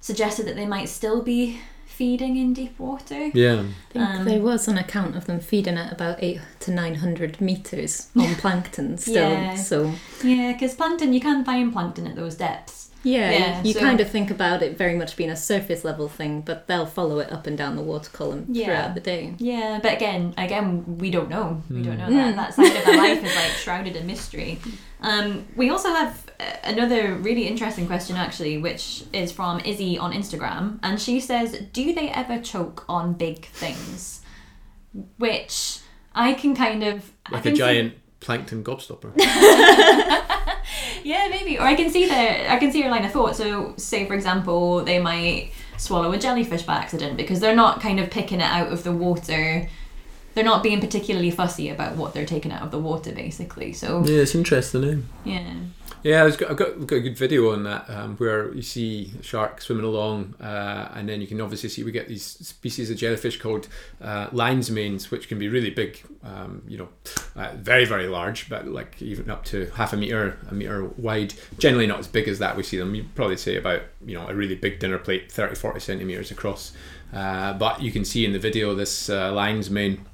suggested 0.01 0.47
that 0.47 0.57
they 0.57 0.67
might 0.67 0.89
still 0.89 1.23
be 1.23 1.61
feeding 1.87 2.37
in 2.37 2.53
deep 2.53 2.79
water. 2.79 3.31
Yeah, 3.35 3.63
I 3.63 3.93
think 3.93 4.05
um, 4.05 4.25
there 4.25 4.41
was 4.41 4.69
an 4.69 4.79
account 4.79 5.17
of 5.17 5.27
them 5.27 5.41
feeding 5.41 5.77
at 5.77 5.93
about 5.93 6.23
eight 6.23 6.41
to 6.61 6.71
nine 6.71 6.97
hundred 6.97 7.41
meters 7.41 8.09
on 8.17 8.35
plankton 8.37 8.99
still. 8.99 9.31
Yeah. 9.31 9.55
So 9.57 9.93
yeah, 10.23 10.53
because 10.53 10.75
plankton 10.75 11.13
you 11.13 11.21
can 11.21 11.45
find 11.45 11.73
plankton 11.73 12.07
at 12.07 12.15
those 12.15 12.37
depths. 12.37 12.91
Yeah, 13.03 13.31
yeah 13.31 13.63
you, 13.63 13.73
so, 13.73 13.81
kind 13.81 14.01
of 14.01 14.11
think 14.11 14.31
about 14.31 14.63
it 14.63 14.77
very 14.77 14.95
much 14.97 15.17
being 15.17 15.31
a 15.31 15.37
surface 15.37 15.85
level 15.85 16.09
thing, 16.09 16.41
but 16.41 16.67
they'll 16.67 16.87
follow 16.87 17.21
it 17.21 17.33
up 17.33 17.47
and 17.47 17.57
down 17.57 17.77
the 17.77 17.83
water 17.83 18.11
column 18.11 18.47
yeah. 18.49 18.67
throughout 18.67 18.95
the 18.95 19.01
day. 19.01 19.35
Yeah, 19.39 19.79
but 19.83 19.93
again, 19.95 20.35
again, 20.37 20.99
we 20.99 21.11
don't 21.11 21.29
know. 21.29 21.63
Mm. 21.71 21.77
We 21.77 21.83
don't 21.83 21.99
know 21.99 22.11
that. 22.11 22.37
That 22.37 22.55
side 22.55 22.77
of 22.77 22.85
their 22.85 22.97
life 22.97 23.25
is 23.25 23.37
like 23.37 23.53
shrouded 23.53 23.97
in 23.97 24.07
mystery. 24.07 24.59
Um, 25.01 25.47
we 25.57 25.71
also 25.71 25.91
have 25.91 26.31
uh, 26.41 26.45
another 26.65 27.15
really 27.15 27.47
interesting 27.47 27.87
question, 27.87 28.17
actually, 28.17 28.59
which 28.59 29.05
is 29.13 29.31
from 29.33 29.61
Izzy 29.61 29.97
on 29.99 30.13
Instagram, 30.13 30.79
and 30.83 31.01
she 31.01 31.21
says, 31.21 31.53
"Do 31.73 31.95
they 31.95 32.09
ever 32.11 32.41
choke 32.41 32.85
on 32.89 33.15
big 33.15 33.47
things?" 33.47 34.23
Which 35.19 35.81
I 36.15 36.35
can 36.35 36.55
kind 36.55 36.83
of 36.83 37.13
like 37.31 37.47
a 37.47 37.53
giant 37.53 37.95
plankton 38.21 38.65
gobstopper. 38.65 39.13
yeah, 41.05 41.29
maybe. 41.31 41.59
Or 41.59 41.63
I 41.63 41.75
can 41.75 41.91
see 41.91 42.07
their 42.07 42.51
I 42.51 42.59
can 42.59 42.73
see 42.73 42.81
your 42.81 42.91
line 42.91 43.05
of 43.05 43.13
thought. 43.13 43.37
So 43.37 43.75
say 43.77 44.07
for 44.07 44.15
example, 44.15 44.85
they 44.85 44.99
might 44.99 45.53
swallow 45.77 46.13
a 46.13 46.19
jellyfish 46.19 46.63
by 46.63 46.75
accident 46.75 47.17
because 47.17 47.41
they're 47.41 47.55
not 47.55 47.81
kind 47.81 48.01
of 48.01 48.11
picking 48.11 48.41
it 48.41 48.51
out 48.51 48.73
of 48.73 48.83
the 48.85 48.93
water. 48.93 49.69
They're 50.39 50.45
not 50.45 50.63
being 50.63 50.79
particularly 50.79 51.33
fussy 51.33 51.69
about 51.69 51.97
what 51.97 52.15
they're 52.15 52.25
taking 52.25 52.53
out 52.53 52.63
of 52.63 52.71
the 52.71 52.79
water, 52.79 53.11
basically. 53.11 53.73
So 53.73 54.05
yeah, 54.05 54.21
it's 54.21 54.37
interesting. 54.37 54.85
Eh? 54.85 54.97
Yeah. 55.25 55.55
Yeah, 56.05 56.23
I've 56.23 56.39
got, 56.39 56.51
I've 56.53 56.57
got, 56.57 56.87
got, 56.87 56.95
a 56.95 57.01
good 57.01 57.19
video 57.19 57.53
on 57.53 57.65
that 57.65 57.91
um, 57.91 58.17
where 58.19 58.55
you 58.55 58.63
see 58.63 59.15
a 59.19 59.23
shark 59.25 59.61
swimming 59.61 59.85
along, 59.85 60.37
uh, 60.41 60.93
and 60.95 61.09
then 61.09 61.21
you 61.21 61.27
can 61.27 61.41
obviously 61.41 61.69
see 61.69 61.83
we 61.83 61.91
get 61.91 62.07
these 62.07 62.25
species 62.25 62.89
of 62.89 62.99
jellyfish 62.99 63.41
called 63.41 63.67
uh, 64.01 64.29
lion's 64.31 64.71
manes, 64.71 65.11
which 65.11 65.27
can 65.27 65.41
be 65.41 65.49
really 65.49 65.71
big, 65.71 66.01
um, 66.23 66.63
you 66.69 66.79
know, 66.79 66.89
uh, 67.35 67.51
very, 67.57 67.85
very 67.85 68.07
large, 68.07 68.49
but 68.49 68.69
like 68.69 69.03
even 69.03 69.29
up 69.29 69.45
to 69.47 69.69
half 69.75 69.93
a 69.93 69.97
meter, 69.97 70.39
a 70.49 70.55
meter 70.55 70.85
wide. 70.85 71.35
Generally 71.59 71.89
not 71.89 71.99
as 71.99 72.07
big 72.07 72.29
as 72.29 72.39
that 72.39 72.57
we 72.57 72.63
see 72.63 72.79
them. 72.79 72.95
You 72.95 73.07
probably 73.17 73.39
say 73.39 73.57
about, 73.57 73.83
you 74.07 74.15
know, 74.15 74.29
a 74.29 74.35
really 74.37 74.55
big 74.55 74.79
dinner 74.79 74.99
plate, 74.99 75.33
30, 75.33 75.57
40 75.57 75.81
centimeters 75.81 76.31
across. 76.31 76.75
Uh, 77.13 77.55
but 77.55 77.83
you 77.83 77.91
can 77.91 78.05
see 78.05 78.25
in 78.25 78.33
the 78.33 78.39
video 78.39 78.73
this 78.77 79.11
uh, 79.11 79.33
lion's 79.33 79.69
mane 79.69 80.07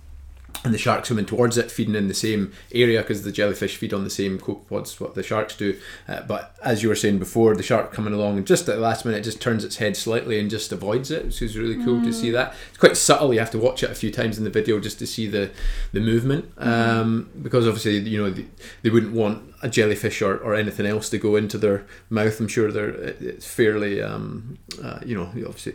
and 0.62 0.72
the 0.72 0.78
shark 0.78 1.04
swimming 1.04 1.26
towards 1.26 1.58
it, 1.58 1.70
feeding 1.70 1.94
in 1.94 2.08
the 2.08 2.14
same 2.14 2.52
area 2.72 3.02
because 3.02 3.22
the 3.22 3.32
jellyfish 3.32 3.76
feed 3.76 3.92
on 3.92 4.04
the 4.04 4.10
same 4.10 4.38
copepods 4.38 4.98
what 5.00 5.14
the 5.14 5.22
sharks 5.22 5.56
do. 5.56 5.78
Uh, 6.08 6.22
but 6.22 6.56
as 6.62 6.82
you 6.82 6.88
were 6.88 6.94
saying 6.94 7.18
before, 7.18 7.54
the 7.54 7.62
shark 7.62 7.92
coming 7.92 8.14
along 8.14 8.38
and 8.38 8.46
just 8.46 8.68
at 8.68 8.76
the 8.76 8.80
last 8.80 9.04
minute 9.04 9.24
just 9.24 9.40
turns 9.40 9.64
its 9.64 9.76
head 9.76 9.96
slightly 9.96 10.38
and 10.38 10.50
just 10.50 10.72
avoids 10.72 11.10
it, 11.10 11.26
which 11.26 11.42
is 11.42 11.58
really 11.58 11.76
cool 11.84 12.00
mm. 12.00 12.04
to 12.04 12.12
see 12.12 12.30
that. 12.30 12.54
It's 12.70 12.78
quite 12.78 12.96
subtle. 12.96 13.32
You 13.34 13.40
have 13.40 13.50
to 13.50 13.58
watch 13.58 13.82
it 13.82 13.90
a 13.90 13.94
few 13.94 14.10
times 14.10 14.38
in 14.38 14.44
the 14.44 14.50
video 14.50 14.80
just 14.80 14.98
to 15.00 15.06
see 15.06 15.26
the 15.26 15.50
the 15.92 16.00
movement 16.00 16.54
mm. 16.56 16.66
um, 16.66 17.30
because 17.42 17.66
obviously 17.66 17.98
you 17.98 18.22
know 18.22 18.30
they, 18.30 18.46
they 18.82 18.90
wouldn't 18.90 19.12
want 19.12 19.54
a 19.62 19.68
jellyfish 19.68 20.20
or, 20.22 20.36
or 20.36 20.54
anything 20.54 20.86
else 20.86 21.08
to 21.10 21.18
go 21.18 21.36
into 21.36 21.58
their 21.58 21.86
mouth. 22.10 22.38
I'm 22.40 22.48
sure 22.48 22.70
they're 22.70 22.90
it's 22.90 23.46
fairly 23.46 24.02
um, 24.02 24.58
uh, 24.82 25.00
you 25.04 25.14
know 25.14 25.24
obviously 25.46 25.74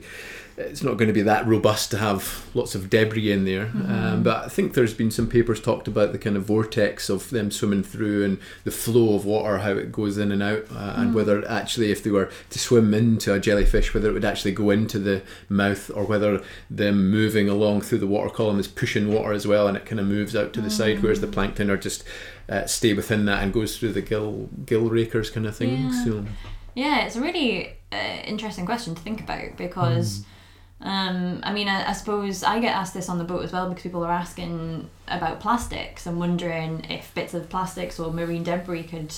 it's 0.60 0.84
not 0.84 0.98
going 0.98 1.08
to 1.08 1.14
be 1.14 1.22
that 1.22 1.48
robust 1.48 1.90
to 1.92 1.98
have 1.98 2.46
lots 2.54 2.76
of 2.76 2.90
debris 2.90 3.32
in 3.32 3.46
there. 3.46 3.68
Mm-hmm. 3.68 3.92
Um, 3.92 4.24
but 4.24 4.46
I 4.46 4.50
think 4.50 4.74
there's 4.74 4.94
been 4.94 5.10
some 5.10 5.28
papers 5.28 5.62
talked 5.62 5.88
about 5.88 6.12
the 6.12 6.18
kind 6.18 6.36
of 6.36 6.44
vortex 6.44 7.10
of 7.10 7.30
them 7.30 7.50
swimming 7.50 7.82
through 7.82 8.26
and 8.26 8.40
the 8.66 8.72
flow 8.72 9.16
of 9.16 9.26
water, 9.26 9.60
how 9.60 9.72
it 9.72 9.92
goes 9.92 10.18
in 10.18 10.34
and 10.34 10.44
out, 10.44 10.66
uh, 10.72 10.96
mm. 10.96 11.00
and 11.00 11.16
whether 11.16 11.50
actually 11.50 11.92
if 11.92 12.04
they 12.04 12.12
were 12.12 12.30
to 12.50 12.60
swim 12.60 12.94
into 12.94 13.34
a 13.34 13.40
jellyfish, 13.40 13.94
whether 13.94 14.10
it 14.10 14.14
would 14.14 14.26
actually 14.26 14.52
go 14.52 14.70
into 14.70 15.00
the 15.00 15.22
mouth 15.48 15.90
or 15.96 16.04
whether 16.04 16.44
them 16.70 17.10
moving 17.10 17.48
along 17.48 17.82
through 17.82 18.00
the 18.00 18.08
water 18.08 18.30
column 18.30 18.60
is 18.60 18.68
pushing 18.68 19.14
water 19.14 19.32
as 19.32 19.48
well, 19.48 19.66
and 19.66 19.78
it 19.78 19.86
kind 19.86 20.00
of 20.00 20.08
moves 20.08 20.36
out 20.36 20.52
to 20.52 20.62
the 20.62 20.68
mm. 20.68 20.78
side, 20.78 21.02
whereas 21.02 21.22
the 21.22 21.28
plankton 21.28 21.72
are 21.72 21.78
just 21.78 22.04
uh, 22.50 22.66
stay 22.66 22.94
within 22.94 23.24
that 23.26 23.42
and 23.42 23.54
goes 23.54 23.78
through 23.78 23.94
the 23.94 24.02
gill 24.02 24.50
gill 24.66 24.90
rakers 24.90 25.30
kind 25.30 25.48
of 25.48 25.56
thing. 25.56 25.86
Yeah. 25.86 26.04
So. 26.04 26.26
Yeah, 26.76 27.06
it's 27.06 27.16
a 27.16 27.22
really 27.22 27.78
uh, 27.92 28.22
interesting 28.26 28.66
question 28.66 28.94
to 28.94 29.02
think 29.02 29.22
about 29.22 29.56
because. 29.56 30.20
Mm 30.20 30.26
um, 30.82 31.42
I 31.44 31.52
mean, 31.52 31.68
I, 31.68 31.90
I, 31.90 31.94
suppose 31.94 32.42
I 32.42 32.60
get 32.60 32.74
asked 32.74 32.94
this 32.94 33.10
on 33.10 33.18
the 33.18 33.26
boat 33.26 33.44
as 33.44 33.52
well 33.52 33.68
because 33.68 33.84
people 33.84 34.06
are 34.06 34.12
asking 34.12 34.90
about 35.10 35.42
plastics 35.42 36.06
and 36.06 36.18
wondering 36.18 36.86
if 36.90 37.14
bits 37.14 37.34
of 37.34 37.50
plastics 37.50 38.00
or 38.00 38.14
marine 38.14 38.44
debris 38.44 38.84
could 38.84 39.14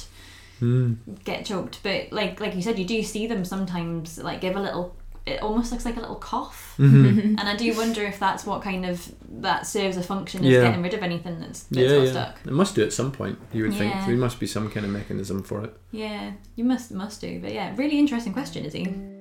mm. 0.60 0.98
get 1.24 1.46
choked. 1.46 1.84
But 1.84 2.12
like 2.12 2.40
like 2.40 2.56
you 2.56 2.64
said, 2.64 2.80
you 2.80 2.86
do 2.86 3.04
see 3.04 3.28
them 3.28 3.46
sometimes 3.46 4.18
like 4.18 4.42
give 4.42 4.56
a 4.56 4.62
little. 4.62 4.96
It 5.24 5.40
almost 5.44 5.72
looks 5.72 5.86
like 5.86 5.98
a 5.98 6.00
little 6.00 6.16
cough, 6.16 6.74
mm-hmm. 6.80 7.36
and 7.38 7.42
I 7.42 7.56
do 7.56 7.78
wonder 7.78 8.02
if 8.02 8.18
that's 8.18 8.44
what 8.44 8.64
kind 8.64 8.88
of 8.88 9.08
that 9.42 9.68
serves 9.68 9.96
a 9.96 10.02
function 10.02 10.44
as 10.44 10.52
yeah. 10.52 10.64
getting 10.64 10.82
rid 10.82 10.96
of 10.96 11.04
anything 11.04 11.40
that's, 11.40 11.62
that's 11.66 11.92
yeah, 11.92 11.98
yeah. 11.98 12.10
stuck. 12.10 12.40
It 12.44 12.52
must 12.52 12.74
do 12.74 12.84
at 12.84 12.92
some 12.92 13.12
point. 13.12 13.38
You 13.54 13.66
would 13.66 13.74
yeah. 13.74 13.78
think 13.78 14.08
there 14.08 14.16
must 14.16 14.40
be 14.40 14.48
some 14.48 14.72
kind 14.72 14.84
of 14.84 14.92
mechanism 14.92 15.44
for 15.44 15.64
it. 15.64 15.78
Yeah, 15.92 16.32
you 16.56 16.64
must 16.64 16.92
must 16.92 17.22
do. 17.22 17.40
But 17.40 17.54
yeah, 17.54 17.72
really 17.78 18.00
interesting 18.00 18.34
question, 18.34 18.66
Izzy? 18.66 19.20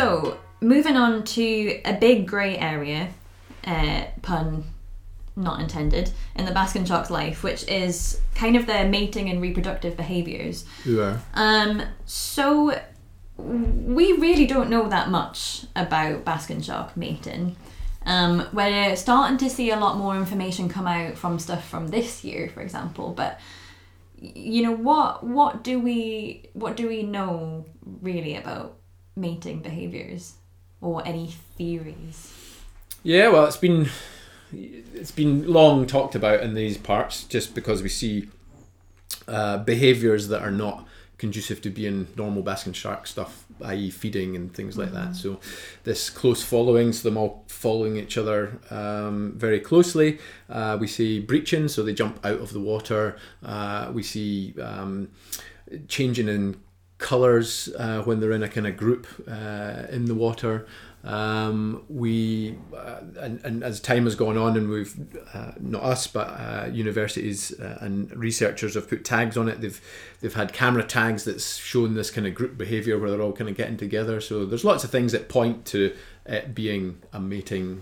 So, 0.00 0.38
moving 0.62 0.96
on 0.96 1.24
to 1.24 1.80
a 1.84 1.92
big 1.92 2.26
grey 2.26 2.56
area, 2.56 3.10
uh, 3.66 4.04
pun 4.22 4.64
not 5.36 5.60
intended, 5.60 6.10
in 6.36 6.46
the 6.46 6.52
basking 6.52 6.86
shark's 6.86 7.10
life, 7.10 7.42
which 7.42 7.68
is 7.68 8.18
kind 8.34 8.56
of 8.56 8.64
their 8.64 8.88
mating 8.88 9.28
and 9.28 9.42
reproductive 9.42 9.98
behaviours. 9.98 10.64
Yeah. 10.86 11.18
Um, 11.34 11.82
so, 12.06 12.80
we 13.36 14.12
really 14.14 14.46
don't 14.46 14.70
know 14.70 14.88
that 14.88 15.10
much 15.10 15.66
about 15.76 16.24
Baskin 16.24 16.64
shark 16.64 16.96
mating. 16.96 17.56
Um, 18.06 18.48
we're 18.54 18.96
starting 18.96 19.36
to 19.36 19.50
see 19.50 19.70
a 19.70 19.76
lot 19.78 19.98
more 19.98 20.16
information 20.16 20.70
come 20.70 20.86
out 20.86 21.18
from 21.18 21.38
stuff 21.38 21.68
from 21.68 21.88
this 21.88 22.24
year, 22.24 22.48
for 22.48 22.62
example, 22.62 23.12
but 23.14 23.38
you 24.18 24.62
know 24.62 24.72
what 24.72 25.24
what 25.24 25.64
do 25.64 25.78
we 25.80 26.44
what 26.52 26.76
do 26.76 26.86
we 26.86 27.02
know 27.02 27.64
really 28.02 28.36
about 28.36 28.79
mating 29.16 29.60
behaviors 29.60 30.34
or 30.80 31.06
any 31.06 31.28
theories? 31.56 32.34
Yeah, 33.02 33.28
well, 33.28 33.46
it's 33.46 33.56
been 33.56 33.88
it's 34.52 35.12
been 35.12 35.50
long 35.50 35.86
talked 35.86 36.14
about 36.14 36.40
in 36.40 36.54
these 36.54 36.76
parts, 36.76 37.24
just 37.24 37.54
because 37.54 37.82
we 37.82 37.88
see 37.88 38.28
uh, 39.28 39.58
behaviors 39.58 40.28
that 40.28 40.42
are 40.42 40.50
not 40.50 40.86
conducive 41.18 41.60
to 41.60 41.70
being 41.70 42.06
normal 42.16 42.42
basking 42.42 42.72
shark 42.72 43.06
stuff, 43.06 43.44
i.e., 43.62 43.90
feeding 43.90 44.34
and 44.36 44.54
things 44.54 44.78
like 44.78 44.88
mm-hmm. 44.88 45.10
that. 45.10 45.16
So, 45.16 45.38
this 45.84 46.10
close 46.10 46.42
following, 46.42 46.92
so 46.92 47.08
them 47.08 47.18
all 47.18 47.44
following 47.46 47.96
each 47.96 48.16
other 48.18 48.58
um, 48.70 49.34
very 49.36 49.60
closely. 49.60 50.18
Uh, 50.48 50.78
we 50.80 50.86
see 50.86 51.20
breaching, 51.20 51.68
so 51.68 51.82
they 51.82 51.92
jump 51.92 52.24
out 52.24 52.40
of 52.40 52.52
the 52.52 52.60
water. 52.60 53.16
Uh, 53.44 53.90
we 53.92 54.02
see 54.02 54.54
um, 54.60 55.10
changing 55.88 56.28
in 56.28 56.56
colors 57.00 57.68
uh, 57.78 58.02
when 58.02 58.20
they're 58.20 58.32
in 58.32 58.42
a 58.42 58.48
kind 58.48 58.66
of 58.66 58.76
group 58.76 59.06
uh, 59.26 59.86
in 59.90 60.04
the 60.04 60.14
water. 60.14 60.66
Um, 61.02 61.84
we 61.88 62.58
uh, 62.76 63.00
and, 63.18 63.42
and 63.42 63.64
as 63.64 63.80
time 63.80 64.04
has 64.04 64.14
gone 64.14 64.36
on, 64.36 64.56
and 64.58 64.68
we've 64.68 64.94
uh, 65.32 65.52
not 65.58 65.82
us, 65.82 66.06
but 66.06 66.28
uh, 66.28 66.68
universities 66.70 67.58
uh, 67.58 67.78
and 67.80 68.14
researchers 68.14 68.74
have 68.74 68.88
put 68.88 69.02
tags 69.02 69.38
on 69.38 69.48
it. 69.48 69.62
They've 69.62 69.80
they've 70.20 70.34
had 70.34 70.52
camera 70.52 70.84
tags 70.84 71.24
that's 71.24 71.56
shown 71.56 71.94
this 71.94 72.10
kind 72.10 72.26
of 72.26 72.34
group 72.34 72.58
behavior 72.58 72.98
where 72.98 73.10
they're 73.10 73.22
all 73.22 73.32
kind 73.32 73.48
of 73.48 73.56
getting 73.56 73.78
together. 73.78 74.20
So 74.20 74.44
there's 74.44 74.64
lots 74.64 74.84
of 74.84 74.90
things 74.90 75.12
that 75.12 75.30
point 75.30 75.64
to 75.66 75.96
it 76.26 76.54
being 76.54 77.00
a 77.14 77.18
mating 77.18 77.80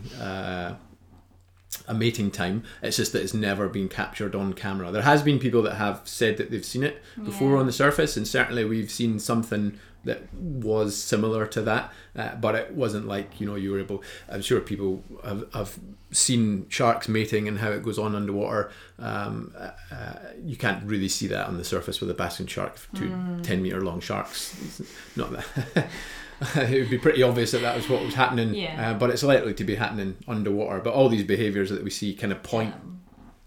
a 1.88 1.94
mating 1.94 2.30
time. 2.30 2.62
It's 2.82 2.96
just 2.96 3.12
that 3.14 3.22
it's 3.22 3.34
never 3.34 3.68
been 3.68 3.88
captured 3.88 4.34
on 4.34 4.52
camera. 4.52 4.90
There 4.92 5.02
has 5.02 5.22
been 5.22 5.38
people 5.38 5.62
that 5.62 5.74
have 5.74 6.02
said 6.04 6.36
that 6.36 6.50
they've 6.50 6.64
seen 6.64 6.82
it 6.84 7.02
before 7.24 7.54
Yeah. 7.54 7.60
on 7.60 7.66
the 7.66 7.72
surface, 7.72 8.16
and 8.16 8.26
certainly 8.28 8.64
we've 8.64 8.90
seen 8.90 9.18
something 9.18 9.78
that 10.04 10.32
was 10.32 10.96
similar 10.96 11.44
to 11.46 11.60
that, 11.62 11.92
uh, 12.16 12.34
but 12.36 12.54
it 12.54 12.72
wasn't 12.72 13.06
like 13.08 13.40
you 13.40 13.46
know 13.46 13.56
you 13.56 13.72
were 13.72 13.80
able. 13.80 14.02
I'm 14.28 14.42
sure 14.42 14.60
people 14.60 15.02
have, 15.24 15.44
have 15.52 15.78
seen 16.12 16.66
sharks 16.68 17.08
mating 17.08 17.48
and 17.48 17.58
how 17.58 17.70
it 17.70 17.82
goes 17.82 17.98
on 17.98 18.14
underwater. 18.14 18.70
Um, 18.98 19.52
uh, 19.58 19.70
uh, 19.92 20.14
you 20.44 20.56
can't 20.56 20.84
really 20.84 21.08
see 21.08 21.26
that 21.26 21.48
on 21.48 21.58
the 21.58 21.64
surface 21.64 22.00
with 22.00 22.10
a 22.10 22.14
basking 22.14 22.46
shark, 22.46 22.78
two 22.94 23.08
Hmm. 23.08 23.42
10 23.42 23.60
meter 23.62 23.80
long 23.82 24.00
sharks. 24.00 24.54
It's 24.80 24.90
not 25.16 25.32
that. 25.32 25.88
it 26.56 26.80
would 26.80 26.90
be 26.90 26.98
pretty 26.98 27.22
obvious 27.22 27.50
that 27.52 27.62
that 27.62 27.76
was 27.76 27.88
what 27.88 28.02
was 28.04 28.14
happening, 28.14 28.54
Yeah. 28.54 28.90
uh, 28.90 28.94
but 28.94 29.10
it's 29.10 29.22
likely 29.22 29.54
to 29.54 29.64
be 29.64 29.74
happening 29.74 30.16
underwater. 30.28 30.80
But 30.80 30.94
all 30.94 31.08
these 31.08 31.24
behaviours 31.24 31.70
that 31.70 31.82
we 31.82 31.90
see 31.90 32.14
kind 32.14 32.32
of 32.32 32.42
point 32.42 32.74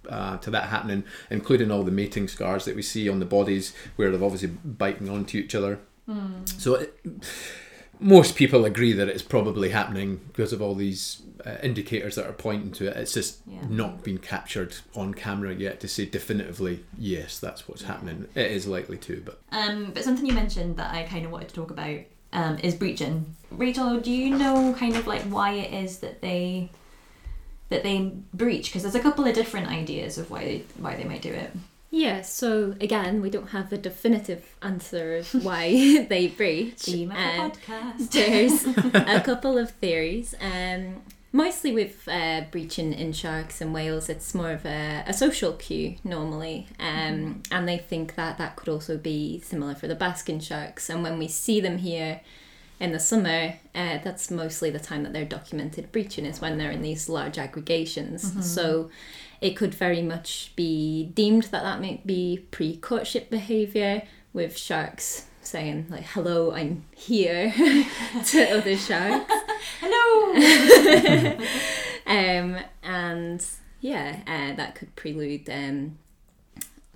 uh, 0.09 0.37
to 0.37 0.49
that 0.51 0.65
happening, 0.69 1.03
including 1.29 1.71
all 1.71 1.83
the 1.83 1.91
mating 1.91 2.27
scars 2.27 2.65
that 2.65 2.75
we 2.75 2.81
see 2.81 3.07
on 3.07 3.19
the 3.19 3.25
bodies 3.25 3.73
where 3.95 4.11
they're 4.11 4.23
obviously 4.23 4.49
biting 4.49 5.09
onto 5.09 5.37
each 5.37 5.55
other. 5.55 5.79
So 6.57 6.75
it, 6.75 6.99
most 8.01 8.35
people 8.35 8.65
agree 8.65 8.91
that 8.93 9.07
it's 9.07 9.21
probably 9.21 9.69
happening 9.69 10.19
because 10.27 10.51
of 10.51 10.61
all 10.61 10.75
these 10.75 11.21
uh, 11.45 11.55
indicators 11.63 12.15
that 12.15 12.25
are 12.27 12.33
pointing 12.33 12.71
to 12.73 12.87
it. 12.87 12.97
It's 12.97 13.13
just 13.13 13.39
Yeah. 13.47 13.61
not 13.69 14.03
been 14.03 14.17
captured 14.17 14.75
on 14.95 15.13
camera 15.13 15.53
yet 15.53 15.79
to 15.81 15.87
say 15.87 16.05
definitively, 16.05 16.83
yes, 16.97 17.39
that's 17.39 17.67
what's 17.69 17.83
happening. 17.83 18.27
It 18.35 18.51
is 18.51 18.67
likely 18.67 18.97
to, 18.97 19.21
but 19.23 19.39
Um, 19.53 19.91
but 19.93 20.03
something 20.03 20.25
you 20.25 20.33
mentioned 20.33 20.75
that 20.77 20.93
I 20.93 21.03
kind 21.03 21.25
of 21.25 21.31
wanted 21.31 21.47
to 21.49 21.55
talk 21.55 21.71
about 21.71 21.99
um, 22.34 22.57
is 22.59 22.75
breaching. 22.75 23.36
Rachel, 23.51 23.99
do 23.99 24.11
you 24.11 24.38
know 24.38 24.73
kind 24.77 24.95
of 24.95 25.07
like 25.07 25.21
why 25.23 25.53
it 25.53 25.73
is 25.84 25.99
that 25.99 26.21
they 26.21 26.69
that 27.69 27.84
they 27.84 28.11
breach? 28.34 28.67
Because 28.69 28.84
there's 28.84 28.95
a 28.95 28.99
couple 28.99 29.25
of 29.25 29.34
different 29.36 29.67
ideas 29.67 30.17
of 30.17 30.29
why 30.32 30.43
they, 30.45 30.63
why 30.77 30.95
they 30.95 31.03
might 31.03 31.21
do 31.21 31.32
it. 31.34 31.51
Yeah, 31.93 32.21
so 32.21 32.75
again, 32.79 33.21
we 33.21 33.29
don't 33.29 33.49
have 33.49 33.73
a 33.73 33.77
definitive 33.77 34.55
answer 34.61 35.17
of 35.17 35.34
why 35.43 36.05
they 36.09 36.27
breach. 36.27 36.79
Theme 36.84 37.11
of 37.11 37.17
Um, 37.17 37.51
podcast. 37.51 38.11
there's 38.11 38.65
a 39.17 39.19
couple 39.21 39.57
of 39.57 39.71
theories. 39.71 40.34
Um, 40.39 41.01
mostly 41.32 41.71
with 41.71 42.07
uh, 42.07 42.41
breaching 42.51 42.93
in 42.93 43.13
sharks 43.13 43.61
and 43.61 43.73
whales, 43.73 44.09
it's 44.09 44.34
more 44.36 44.51
of 44.51 44.65
a, 44.65 45.03
a 45.07 45.13
social 45.13 45.53
cue 45.53 45.95
normally, 46.03 46.67
um, 46.79 47.41
and 47.51 47.67
they 47.67 47.77
think 47.77 48.15
that 48.15 48.38
that 48.38 48.55
could 48.55 48.69
also 48.69 48.97
be 48.97 49.39
similar 49.41 49.75
for 49.75 49.88
the 49.88 49.95
basking 49.95 50.39
sharks. 50.39 50.89
And 50.89 51.03
when 51.03 51.17
we 51.17 51.27
see 51.27 51.61
them 51.61 51.77
here 51.77 52.21
in 52.79 52.91
the 52.91 52.99
summer, 52.99 53.55
uh, 53.75 53.99
that's 54.03 54.32
mostly 54.32 54.69
the 54.69 54.79
time 54.79 55.03
that 55.03 55.13
they're 55.13 55.25
documented 55.25 55.91
breaching 55.91 56.25
is 56.25 56.41
when 56.41 56.57
they're 56.57 56.71
in 56.71 56.82
these 56.82 57.07
large 57.07 57.38
aggregations. 57.38 58.23
So 58.53 58.89
it 59.41 59.57
could 59.57 59.73
very 59.73 60.01
much 60.01 60.53
be 60.55 61.11
deemed 61.13 61.43
that 61.43 61.63
that 61.63 61.82
might 61.82 62.05
be 62.05 62.45
pre-courtship 62.51 63.29
behavior 63.29 64.03
with 64.34 64.57
sharks 64.57 65.25
saying 65.41 65.88
like 65.89 66.03
hello 66.03 66.51
i'm 66.51 66.86
here 66.95 67.51
to 68.25 68.43
other 68.51 68.77
sharks 68.77 69.34
Hello. 69.80 70.34
um, 72.05 72.57
and 72.84 73.45
yeah 73.80 74.20
uh, 74.28 74.55
that 74.55 74.76
could 74.76 74.95
prelude 74.95 75.49
um, 75.49 75.97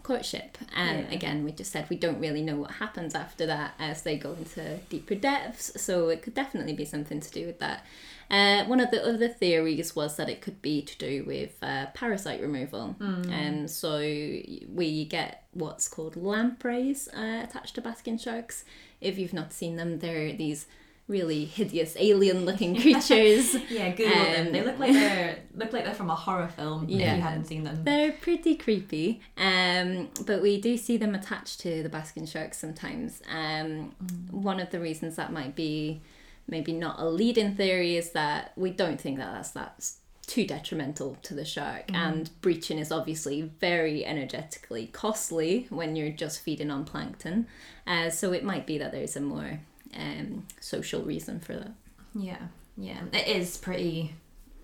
courtship. 0.03 0.57
And 0.75 1.07
Yeah. 1.09 1.15
again 1.15 1.43
we 1.43 1.51
just 1.51 1.71
said 1.71 1.87
we 1.89 1.95
don't 1.97 2.19
really 2.19 2.41
know 2.41 2.57
what 2.57 2.71
happens 2.71 3.15
after 3.15 3.45
that 3.47 3.73
as 3.79 4.03
they 4.03 4.17
go 4.17 4.33
into 4.33 4.77
deeper 4.89 5.15
depths 5.15 5.81
so 5.81 6.09
it 6.09 6.21
could 6.21 6.33
definitely 6.35 6.73
be 6.73 6.85
something 6.85 7.19
to 7.19 7.31
do 7.31 7.45
with 7.45 7.59
that. 7.59 7.85
Uh, 8.29 8.65
one 8.65 8.79
of 8.79 8.89
the 8.89 9.03
other 9.07 9.27
theories 9.27 9.95
was 9.95 10.15
that 10.17 10.27
it 10.29 10.41
could 10.41 10.59
be 10.59 10.81
to 10.81 10.97
do 10.97 11.23
with 11.25 11.57
uh, 11.61 11.85
parasite 11.93 12.41
removal. 12.41 12.95
And 12.99 13.69
so 13.69 13.99
we 13.99 15.05
get 15.05 15.43
what's 15.53 15.87
called 15.87 16.15
lampreys 16.15 17.07
uh, 17.15 17.41
attached 17.43 17.75
to 17.75 17.81
basking 17.81 18.17
sharks 18.17 18.63
if 18.99 19.19
you've 19.19 19.33
not 19.33 19.53
seen 19.53 19.75
them 19.75 19.99
they're 19.99 20.33
these 20.33 20.65
really 21.07 21.45
hideous 21.45 21.95
alien 21.99 22.45
looking 22.45 22.75
creatures 22.81 23.53
yeah, 23.69 23.89
Google 23.91 24.13
them. 24.15 24.47
Um, 24.47 24.53
They 24.53 24.63
look 24.63 24.79
like 24.79 24.91
they're 24.93 25.37
look 25.53 25.71
like 25.71 25.85
they're 25.85 25.93
from 25.93 26.09
a 26.09 26.15
horror 26.15 26.47
film. 26.47 26.85
If 26.85 26.89
Yeah. 26.99 27.15
you 27.15 27.21
hadn't 27.21 27.45
seen 27.45 27.63
them. 27.63 27.83
They're 27.83 28.11
pretty 28.13 28.55
creepy, 28.55 29.21
um, 29.37 30.09
but 30.25 30.41
we 30.41 30.59
do 30.59 30.77
see 30.77 30.97
them 30.97 31.13
attached 31.13 31.59
to 31.61 31.83
the 31.83 31.89
basking 31.89 32.25
sharks 32.25 32.57
sometimes. 32.57 33.21
Um, 33.31 33.93
One 34.31 34.59
of 34.59 34.71
the 34.71 34.79
reasons 34.79 35.15
that 35.17 35.31
might 35.31 35.55
be 35.55 36.01
maybe 36.47 36.73
not 36.73 36.99
a 36.99 37.05
lead-in 37.05 37.55
theory 37.55 37.97
is 37.97 38.11
that 38.11 38.51
we 38.55 38.69
don't 38.71 38.99
think 38.99 39.17
that 39.17 39.31
that's 39.33 39.51
that's 39.51 39.97
too 40.27 40.45
detrimental 40.47 41.17
to 41.21 41.35
the 41.35 41.45
shark, 41.45 41.83
and 41.93 42.31
breaching 42.41 42.79
is 42.79 42.91
obviously 42.91 43.43
very 43.61 44.03
energetically 44.03 44.87
costly 44.87 45.67
when 45.69 45.95
you're 45.95 46.09
just 46.09 46.41
feeding 46.41 46.71
on 46.71 46.83
plankton. 46.83 47.45
Uh, 47.85 48.09
so 48.09 48.33
it 48.33 48.43
might 48.43 48.65
be 48.65 48.79
that 48.79 48.91
there's 48.91 49.15
a 49.15 49.21
more 49.21 49.59
um, 49.95 50.45
social 50.59 51.01
reason 51.03 51.39
for 51.39 51.53
that. 51.53 51.71
Yeah, 52.13 52.37
yeah. 52.77 53.01
It 53.13 53.27
is 53.27 53.57
pretty 53.57 54.13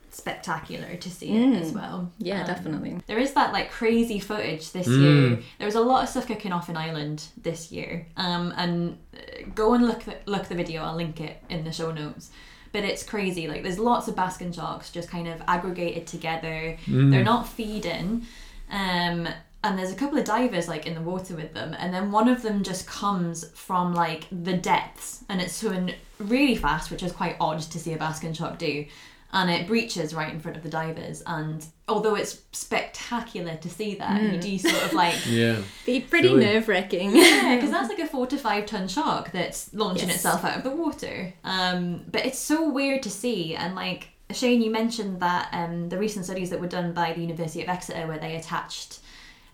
spectacular 0.10 0.96
to 0.98 1.10
see 1.10 1.30
Mm. 1.30 1.56
it 1.56 1.62
as 1.62 1.72
well. 1.72 2.12
Yeah, 2.20 2.42
Um, 2.42 2.48
definitely. 2.48 2.98
There 3.08 3.18
is 3.18 3.32
that 3.34 3.54
like 3.54 3.72
crazy 3.72 4.20
footage 4.20 4.72
this 4.72 4.88
Mm. 4.88 5.02
year. 5.02 5.40
There 5.58 5.66
was 5.66 5.76
a 5.76 5.82
lot 5.82 6.04
of 6.04 6.10
stuff 6.10 6.28
kicking 6.28 6.52
off 6.52 6.70
in 6.70 6.76
Ireland 6.76 7.24
this 7.42 7.72
year. 7.72 8.08
Um, 8.18 8.54
and 8.58 8.98
uh, 9.16 9.20
go 9.56 9.74
and 9.74 9.88
look 9.88 10.04
the, 10.04 10.18
look 10.26 10.48
the 10.50 10.56
video. 10.56 10.84
I'll 10.84 10.96
link 10.98 11.22
it 11.22 11.42
in 11.50 11.64
the 11.64 11.72
show 11.72 11.92
notes. 11.92 12.30
But 12.74 12.84
it's 12.84 13.04
crazy. 13.04 13.48
Like 13.48 13.64
there's 13.64 13.80
lots 13.80 14.08
of 14.10 14.16
basking 14.16 14.52
sharks 14.54 14.90
just 14.92 15.10
kind 15.10 15.28
of 15.28 15.42
aggregated 15.48 16.08
together. 16.08 16.78
They're 16.88 17.24
not 17.24 17.48
feeding. 17.48 18.26
Um, 18.70 19.28
and 19.64 19.78
there's 19.78 19.92
a 19.92 19.96
couple 19.96 20.18
of 20.18 20.26
divers 20.26 20.68
like 20.68 20.86
in 20.88 20.96
the 20.96 21.02
water 21.02 21.36
with 21.36 21.54
them, 21.54 21.76
and 21.78 21.94
then 21.94 22.12
one 22.12 22.28
of 22.28 22.42
them 22.42 22.64
just 22.64 22.88
comes 22.88 23.48
from 23.52 23.94
like 23.94 24.26
the 24.32 24.54
depths, 24.54 25.24
and 25.30 25.42
it's 25.42 25.56
swimming 25.56 25.96
really 26.20 26.56
fast, 26.56 26.92
which 26.92 27.04
is 27.04 27.12
quite 27.12 27.36
odd 27.40 27.60
to 27.62 27.80
see 27.80 27.94
a 27.94 27.98
basking 27.98 28.34
shark 28.34 28.58
do. 28.58 28.86
And 29.34 29.50
it 29.50 29.66
breaches 29.66 30.14
right 30.14 30.34
in 30.34 30.42
front 30.42 30.58
of 30.58 30.64
the 30.64 30.68
divers, 30.70 31.24
and 31.26 31.66
although 31.88 32.16
it's 32.16 32.42
spectacular 32.52 33.56
to 33.56 33.70
see 33.70 33.96
that, 33.96 34.22
you 34.22 34.38
do 34.40 34.58
sort 34.58 34.84
of 34.84 34.92
like 34.94 35.16
yeah. 35.26 35.62
Be 35.86 36.02
pretty 36.02 36.28
Really? 36.28 36.44
nerve-wracking. 36.46 37.16
yeah, 37.16 37.56
because 37.56 37.72
that's 37.76 37.88
like 37.88 38.00
a 38.00 38.08
four 38.08 38.28
to 38.28 38.38
five 38.38 38.66
ton 38.66 38.88
shark 38.90 39.32
that's 39.32 39.74
launching 39.74 40.08
Yes. 40.10 40.18
itself 40.18 40.44
out 40.44 40.58
of 40.58 40.64
the 40.64 40.72
water. 40.72 41.34
Um, 41.46 42.04
but 42.12 42.26
it's 42.26 42.40
so 42.40 42.70
weird 42.70 43.04
to 43.04 43.10
see, 43.10 43.56
and 43.56 43.74
like 43.76 44.10
Shane, 44.32 44.62
you 44.62 44.70
mentioned 44.72 45.20
that 45.22 45.50
um, 45.54 45.90
the 45.90 45.98
recent 45.98 46.26
studies 46.26 46.50
that 46.50 46.60
were 46.60 46.68
done 46.68 46.92
by 46.94 47.14
the 47.14 47.22
University 47.22 47.62
of 47.62 47.70
Exeter, 47.70 48.08
where 48.08 48.20
they 48.20 48.36
attached 48.36 49.00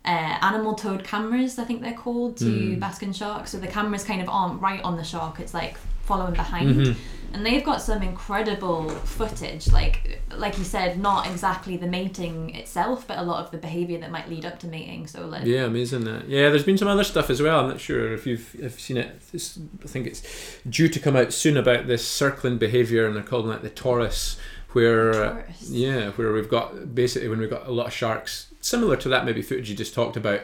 uh, 0.07 0.37
animal 0.41 0.73
towed 0.73 1.03
cameras, 1.03 1.59
I 1.59 1.65
think 1.65 1.81
they're 1.81 1.93
called, 1.93 2.37
to 2.37 2.77
basking 2.77 3.11
sharks. 3.11 3.51
So 3.51 3.57
the 3.59 3.67
cameras 3.67 4.05
kind 4.05 4.21
of 4.21 4.29
aren't 4.29 4.61
right 4.61 4.81
on 4.83 4.95
the 4.95 5.03
shark; 5.03 5.39
it's 5.39 5.53
like 5.53 5.75
following 6.03 6.33
behind. 6.33 6.95
And 7.33 7.45
they've 7.45 7.63
got 7.63 7.81
some 7.81 8.01
incredible 8.01 8.89
footage, 8.89 9.69
like 9.69 10.21
like 10.33 10.57
you 10.57 10.63
said, 10.63 10.97
not 10.97 11.27
exactly 11.27 11.75
the 11.75 11.85
mating 11.85 12.55
itself, 12.55 13.05
but 13.05 13.17
a 13.17 13.21
lot 13.23 13.43
of 13.43 13.51
the 13.51 13.57
behaviour 13.57 13.99
that 13.99 14.11
might 14.11 14.29
lead 14.29 14.45
up 14.45 14.59
to 14.59 14.67
mating. 14.67 15.07
So 15.07 15.25
like, 15.25 15.43
Yeah, 15.43 15.65
amazing 15.65 16.05
that. 16.05 16.29
Yeah, 16.29 16.49
there's 16.49 16.63
been 16.63 16.77
some 16.77 16.87
other 16.87 17.03
stuff 17.03 17.29
as 17.29 17.41
well. 17.41 17.59
I'm 17.59 17.67
not 17.67 17.81
sure 17.81 18.13
if 18.13 18.25
you've 18.25 18.55
if 18.55 18.79
seen 18.79 18.95
it. 18.95 19.21
It's, 19.33 19.59
I 19.83 19.87
think 19.87 20.07
it's 20.07 20.23
due 20.69 20.87
to 20.87 20.99
come 20.99 21.17
out 21.17 21.33
soon 21.33 21.57
about 21.57 21.87
this 21.87 22.07
circling 22.07 22.57
behaviour, 22.57 23.05
and 23.05 23.13
they're 23.13 23.23
calling 23.23 23.51
it 23.51 23.61
the 23.61 23.69
torus, 23.69 24.37
where 24.71 25.11
uh, 25.13 25.41
yeah, 25.59 26.11
where 26.11 26.31
we've 26.31 26.49
got 26.49 26.95
basically 26.95 27.27
when 27.27 27.39
we've 27.39 27.49
got 27.49 27.67
a 27.67 27.71
lot 27.71 27.87
of 27.87 27.93
sharks 27.93 28.46
similar 28.61 28.95
to 28.97 29.09
that 29.09 29.25
maybe 29.25 29.41
footage 29.41 29.69
you 29.69 29.75
just 29.75 29.93
talked 29.93 30.17
about, 30.17 30.41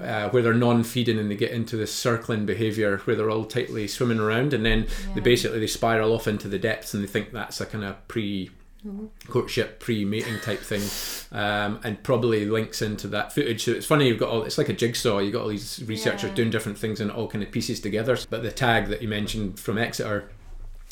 uh, 0.00 0.28
where 0.30 0.42
they're 0.42 0.54
non-feeding 0.54 1.18
and 1.18 1.30
they 1.30 1.36
get 1.36 1.50
into 1.50 1.76
this 1.76 1.92
circling 1.94 2.46
behaviour 2.46 2.98
where 2.98 3.16
they're 3.16 3.30
all 3.30 3.44
tightly 3.44 3.86
swimming 3.88 4.20
around, 4.20 4.52
and 4.52 4.64
then 4.64 4.86
they 5.14 5.20
basically 5.20 5.58
they 5.60 5.66
spiral 5.66 6.12
off 6.12 6.26
into 6.28 6.48
the 6.48 6.58
depths, 6.58 6.94
and 6.94 7.02
they 7.02 7.08
think 7.08 7.32
that's 7.32 7.60
a 7.60 7.66
kind 7.66 7.84
of 7.84 8.06
pre 8.08 8.50
courtship 9.28 9.80
pre-mating 9.80 10.38
type 10.40 10.60
thing 10.60 10.82
um, 11.32 11.80
and 11.84 12.02
probably 12.02 12.44
links 12.44 12.82
into 12.82 13.08
that 13.08 13.32
footage. 13.32 13.64
So 13.64 13.72
it's 13.72 13.86
funny 13.86 14.08
you've 14.08 14.18
got 14.20 14.28
all 14.28 14.42
it's 14.42 14.58
like 14.58 14.68
a 14.68 14.74
jigsaw. 14.74 15.18
You've 15.20 15.32
got 15.32 15.42
all 15.42 15.48
these 15.48 15.82
researchers 15.86 16.30
Yeah. 16.30 16.34
doing 16.34 16.50
different 16.50 16.76
things 16.76 17.00
and 17.00 17.10
all 17.10 17.26
kind 17.26 17.42
of 17.42 17.50
pieces 17.50 17.80
together 17.80 18.18
but 18.28 18.42
the 18.42 18.50
tag 18.52 18.88
that 18.88 19.00
you 19.00 19.08
mentioned 19.08 19.58
from 19.58 19.78
exeter 19.78 20.28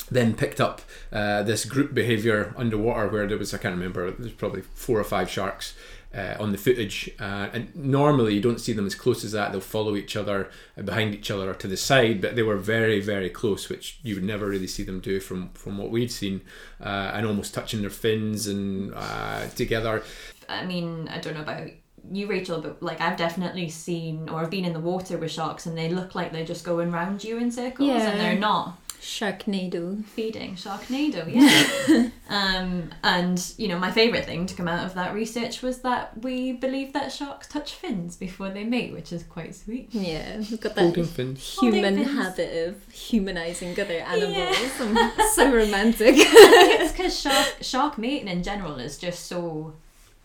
then 0.09 0.33
picked 0.33 0.59
up 0.59 0.81
uh, 1.11 1.43
this 1.43 1.65
group 1.65 1.93
behavior 1.93 2.53
underwater 2.57 3.07
where 3.09 3.27
there 3.27 3.37
was 3.37 3.53
i 3.53 3.57
can't 3.57 3.75
remember 3.75 4.09
there's 4.11 4.33
probably 4.33 4.61
four 4.61 4.99
or 4.99 5.03
five 5.03 5.29
sharks 5.29 5.75
uh, 6.15 6.35
on 6.39 6.51
the 6.51 6.57
footage 6.57 7.09
uh, 7.19 7.49
and 7.53 7.75
normally 7.75 8.35
you 8.35 8.41
don't 8.41 8.59
see 8.61 8.73
them 8.73 8.85
as 8.85 8.95
close 8.95 9.23
as 9.23 9.31
that 9.31 9.51
they'll 9.51 9.61
follow 9.61 9.95
each 9.95 10.15
other 10.15 10.49
uh, 10.77 10.81
behind 10.81 11.13
each 11.15 11.31
other 11.31 11.49
or 11.49 11.53
to 11.53 11.67
the 11.67 11.77
side 11.77 12.21
but 12.21 12.35
they 12.35 12.43
were 12.43 12.57
very 12.57 12.99
very 12.99 13.29
close 13.29 13.69
which 13.69 13.99
you 14.03 14.15
would 14.15 14.23
never 14.23 14.45
really 14.47 14.67
see 14.67 14.83
them 14.83 14.99
do 14.99 15.19
from 15.19 15.49
from 15.53 15.77
what 15.77 15.89
we'd 15.89 16.11
seen 16.11 16.41
uh, 16.81 17.11
and 17.13 17.25
almost 17.25 17.53
touching 17.53 17.81
their 17.81 17.89
fins 17.89 18.47
and 18.47 18.93
uh, 18.95 19.47
together 19.55 20.03
I 20.49 20.65
mean, 20.65 21.07
I 21.07 21.19
don't 21.19 21.35
know 21.35 21.41
about 21.41 21.67
you, 22.11 22.27
Rachel, 22.27 22.59
but 22.61 22.83
like 22.83 22.99
I've 22.99 23.15
definitely 23.17 23.69
seen 23.69 24.27
or 24.29 24.41
I've 24.41 24.49
been 24.49 24.65
in 24.65 24.73
the 24.73 24.79
water 24.79 25.17
with 25.17 25.31
sharks 25.31 25.65
and 25.65 25.77
they 25.77 25.89
look 25.89 26.15
like 26.15 26.31
they're 26.33 26.45
just 26.45 26.65
going 26.65 26.91
round 26.91 27.23
you 27.23 27.37
in 27.37 27.49
circles 27.49 27.87
Yeah. 27.87 28.09
and 28.09 28.19
they're 28.19 28.37
not. 28.37 28.77
Sharknado. 29.03 30.03
feeding 30.05 30.55
Sharknado, 30.55 31.25
yeah. 31.27 32.09
um, 32.29 32.89
and 33.03 33.53
you 33.57 33.67
know, 33.67 33.77
my 33.77 33.91
favourite 33.91 34.25
thing 34.25 34.45
to 34.45 34.55
come 34.55 34.67
out 34.67 34.85
of 34.85 34.93
that 34.95 35.13
research 35.13 35.61
was 35.61 35.79
that 35.81 36.21
we 36.23 36.53
believe 36.53 36.93
that 36.93 37.11
sharks 37.11 37.47
touch 37.47 37.73
fins 37.73 38.15
before 38.15 38.49
they 38.49 38.63
mate, 38.63 38.93
which 38.93 39.11
is 39.11 39.23
quite 39.23 39.55
sweet. 39.55 39.89
Yeah, 39.91 40.37
we've 40.37 40.59
got 40.61 40.75
that 40.75 40.81
Holding 40.81 41.05
fins. 41.05 41.57
human 41.59 41.83
Holding 41.83 42.05
fins. 42.05 42.17
habit 42.17 42.67
of 42.69 42.93
humanizing 42.93 43.71
other 43.79 43.99
animals. 43.99 44.57
I'm 44.79 45.11
so 45.33 45.53
romantic. 45.53 46.15
I 46.15 46.23
think 46.23 46.81
it's 46.81 46.91
because 46.93 47.19
shark 47.19 47.57
shark 47.61 47.97
mating 47.97 48.27
in 48.27 48.43
general 48.43 48.75
is 48.75 48.97
just 48.97 49.25
so 49.27 49.43
Brutal. 49.43 49.75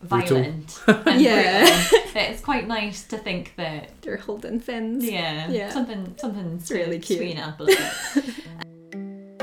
Violent. 0.01 0.81
and 0.87 1.21
Yeah. 1.21 1.65
brutal 1.89 2.21
it's 2.21 2.41
quite 2.41 2.67
nice 2.67 3.03
to 3.07 3.17
think 3.17 3.53
that 3.57 3.89
They're 4.01 4.17
holding 4.17 4.59
fins. 4.59 5.03
yeah, 5.09 5.49
Yeah. 5.49 5.69
something 5.71 6.15
something 6.17 6.57
It's 6.61 6.71
really 6.71 6.99
to 6.99 7.05
cute. 7.05 7.19
sweeten 7.19 7.37
it 7.37 7.47
up 7.47 7.59
a 7.59 7.65
bit. 7.65 7.79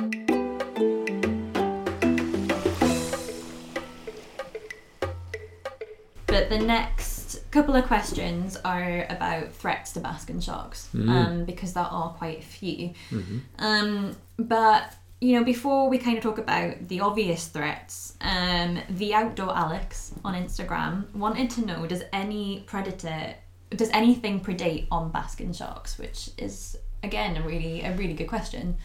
But 6.26 6.50
the 6.50 6.58
next 6.58 7.50
couple 7.50 7.74
of 7.76 7.86
questions 7.86 8.56
are 8.64 9.06
about 9.08 9.52
threats 9.52 9.92
to 9.92 10.00
basking 10.00 10.40
sharks, 10.40 10.88
Mm. 10.94 11.08
um, 11.08 11.44
because 11.44 11.72
there 11.72 11.84
are 11.84 12.10
quite 12.10 12.40
a 12.40 12.42
few. 12.42 12.92
hmm 13.10 13.38
Um, 13.58 14.16
but 14.36 14.94
you 15.20 15.38
know, 15.38 15.44
before 15.44 15.88
we 15.88 15.98
kind 15.98 16.18
of 16.18 16.22
talk 16.22 16.38
about 16.38 16.88
the 16.88 17.00
obvious 17.00 17.48
threats, 17.48 18.14
um, 18.20 18.78
the 18.90 19.14
outdoor 19.14 19.56
Alex 19.56 20.12
on 20.24 20.34
Instagram 20.34 21.12
wanted 21.14 21.50
to 21.50 21.64
know: 21.64 21.86
Does 21.86 22.02
any 22.12 22.64
predator, 22.66 23.34
does 23.70 23.88
anything 23.90 24.40
predate 24.40 24.86
on 24.90 25.10
basking 25.10 25.52
sharks? 25.52 25.98
Which 25.98 26.30
is 26.36 26.76
again 27.02 27.36
a 27.36 27.42
really 27.42 27.82
a 27.82 27.94
really 27.96 28.12
good 28.12 28.28
question. 28.28 28.76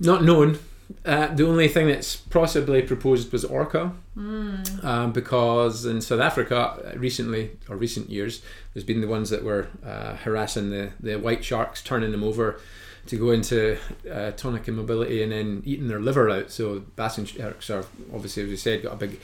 Not 0.00 0.24
known. 0.24 0.58
Uh, 1.06 1.28
the 1.28 1.46
only 1.46 1.68
thing 1.68 1.86
that's 1.86 2.16
possibly 2.16 2.82
proposed 2.82 3.32
was 3.32 3.44
orca, 3.44 3.92
um, 4.16 5.12
because 5.12 5.86
in 5.86 6.02
South 6.02 6.20
Africa 6.20 6.56
uh, 6.56 6.98
recently 6.98 7.52
or 7.68 7.76
recent 7.76 8.10
years, 8.10 8.42
there's 8.74 8.84
been 8.84 9.00
the 9.00 9.06
ones 9.06 9.30
that 9.30 9.42
were 9.42 9.68
uh, 9.86 10.16
harassing 10.16 10.70
the, 10.70 10.90
the 11.00 11.16
white 11.16 11.42
sharks, 11.44 11.82
turning 11.82 12.10
them 12.10 12.22
over 12.22 12.60
to 13.06 13.16
go 13.16 13.30
into 13.30 13.78
uh, 14.10 14.30
tonic 14.32 14.68
immobility 14.68 15.22
and 15.22 15.32
then 15.32 15.62
eating 15.64 15.88
their 15.88 16.00
liver 16.00 16.30
out. 16.30 16.50
So 16.50 16.84
sharks 16.96 17.70
are 17.70 17.84
obviously, 18.14 18.44
as 18.44 18.48
we 18.48 18.56
said, 18.56 18.82
got 18.82 18.92
a 18.92 18.96
big 18.96 19.20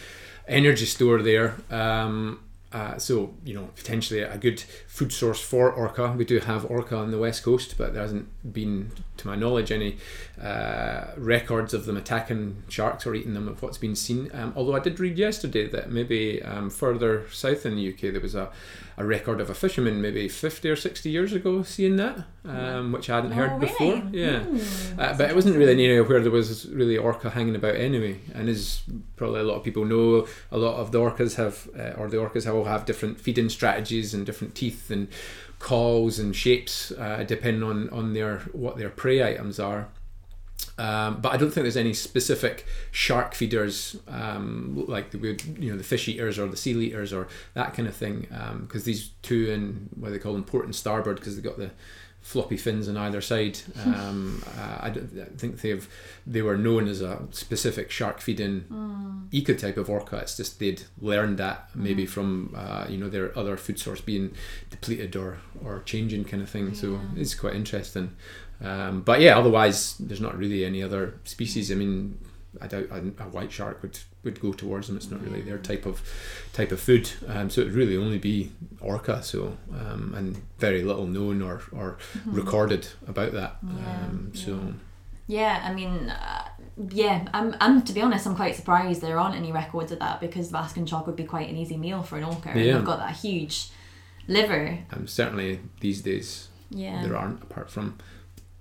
energy 0.47 0.87
store 0.87 1.23
there. 1.23 1.57
Um, 1.71 2.41
uh, 2.71 2.99
so 2.99 3.33
you 3.45 3.55
know 3.55 3.71
potentially 3.77 4.21
a 4.21 4.37
good 4.37 4.61
food 4.87 5.11
source 5.11 5.41
for 5.41 5.73
orca. 5.73 6.13
We 6.13 6.27
do 6.27 6.39
have 6.39 6.71
orca 6.71 6.97
on 6.97 7.11
the 7.11 7.19
west 7.19 7.43
coast, 7.43 7.77
but 7.79 7.95
there 7.95 8.03
hasn't 8.03 8.29
been, 8.53 8.91
to 9.17 9.27
my 9.27 9.37
knowledge, 9.37 9.73
any 9.73 9.97
uh, 10.41 11.07
records 11.17 11.73
of 11.73 11.87
them 11.87 11.97
attacking 11.97 12.65
sharks 12.69 13.07
or 13.07 13.15
eating 13.15 13.33
them 13.33 13.49
of 13.49 13.63
what's 13.63 13.79
been 13.79 13.97
seen. 13.97 14.31
Um, 14.35 14.53
although 14.55 14.77
I 14.77 14.81
did 14.81 15.01
read 15.01 15.17
yesterday 15.17 15.67
that 15.69 15.91
maybe 15.91 16.43
um, 16.43 16.69
further 16.69 17.25
south 17.31 17.65
in 17.65 17.77
the 17.77 17.89
UK 17.91 18.13
there 18.13 18.21
was 18.21 18.35
a, 18.35 18.51
a 18.99 19.05
record 19.07 19.41
of 19.41 19.49
a 19.49 19.55
fisherman 19.55 20.03
maybe 20.03 20.29
50 20.29 20.69
or 20.69 20.77
60 20.77 21.09
years 21.09 21.33
ago 21.33 21.63
seeing 21.63 21.97
that, 21.97 22.25
um, 22.45 22.93
which 22.93 23.09
I 23.09 23.15
hadn't 23.17 23.31
heard 23.33 23.53
Oh, 23.53 23.59
before. 23.61 24.03
Yeah. 24.13 24.41
Hmm, 24.41 25.01
Uh, 25.01 25.17
but 25.17 25.31
it 25.31 25.35
wasn't 25.37 25.57
really 25.57 25.73
an 25.73 25.81
area 25.81 26.03
where 26.03 26.21
there 26.21 26.33
was 26.33 26.67
really 26.71 26.97
orca 26.99 27.31
hanging 27.31 27.55
about 27.55 27.77
anyway. 27.77 28.21
And 28.35 28.49
as 28.49 28.83
probably 29.17 29.41
a 29.41 29.45
lot 29.45 29.55
of 29.57 29.63
people 29.65 29.85
know, 29.85 30.27
a 30.51 30.59
lot 30.59 30.77
of 30.81 30.91
the 30.93 30.99
orcas 30.99 31.37
have, 31.37 31.69
uh, 31.79 31.93
or 31.99 32.09
the 32.09 32.17
orcas 32.17 32.53
all 32.53 32.65
have 32.65 32.85
different 32.87 33.21
feeding 33.21 33.49
strategies 33.49 34.13
and 34.15 34.27
different 34.27 34.55
teeth 34.57 34.91
and 34.91 35.07
calls 35.61 36.19
and 36.19 36.35
shapes, 36.37 36.93
uh, 36.93 37.25
depending 37.27 37.63
on 37.63 37.89
on 37.91 38.15
their 38.15 38.41
what 38.53 38.77
their 38.79 38.91
prey 38.91 39.23
items 39.23 39.59
are. 39.61 39.89
Um, 40.79 41.21
but 41.21 41.33
I 41.33 41.37
don't 41.37 41.51
think 41.51 41.65
there's 41.65 41.77
any 41.77 41.93
specific 41.93 42.65
shark 42.93 43.35
feeders 43.35 43.97
um, 44.07 44.85
like 44.87 45.11
the 45.11 45.19
you 45.59 45.73
know 45.73 45.77
the 45.77 45.85
fish 45.85 46.07
eaters 46.07 46.39
or 46.39 46.47
the 46.47 46.57
seal 46.57 46.81
eaters 46.81 47.13
or 47.13 47.27
that 47.55 47.75
kind 47.75 47.89
of 47.89 47.97
thing 47.97 48.29
because 48.63 48.85
these 48.85 49.11
two 49.23 49.51
and 49.53 49.89
what 49.97 50.13
they 50.13 50.19
call 50.19 50.35
them 50.35 50.45
port 50.45 50.67
and 50.67 50.75
starboard 50.77 51.17
because 51.17 51.35
they've 51.35 51.45
got 51.45 51.59
the 51.59 51.71
floppy 52.21 52.57
fins 52.57 52.89
on 52.89 52.97
either 52.97 53.21
side. 53.21 53.59
Um, 53.89 54.43
uh, 54.59 54.79
I, 54.81 54.91
don't, 54.91 55.11
I 55.19 55.37
think 55.37 55.61
they've 55.61 55.89
they 56.27 56.43
were 56.43 56.57
known 56.57 56.89
as 56.89 57.01
a 57.01 57.23
specific 57.31 57.91
shark 57.91 58.21
feeding 58.21 58.65
ecotype 59.33 59.77
of 59.77 59.89
orca. 59.89 60.17
It's 60.19 60.37
just 60.37 60.59
they'd 60.59 60.83
learned 61.01 61.39
that 61.39 61.71
maybe 61.75 62.05
from 62.07 62.55
uh, 62.57 62.87
you 62.89 62.99
know 62.99 63.09
their 63.09 63.37
other 63.39 63.57
food 63.57 63.79
source 63.79 64.01
being 64.01 64.35
depleted 64.69 65.17
or 65.17 65.39
or 65.65 65.83
changing 65.87 66.25
kind 66.25 66.43
of 66.43 66.51
thing. 66.51 66.75
So 66.75 67.01
it's 67.17 67.35
quite 67.35 67.55
interesting. 67.55 68.15
Um, 68.61 69.03
but 69.03 69.21
yeah, 69.21 69.39
otherwise 69.39 69.97
there's 69.99 70.21
not 70.21 70.37
really 70.37 70.65
any 70.65 70.83
other 70.83 71.15
species. 71.25 71.71
I 71.71 71.75
mean, 71.77 72.19
I 72.61 72.67
doubt 72.67 72.87
a, 72.91 72.97
a 73.23 73.29
white 73.29 73.53
shark 73.53 73.83
would, 73.83 73.99
would 74.25 74.41
go 74.41 74.53
towards 74.53 74.89
them. 74.89 74.97
It's 74.97 75.11
not 75.11 75.23
really 75.23 75.43
their 75.43 75.59
type 75.59 75.87
of 75.87 76.03
type 76.53 76.73
of 76.73 76.81
food. 76.81 77.09
Um, 77.29 77.51
so 77.51 77.61
it 77.61 77.65
would 77.67 77.75
really 77.75 77.97
only 77.97 78.19
be 78.19 78.51
orca. 78.81 79.23
So 79.23 79.57
um, 79.73 80.13
and 80.17 80.43
very 80.59 80.83
little 80.83 81.07
known 81.07 81.41
or, 81.43 81.63
or 81.73 81.99
recorded 82.27 82.89
about 83.07 83.33
that. 83.33 83.59
Yeah, 83.63 84.05
um, 84.07 84.33
so 84.35 84.75
Yeah, 85.29 85.63
I 85.65 85.73
mean, 85.73 86.11
uh, 86.11 86.49
yeah, 86.91 87.29
I'm, 87.33 87.55
I'm 87.61 87.83
to 87.83 87.93
be 87.93 88.01
honest, 88.03 88.27
I'm 88.27 88.35
quite 88.35 88.57
surprised 88.57 89.03
there 89.03 89.21
aren't 89.21 89.37
any 89.37 89.53
records 89.53 89.93
of 89.93 90.01
that 90.01 90.21
because 90.21 90.49
basking 90.49 90.87
shark 90.87 91.07
would 91.07 91.17
be 91.17 91.25
quite 91.25 91.49
an 91.49 91.57
easy 91.57 91.77
meal 91.77 92.03
for 92.03 92.17
an 92.19 92.25
orca. 92.25 92.49
And 92.49 92.61
Yeah. 92.61 92.73
they've 92.75 92.85
got 92.85 92.99
that 92.99 93.15
huge 93.17 93.69
liver. 94.27 94.79
um, 94.93 95.07
certainly 95.07 95.61
these 95.81 96.01
days 96.03 96.49
Yeah. 96.71 97.03
there 97.03 97.17
aren't 97.17 97.43
apart 97.43 97.71
from 97.71 97.99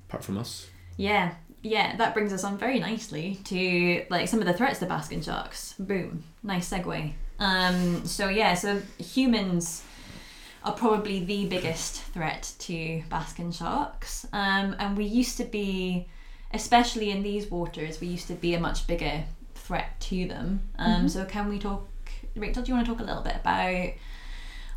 apart 0.07 0.23
from 0.23 0.37
us. 0.37 0.67
Yeah, 0.97 1.35
yeah, 1.61 1.95
that 1.97 2.13
brings 2.13 2.33
us 2.33 2.43
on 2.43 2.57
very 2.57 2.79
nicely 2.79 3.39
to 3.45 4.05
like 4.09 4.27
some 4.27 4.39
of 4.39 4.45
the 4.45 4.53
threats 4.53 4.79
to 4.79 4.85
basking 4.85 5.21
sharks. 5.21 5.73
Boom, 5.79 6.23
nice 6.43 6.69
segue. 6.69 7.13
Um, 7.39 8.05
so 8.05 8.29
yeah, 8.29 8.53
so 8.55 8.81
humans 8.97 9.83
are 10.63 10.73
probably 10.73 11.23
the 11.23 11.47
biggest 11.47 12.01
threat 12.01 12.51
to 12.59 13.03
basking 13.09 13.51
sharks, 13.51 14.25
um, 14.33 14.75
and 14.79 14.97
we 14.97 15.05
used 15.05 15.37
to 15.37 15.45
be, 15.45 16.07
especially 16.53 17.11
in 17.11 17.21
these 17.21 17.49
waters, 17.51 18.01
we 18.01 18.07
used 18.07 18.27
to 18.27 18.33
be 18.33 18.53
a 18.55 18.59
much 18.59 18.87
bigger 18.87 19.23
threat 19.55 19.99
to 19.99 20.27
them. 20.27 20.61
Um, 20.79 21.07
So 21.09 21.25
can 21.25 21.49
we 21.49 21.59
talk, 21.59 21.87
Rachel? 22.35 22.63
Do 22.63 22.69
you 22.69 22.75
want 22.75 22.87
to 22.87 22.93
talk 22.93 23.01
a 23.01 23.05
little 23.05 23.23
bit 23.23 23.35
about 23.35 23.91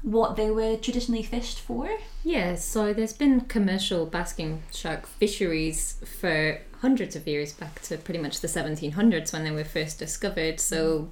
what 0.02 0.36
they 0.36 0.50
were 0.50 0.76
traditionally 0.76 1.22
fished 1.22 1.60
for? 1.60 1.88
Yeah, 2.24 2.54
so 2.56 2.92
there's 2.92 3.12
been 3.12 3.42
commercial 3.42 4.06
basking 4.06 4.62
shark 4.72 5.06
fisheries 5.06 6.00
for 6.20 6.60
hundreds 6.80 7.14
of 7.16 7.26
years 7.26 7.52
back 7.52 7.80
to 7.82 7.98
pretty 7.98 8.20
much 8.20 8.40
the 8.40 8.48
1700s 8.48 9.32
when 9.32 9.44
they 9.44 9.50
were 9.50 9.64
first 9.64 9.98
discovered. 9.98 10.60
So 10.60 11.10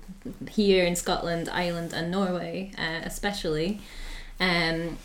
here 0.51 0.85
in 0.85 0.97
Scotland, 0.97 1.49
Ireland, 1.51 1.93
and 1.93 2.11
Norway, 2.11 2.73
uh, 2.79 3.01
especially, 3.05 3.81
um, 4.41 4.97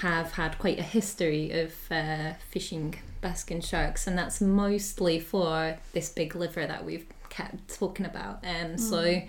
have 0.00 0.32
had 0.32 0.58
quite 0.58 0.78
a 0.78 0.82
history 0.82 1.50
of 1.52 1.72
uh, 1.90 2.34
fishing 2.50 2.96
basking 3.20 3.60
sharks, 3.62 4.06
and 4.06 4.16
that's 4.16 4.40
mostly 4.40 5.18
for 5.18 5.78
this 5.92 6.10
big 6.10 6.36
liver 6.36 6.66
that 6.66 6.84
we've 6.84 7.06
kept 7.30 7.76
talking 7.76 8.06
about. 8.06 8.44
Um, 8.44 8.76
So 8.78 9.22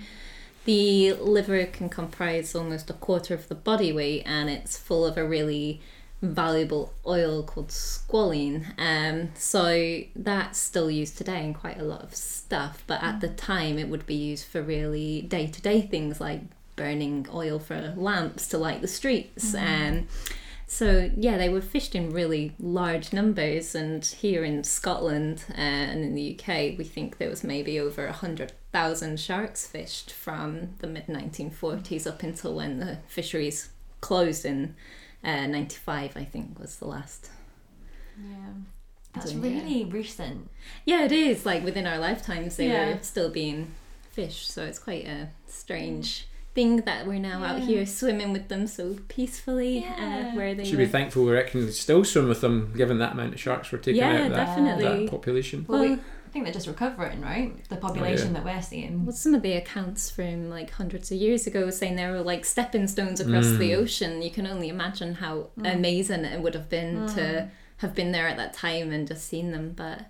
the 0.65 1.13
liver 1.13 1.65
can 1.65 1.89
comprise 1.89 2.53
almost 2.53 2.89
a 2.89 2.93
quarter 2.93 3.33
of 3.33 3.47
the 3.47 3.55
body 3.55 3.93
weight, 3.93 4.23
and 4.25 4.49
it's 4.49 4.77
full 4.77 5.05
of 5.05 5.17
a 5.17 5.25
really 5.25 5.81
valuable 6.21 6.93
oil 7.05 7.43
called 7.43 7.69
squalene. 7.69 8.65
Um, 8.77 9.29
so 9.35 10.01
that's 10.15 10.59
still 10.59 10.89
used 10.89 11.17
today 11.17 11.43
in 11.43 11.53
quite 11.53 11.79
a 11.79 11.83
lot 11.83 12.03
of 12.03 12.15
stuff, 12.15 12.83
but 12.87 13.01
at 13.03 13.21
the 13.21 13.29
time 13.29 13.77
it 13.77 13.89
would 13.89 14.05
be 14.05 14.15
used 14.15 14.47
for 14.47 14.61
really 14.61 15.21
day 15.21 15.47
to 15.47 15.61
day 15.61 15.81
things 15.81 16.19
like 16.19 16.41
burning 16.75 17.27
oil 17.33 17.59
for 17.59 17.93
lamps 17.95 18.47
to 18.47 18.57
light 18.57 18.81
the 18.81 18.87
streets. 18.87 19.53
Um, 19.55 20.07
so 20.67 21.11
yeah, 21.15 21.37
they 21.37 21.49
were 21.49 21.61
fished 21.61 21.93
in 21.95 22.11
really 22.11 22.53
large 22.59 23.13
numbers, 23.13 23.75
and 23.75 24.03
here 24.03 24.43
in 24.43 24.63
Scotland 24.63 25.45
uh, 25.51 25.61
and 25.61 26.03
in 26.03 26.15
the 26.15 26.37
UK, 26.37 26.77
we 26.77 26.83
think 26.83 27.17
there 27.17 27.29
was 27.29 27.43
maybe 27.43 27.79
over 27.79 28.07
a 28.07 28.11
hundred 28.11 28.53
thousand 28.79 29.17
sharks 29.19 29.65
fished 29.65 30.11
from 30.11 30.71
the 30.79 30.87
mid 30.87 31.07
1940s 31.07 32.05
up 32.05 32.21
until 32.23 32.53
when 32.55 32.79
the 32.79 32.97
fisheries 33.07 33.69
closed 34.01 34.43
in 34.45 34.75
uh, 35.23 35.47
95, 35.47 36.17
I 36.17 36.25
think 36.25 36.59
was 36.59 36.75
the 36.75 36.85
last. 36.87 37.29
Yeah. 38.21 38.35
That's 39.13 39.31
Yeah. 39.31 39.41
really 39.41 39.85
recent. 39.85 40.49
Yeah, 40.85 41.05
it 41.05 41.13
is 41.13 41.45
like 41.45 41.63
within 41.63 41.87
our 41.87 41.97
lifetimes 41.97 42.57
they 42.57 42.67
Yeah. 42.67 42.95
were 42.95 42.99
still 43.01 43.29
being 43.29 43.71
fished, 44.11 44.49
so 44.51 44.65
it's 44.65 44.79
quite 44.79 45.05
a 45.05 45.29
strange 45.47 46.27
thing 46.53 46.77
that 46.81 47.07
we're 47.07 47.19
now 47.19 47.43
out 47.43 47.61
here 47.61 47.85
swimming 47.85 48.31
with 48.33 48.47
them 48.49 48.67
so 48.67 48.97
peacefully 49.07 49.79
Yeah. 49.79 50.31
uh, 50.33 50.35
where 50.37 50.53
they 50.53 50.63
Should 50.65 50.79
were. 50.79 50.85
be 50.85 50.91
thankful 50.91 51.23
we're 51.25 51.39
actually 51.39 51.71
still 51.71 52.03
swim 52.03 52.27
with 52.29 52.41
them, 52.41 52.73
given 52.75 52.97
that 52.99 53.13
amount 53.13 53.33
of 53.33 53.39
sharks 53.39 53.71
we're 53.71 53.77
taking 53.79 54.01
Yeah, 54.01 54.15
out 54.15 54.21
of 54.27 54.29
that, 54.31 54.45
definitely. 54.47 55.05
that 55.05 55.11
population. 55.11 55.65
Well, 55.67 55.79
Well- 55.81 55.93
I 55.93 56.24
think 56.35 56.45
they're 56.45 56.53
just 56.53 56.67
recovering, 56.67 57.21
right? 57.21 57.53
The 57.69 57.77
population 57.77 58.27
yeah. 58.27 58.33
that 58.41 58.45
we're 58.45 58.61
seeing. 58.61 59.05
Well, 59.05 59.15
some 59.15 59.33
of 59.33 59.41
the 59.41 59.53
accounts 59.53 60.09
from 60.09 60.49
like 60.49 60.69
hundreds 60.69 61.09
of 61.09 61.17
years 61.17 61.47
ago 61.47 61.69
saying 61.69 61.95
they 61.95 62.07
were 62.07 62.21
like 62.21 62.43
stepping 62.43 62.87
stones 62.87 63.21
across 63.21 63.45
the 63.51 63.71
Mm. 63.71 63.77
ocean. 63.77 64.21
You 64.21 64.29
can 64.31 64.45
only 64.45 64.67
imagine 64.67 65.13
how 65.15 65.47
amazing 65.63 66.25
it 66.25 66.41
would 66.41 66.53
have 66.53 66.67
been 66.67 67.07
to 67.15 67.49
have 67.77 67.95
been 67.95 68.11
there 68.11 68.27
at 68.27 68.35
that 68.35 68.53
time 68.53 68.91
and 68.91 69.07
just 69.07 69.25
seen 69.29 69.51
them. 69.51 69.71
But 69.77 70.01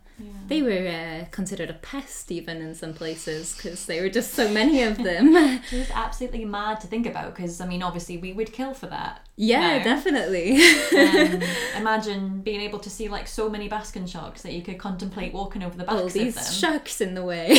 They 0.48 0.62
were 0.62 0.88
uh, 0.88 1.26
considered 1.32 1.70
a 1.70 1.74
pest 1.74 2.32
even 2.32 2.58
in 2.62 2.74
some 2.76 2.94
places 2.94 3.56
because 3.56 3.86
there 3.86 4.02
were 4.04 4.10
just 4.10 4.34
so 4.34 4.48
many 4.50 4.84
of 4.84 4.98
them. 5.04 5.36
It's 5.66 5.70
just 5.72 5.92
absolutely 5.92 6.46
mad 6.46 6.80
to 6.82 6.88
think 6.88 7.06
about 7.06 7.36
because 7.36 7.60
I 7.60 7.66
mean, 7.68 7.84
obviously, 7.84 8.18
we 8.18 8.32
would 8.32 8.54
kill 8.54 8.74
for 8.74 8.86
that. 8.88 9.28
yeah, 9.36 9.84
definitely. 9.84 10.62
Um, 10.96 11.42
imagine 11.78 12.42
being 12.42 12.62
able 12.62 12.80
to 12.80 12.90
see 12.90 13.10
like 13.10 13.28
so 13.28 13.50
many 13.50 13.68
basking 13.68 14.06
sharks 14.06 14.42
that 14.44 14.54
you 14.54 14.62
could 14.62 14.78
contemplate 14.78 15.34
walking 15.34 15.62
over 15.64 15.76
the 15.78 15.84
backs 15.84 16.00
All 16.00 16.06
of 16.08 16.14
these 16.14 16.36
them. 16.36 16.54
sharks 16.54 17.02
in 17.02 17.14
the 17.16 17.24
way. 17.24 17.58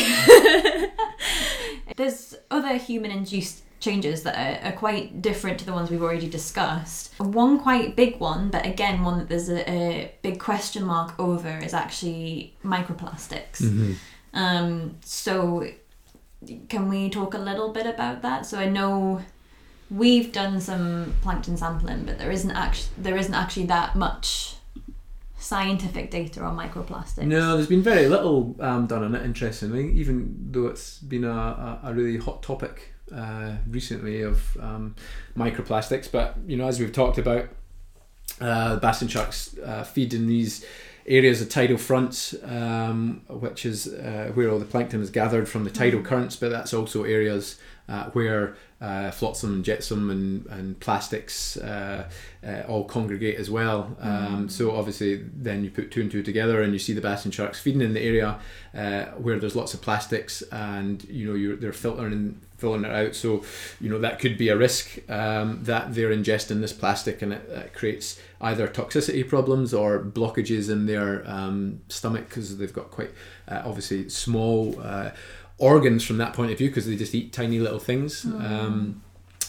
There's 1.97 2.35
other 2.51 2.77
human-induced 2.77 3.63
changes 3.87 4.25
that 4.25 4.37
are, 4.37 4.69
are 4.69 4.77
quite 4.77 5.23
different 5.23 5.59
to 5.61 5.65
the 5.65 5.73
ones 5.73 5.91
we've 5.91 6.03
already 6.03 6.29
discussed. 6.29 7.15
One 7.19 7.59
quite 7.61 7.95
big 7.95 8.19
one, 8.19 8.51
but 8.51 8.67
again 8.67 9.03
one 9.03 9.19
that 9.19 9.29
there's 9.29 9.49
a, 9.49 9.63
a 9.71 10.13
big 10.23 10.39
question 10.41 10.85
mark 10.85 11.19
over, 11.19 11.57
is 11.59 11.73
actually 11.73 12.55
microplastics. 12.65 13.63
Mm-hmm. 13.63 13.93
Um, 14.35 14.97
so, 15.03 15.69
can 16.69 16.89
we 16.89 17.09
talk 17.09 17.35
a 17.35 17.39
little 17.39 17.73
bit 17.73 17.87
about 17.87 18.23
that? 18.23 18.45
So 18.45 18.59
I 18.59 18.69
know 18.69 19.23
we've 19.91 20.33
done 20.33 20.61
some 20.61 21.15
plankton 21.23 21.57
sampling, 21.57 22.05
but 22.05 22.19
there 22.19 22.33
isn't 22.33 22.51
actually 22.51 22.91
there 22.99 23.17
isn't 23.17 23.35
actually 23.35 23.67
that 23.67 23.95
much 23.97 24.57
scientific 25.39 26.11
data 26.11 26.43
on 26.43 26.57
microplastics. 26.57 27.27
No, 27.27 27.55
there's 27.55 27.69
been 27.69 27.83
very 27.83 28.09
little 28.09 28.57
um, 28.59 28.87
done 28.89 29.05
on 29.05 29.15
it, 29.15 29.23
interestingly, 29.25 29.93
even 29.93 30.35
though 30.51 30.67
it's 30.67 30.99
been 30.99 31.25
a, 31.25 31.31
a, 31.31 31.81
a 31.85 31.95
really 31.95 32.19
hot 32.19 32.43
topic 32.43 32.96
uh, 33.15 33.53
recently 33.69 34.23
of 34.23 34.57
um, 34.61 34.95
microplastics. 35.37 36.11
But, 36.11 36.37
you 36.47 36.57
know, 36.57 36.67
as 36.67 36.79
we've 36.81 36.93
talked 36.93 37.19
about, 37.19 37.49
uh, 38.41 38.77
basking 38.77 39.09
sharks 39.09 39.57
uh, 39.59 39.83
feed 39.83 40.13
in 40.13 40.27
these 40.27 40.65
areas 41.07 41.41
of 41.41 41.49
tidal 41.49 41.79
fronts, 41.79 42.35
um, 42.45 43.23
which 43.29 43.65
is 43.65 43.87
uh, 43.87 44.31
where 44.35 44.51
all 44.51 44.59
the 44.59 44.65
plankton 44.65 45.01
is 45.01 45.11
gathered 45.11 45.49
from 45.49 45.65
the 45.65 45.71
tidal 45.71 46.03
currents, 46.03 46.37
but 46.37 46.51
that's 46.51 46.75
also 46.75 47.05
areas 47.05 47.59
uh, 47.89 48.11
where 48.11 48.57
uh, 48.81 49.11
flotsam 49.13 49.55
and 49.55 49.65
jetsam 49.65 50.11
and, 50.11 50.45
and 50.47 50.79
plastics 50.81 51.57
uh, 51.59 52.09
uh, 52.45 52.63
all 52.69 52.85
congregate 52.85 53.37
as 53.37 53.49
well. 53.49 53.97
Um, 54.01 54.49
So 54.49 54.75
obviously, 54.75 55.25
then 55.33 55.63
you 55.65 55.71
put 55.71 55.93
two 55.93 56.01
and 56.01 56.11
two 56.11 56.23
together, 56.23 56.61
and 56.61 56.73
you 56.73 56.79
see 56.81 56.93
the 56.93 57.01
basking 57.01 57.31
sharks 57.33 57.61
feeding 57.61 57.81
in 57.83 57.95
the 57.95 58.03
area 58.03 58.39
uh, 58.75 59.05
where 59.17 59.39
there's 59.39 59.55
lots 59.55 59.75
of 59.75 59.81
plastics, 59.81 60.43
and 60.51 61.05
you 61.05 61.27
know 61.27 61.35
you're, 61.35 61.57
they're 61.57 61.73
filtering 61.73 62.41
filtering 62.57 62.85
it 62.85 62.93
out. 62.93 63.15
So 63.15 63.45
you 63.81 63.91
know 63.91 63.99
that 63.99 64.19
could 64.19 64.37
be 64.37 64.49
a 64.49 64.57
risk 64.57 64.99
um, 65.11 65.63
that 65.65 65.95
they're 65.95 66.11
ingesting 66.11 66.61
this 66.61 66.73
plastic, 66.73 67.23
and 67.23 67.33
it, 67.33 67.49
it 67.49 67.75
creates 67.75 68.21
either 68.41 68.69
toxicity 68.69 69.27
problems 69.27 69.73
or 69.73 70.03
blockages 70.03 70.71
in 70.71 70.87
their 70.87 71.23
um, 71.27 71.81
stomach 71.89 72.29
because 72.29 72.59
they've 72.59 72.73
got 72.73 72.91
quite 72.91 73.11
uh, 73.49 73.63
obviously 73.65 74.09
small. 74.09 74.81
Uh, 74.81 75.11
organs 75.59 76.05
from 76.05 76.19
that 76.19 76.35
point 76.35 76.53
of 76.53 76.59
view 76.59 76.69
because 76.69 76.85
they 76.85 76.95
just 76.95 77.15
eat 77.15 77.33
tiny 77.33 77.59
little 77.59 77.79
things 77.79 78.27
um, 78.27 79.03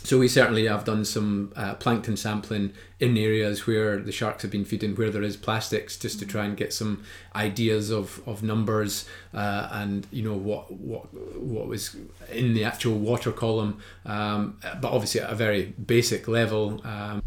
so 0.07 0.17
we 0.17 0.29
certainly 0.29 0.65
have 0.67 0.85
done 0.85 1.03
some 1.03 1.51
uh, 1.57 1.73
plankton 1.75 2.15
sampling 2.15 2.71
in 2.97 3.17
areas 3.17 3.67
where 3.67 3.97
the 3.97 4.13
sharks 4.13 4.41
have 4.41 4.49
been 4.49 4.63
feeding, 4.63 4.95
where 4.95 5.09
there 5.09 5.21
is 5.21 5.35
plastics, 5.35 5.97
just 5.97 6.17
to 6.19 6.25
try 6.25 6.45
and 6.45 6.55
get 6.55 6.71
some 6.71 7.03
ideas 7.35 7.89
of, 7.89 8.21
of 8.25 8.41
numbers 8.41 9.05
uh, 9.33 9.67
and 9.69 10.07
you 10.09 10.23
know 10.23 10.33
what 10.33 10.71
what 10.71 11.13
what 11.37 11.67
was 11.67 11.97
in 12.31 12.53
the 12.53 12.63
actual 12.63 12.97
water 12.97 13.33
column. 13.33 13.81
Um, 14.05 14.57
but 14.79 14.93
obviously 14.93 15.19
at 15.19 15.29
a 15.29 15.35
very 15.35 15.73
basic 15.85 16.29
level, 16.29 16.79
um, 16.85 17.21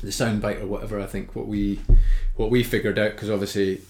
the 0.00 0.10
soundbite 0.10 0.62
or 0.62 0.66
whatever. 0.68 1.00
I 1.00 1.06
think 1.06 1.34
what 1.34 1.48
we 1.48 1.80
what 2.36 2.48
we 2.48 2.62
figured 2.62 2.96
out 2.96 3.10
because 3.10 3.28
obviously 3.28 3.80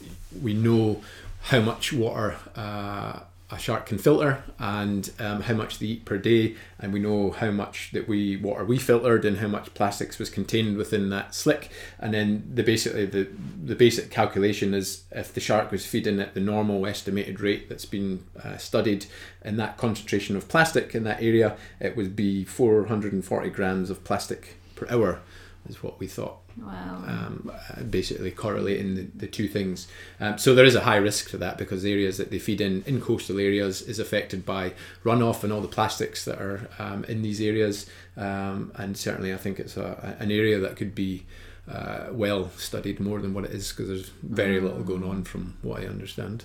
we 0.40 0.54
know 0.54 1.02
how 1.42 1.60
much 1.60 1.92
water. 1.92 2.36
Uh, 2.56 3.20
a 3.54 3.58
shark 3.58 3.86
can 3.86 3.98
filter 3.98 4.42
and 4.58 5.10
um, 5.18 5.42
how 5.42 5.54
much 5.54 5.78
they 5.78 5.86
eat 5.86 6.04
per 6.04 6.18
day. 6.18 6.56
And 6.78 6.92
we 6.92 7.00
know 7.00 7.30
how 7.30 7.50
much 7.50 7.90
that 7.92 8.08
we 8.08 8.36
water 8.36 8.64
we 8.64 8.78
filtered 8.78 9.24
and 9.24 9.38
how 9.38 9.48
much 9.48 9.72
plastics 9.74 10.18
was 10.18 10.30
contained 10.30 10.76
within 10.76 11.10
that 11.10 11.34
slick. 11.34 11.70
And 11.98 12.12
then 12.12 12.50
the 12.52 12.62
basically 12.62 13.06
the 13.06 13.28
the 13.64 13.74
basic 13.74 14.10
calculation 14.10 14.74
is 14.74 15.04
if 15.10 15.32
the 15.32 15.40
shark 15.40 15.70
was 15.70 15.86
feeding 15.86 16.20
at 16.20 16.34
the 16.34 16.40
normal 16.40 16.86
estimated 16.86 17.40
rate 17.40 17.68
that's 17.68 17.86
been 17.86 18.24
uh, 18.42 18.56
studied 18.56 19.06
in 19.44 19.56
that 19.56 19.76
concentration 19.76 20.36
of 20.36 20.48
plastic 20.48 20.94
in 20.94 21.04
that 21.04 21.22
area 21.22 21.56
it 21.80 21.96
would 21.96 22.16
be 22.16 22.44
440 22.44 23.50
grams 23.50 23.90
of 23.90 24.04
plastic 24.04 24.56
per 24.74 24.86
hour 24.90 25.20
is 25.68 25.82
what 25.82 25.98
we 25.98 26.06
thought 26.06 26.38
Wow. 26.56 27.02
um, 27.06 27.50
uh, 27.52 27.82
basically 27.82 28.30
correlating 28.30 28.94
the, 28.94 29.08
the 29.14 29.26
two 29.26 29.48
things. 29.48 29.88
Um, 30.20 30.38
so 30.38 30.54
there 30.54 30.64
is 30.64 30.74
a 30.74 30.82
high 30.82 30.96
risk 30.96 31.30
to 31.30 31.38
that 31.38 31.58
because 31.58 31.82
the 31.82 31.92
areas 31.92 32.16
that 32.18 32.30
they 32.30 32.38
feed 32.38 32.60
in 32.60 32.82
in 32.86 33.00
coastal 33.00 33.38
areas 33.38 33.82
is 33.82 33.98
affected 33.98 34.46
by 34.46 34.72
runoff 35.04 35.42
and 35.42 35.52
all 35.52 35.60
the 35.60 35.68
plastics 35.68 36.24
that 36.26 36.40
are 36.40 36.68
um, 36.78 37.04
in 37.04 37.22
these 37.22 37.40
areas. 37.40 37.86
Um, 38.16 38.72
and 38.76 38.96
certainly, 38.96 39.32
I 39.34 39.36
think 39.36 39.58
it's 39.58 39.76
a, 39.76 40.16
an 40.20 40.30
area 40.30 40.58
that 40.60 40.76
could 40.76 40.94
be 40.94 41.26
uh, 41.68 42.08
well 42.12 42.50
studied 42.50 43.00
more 43.00 43.20
than 43.20 43.34
what 43.34 43.44
it 43.44 43.50
is 43.50 43.70
because 43.72 43.88
there's 43.88 44.10
very 44.22 44.60
little 44.60 44.82
going 44.84 45.02
on 45.02 45.24
from 45.24 45.56
what 45.62 45.80
I 45.80 45.86
understand. 45.86 46.44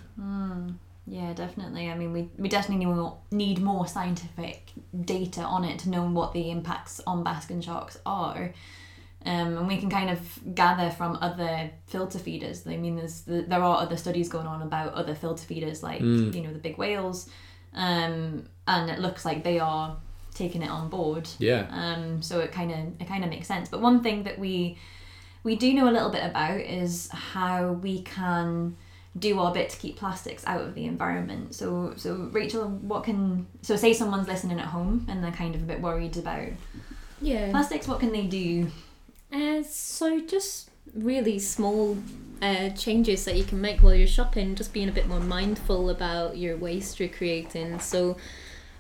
Yeah, 1.10 1.34
definitely. 1.34 1.90
I 1.90 1.96
mean, 1.96 2.14
we, 2.14 2.30
we 2.38 2.50
definitely 2.50 2.86
need 2.86 2.94
more, 2.94 3.18
need 3.32 3.60
more 3.60 3.88
scientific 3.88 4.72
data 5.06 5.42
on 5.42 5.66
it 5.66 5.80
to 5.80 5.90
know 5.90 6.08
what 6.08 6.34
the 6.34 6.52
impacts 6.52 7.02
on 7.08 7.24
basking 7.24 7.62
sharks 7.62 7.98
are. 8.06 8.54
Um, 9.26 9.58
and 9.58 9.68
we 9.68 9.78
can 9.78 9.90
kind 9.90 10.10
of 10.10 10.56
gather 10.56 10.90
from 10.90 11.18
other 11.22 11.70
filter 11.88 12.20
feeders. 12.20 12.66
I 12.66 12.78
mean, 12.78 12.96
there's 12.96 13.24
there 13.24 13.62
are 13.62 13.82
other 13.82 13.98
studies 13.98 14.30
going 14.30 14.48
on 14.48 14.62
about 14.62 14.94
other 14.94 15.14
filter 15.14 15.46
feeders, 15.46 15.84
like 15.84 16.00
you 16.00 16.42
know 16.42 16.54
the 16.54 16.60
big 16.60 16.78
whales, 16.78 17.30
um, 17.74 18.48
and 18.68 18.90
it 18.90 19.00
looks 19.00 19.26
like 19.26 19.44
they 19.44 19.60
are 19.60 19.98
taking 20.34 20.62
it 20.62 20.70
on 20.70 20.90
board. 20.90 21.28
Yeah. 21.38 21.68
Um, 21.70 22.22
so 22.22 22.40
it 22.40 22.52
kind 22.52 22.72
of 22.72 23.02
it 23.02 23.08
kind 23.08 23.24
of 23.24 23.30
makes 23.30 23.48
sense. 23.48 23.68
But 23.68 23.82
one 23.82 24.02
thing 24.02 24.24
that 24.24 24.40
we 24.40 24.78
we 25.44 25.56
do 25.56 25.74
know 25.74 25.90
a 25.90 25.92
little 25.92 26.10
bit 26.10 26.24
about 26.24 26.62
is 26.62 27.10
how 27.12 27.74
we 27.74 28.02
can 28.04 28.78
do 29.18 29.40
our 29.40 29.54
bit 29.54 29.70
to 29.70 29.78
keep 29.78 29.98
plastics 29.98 30.46
out 30.46 30.62
of 30.62 30.76
the 30.76 30.86
environment. 30.86 31.56
So 31.56 31.94
so 31.98 32.30
Rachel, 32.32 32.70
what 32.70 33.04
can 33.04 33.48
so 33.62 33.76
say 33.76 33.94
someone's 33.94 34.28
listening 34.28 34.60
at 34.60 34.68
home 34.68 35.06
and 35.10 35.24
they're 35.24 35.32
kind 35.32 35.56
of 35.56 35.62
a 35.62 35.66
bit 35.66 35.82
worried 35.82 36.18
about 36.18 36.50
yeah. 37.22 37.50
plastics. 37.52 37.88
What 37.88 38.00
can 38.00 38.12
they 38.12 38.28
do? 38.28 38.68
Uh, 39.32 39.64
so 39.64 40.20
just 40.22 40.70
really 40.96 41.38
small 41.40 41.98
uh, 42.42 42.70
changes 42.70 43.26
that 43.26 43.36
you 43.36 43.44
can 43.44 43.62
make 43.62 43.82
while 43.82 43.94
you're 43.94 44.08
shopping, 44.08 44.56
just 44.56 44.74
being 44.74 44.90
a 44.90 44.92
bit 44.92 45.08
more 45.08 45.20
mindful 45.20 45.90
about 45.90 46.38
your 46.38 46.58
waste 46.58 47.00
you're 47.00 47.10
creating. 47.10 47.80
So 47.80 48.18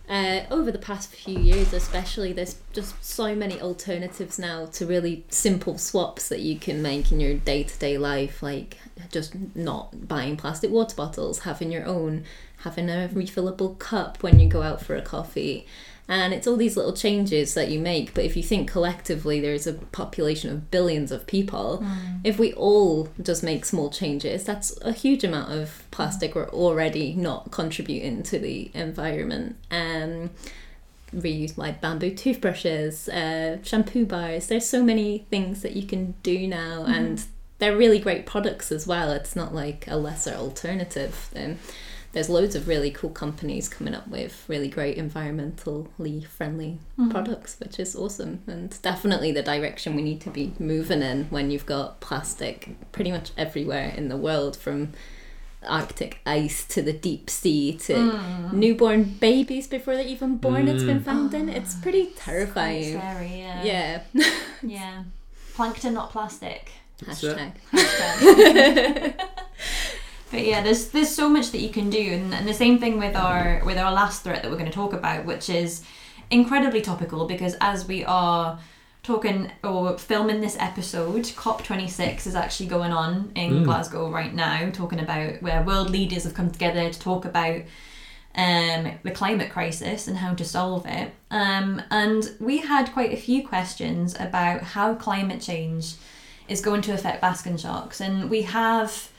uh, 0.10 0.41
over 0.50 0.72
the 0.72 0.80
past 0.80 1.14
few 1.14 1.38
years, 1.38 1.72
especially, 1.72 2.34
there's 2.34 2.56
just 2.74 3.04
so 3.04 3.36
many 3.36 3.62
alternatives 3.62 4.39
now 4.39 4.66
to 4.66 4.88
really 4.88 5.24
simple 5.30 5.78
swaps 5.78 6.30
that 6.30 6.39
you 6.39 6.58
can 6.58 6.82
make 6.82 7.12
in 7.12 7.20
your 7.20 7.36
day 7.36 7.64
to 7.64 7.80
day 7.80 7.97
life, 8.00 8.41
like 8.41 8.78
just 9.12 9.36
not 9.56 10.08
buying 10.08 10.36
plastic 10.36 10.72
water 10.72 10.95
bottles, 10.95 11.39
having 11.39 11.72
your 11.72 11.86
own, 11.86 12.24
having 12.58 12.89
a 12.89 13.08
refillable 13.14 13.78
cup 13.78 14.24
when 14.24 14.39
you 14.39 14.50
go 14.50 14.64
out 14.64 14.82
for 14.82 14.95
a 14.95 15.02
coffee. 15.02 15.68
And 16.10 16.34
it's 16.34 16.47
all 16.47 16.57
these 16.57 16.76
little 16.76 16.93
changes 16.93 17.53
that 17.53 17.70
you 17.70 17.80
make. 17.80 18.16
But 18.16 18.26
if 18.26 18.36
you 18.36 18.41
think 18.41 18.70
collectively, 18.70 19.39
there's 19.39 19.68
a 19.68 19.74
population 19.74 20.49
of 20.49 20.72
billions 20.72 21.12
of 21.12 21.28
people. 21.28 21.86
If 22.24 22.39
we 22.39 22.51
all 22.53 23.10
just 23.22 23.43
make 23.43 23.64
small 23.64 23.91
changes, 23.91 24.43
that's 24.43 24.76
a 24.82 24.91
huge 24.91 25.24
amount 25.24 25.53
of 25.53 25.84
plastic 25.91 26.34
we're 26.34 26.49
already 26.49 27.14
not 27.14 27.51
contributing 27.51 28.24
to 28.24 28.39
the 28.39 28.72
environment. 28.74 29.55
Um, 29.70 30.32
reuse 31.16 31.57
like 31.57 31.82
bamboo 31.82 32.14
toothbrushes, 32.16 33.07
uh, 33.10 33.57
shampoo 33.64 34.05
bars. 34.05 34.47
There's 34.47 34.68
so 34.68 34.84
many 34.84 35.26
things 35.30 35.62
that 35.62 35.76
you 35.76 35.86
can 35.88 36.16
do 36.24 36.47
now, 36.47 36.86
and 36.86 37.24
they're 37.60 37.78
really 37.78 37.99
great 37.99 38.26
products 38.26 38.72
as 38.72 38.88
well. 38.88 39.12
It's 39.12 39.36
not 39.36 39.53
like 39.53 39.88
a 39.88 39.95
lesser 39.95 40.34
alternative. 40.34 41.30
Um, 41.36 41.57
there's 42.12 42.30
loads 42.30 42.55
of 42.55 42.68
really 42.68 42.89
cool 42.89 43.12
companies 43.12 43.70
coming 43.70 43.93
up 43.93 44.07
with 44.07 44.43
really 44.47 44.68
great 44.68 44.97
environmentally 44.97 46.26
friendly 46.26 46.80
mm-hmm. 46.97 47.10
products, 47.10 47.57
which 47.60 47.80
is 47.80 47.95
awesome 47.95 48.41
and 48.47 48.82
definitely 48.82 49.32
the 49.32 49.43
direction 49.43 49.95
we 49.95 50.01
need 50.01 50.22
to 50.22 50.30
be 50.30 50.53
moving 50.57 51.01
in 51.01 51.26
when 51.26 51.51
you've 51.51 51.68
got 51.68 51.99
plastic 51.99 52.76
pretty 52.91 53.12
much 53.12 53.32
everywhere 53.38 53.93
in 53.95 54.10
the 54.10 54.18
world 54.18 54.57
from 54.57 54.91
Arctic 55.68 56.20
ice 56.26 56.66
to 56.68 56.82
the 56.82 56.93
deep 56.93 57.30
sea 57.30 57.74
to 57.74 57.93
mm. 57.93 58.53
newborn 58.53 59.03
babies 59.03 59.68
before 59.68 59.95
they're 59.95 60.05
even 60.05 60.38
born. 60.38 60.68
It's 60.68 60.84
been 60.84 61.01
mm. 61.01 61.05
found 61.05 61.34
in. 61.34 61.49
It's 61.49 61.76
oh, 61.78 61.82
pretty 61.82 62.05
Quite 62.05 62.18
terrifying. 62.18 62.97
scary. 62.97 63.39
Yeah. 63.39 63.64
Yeah. 63.64 64.01
Yeah. 64.64 65.03
Plankton, 65.55 65.93
not 65.93 66.12
plastic. 66.12 66.72
That's 67.05 67.24
it. 67.24 67.38
Hashtag. 67.74 69.20
But 70.32 70.45
yeah, 70.45 70.61
there's 70.61 70.89
there's 70.89 71.13
so 71.13 71.27
much 71.30 71.51
that 71.51 71.59
you 71.59 71.69
can 71.69 71.89
do, 71.89 71.99
and, 71.99 72.34
and 72.34 72.47
the 72.47 72.53
same 72.53 72.77
thing 72.80 72.99
with 72.99 73.15
our 73.15 73.61
with 73.65 73.77
our 73.77 73.91
last 73.91 74.23
threat 74.23 74.43
that 74.43 74.49
we're 74.51 74.57
going 74.57 74.69
to 74.69 74.75
talk 74.75 74.93
about, 74.93 75.25
which 75.25 75.49
is 75.49 75.84
incredibly 76.30 76.82
topical 76.82 77.25
because 77.25 77.55
as 77.59 77.88
we 77.88 78.05
are 78.05 78.59
talking 79.01 79.49
or 79.63 79.97
filming 79.97 80.41
this 80.41 80.57
episode, 80.59 81.23
COP26 81.23 82.27
is 82.27 82.36
actually 82.36 82.67
going 82.67 82.91
on 82.91 83.32
in 83.34 83.61
Mm. 83.61 83.63
Glasgow 83.63 84.11
right 84.11 84.34
now, 84.34 84.69
talking 84.71 84.99
about 84.99 85.41
where 85.41 85.63
world 85.63 85.89
leaders 85.89 86.25
have 86.25 86.34
come 86.34 86.51
together 86.51 86.89
to 86.91 86.99
talk 86.99 87.25
about 87.25 87.61
um, 88.36 88.91
the 89.01 89.11
climate 89.11 89.49
crisis 89.51 90.07
and 90.07 90.17
how 90.17 90.34
to 90.36 90.45
solve 90.45 90.86
it. 90.86 91.13
Um, 91.32 91.82
and 91.89 92.30
we 92.39 92.59
had 92.59 92.91
quite 92.93 93.11
a 93.13 93.17
few 93.17 93.47
questions 93.47 94.15
about 94.19 94.61
how 94.61 94.93
climate 94.95 95.41
change 95.41 95.95
is 96.47 96.61
going 96.61 96.82
to 96.84 96.93
affect 96.93 97.21
basking 97.21 97.57
sharks, 97.57 98.01
and 98.01 98.30
we 98.30 98.43
have 98.43 99.09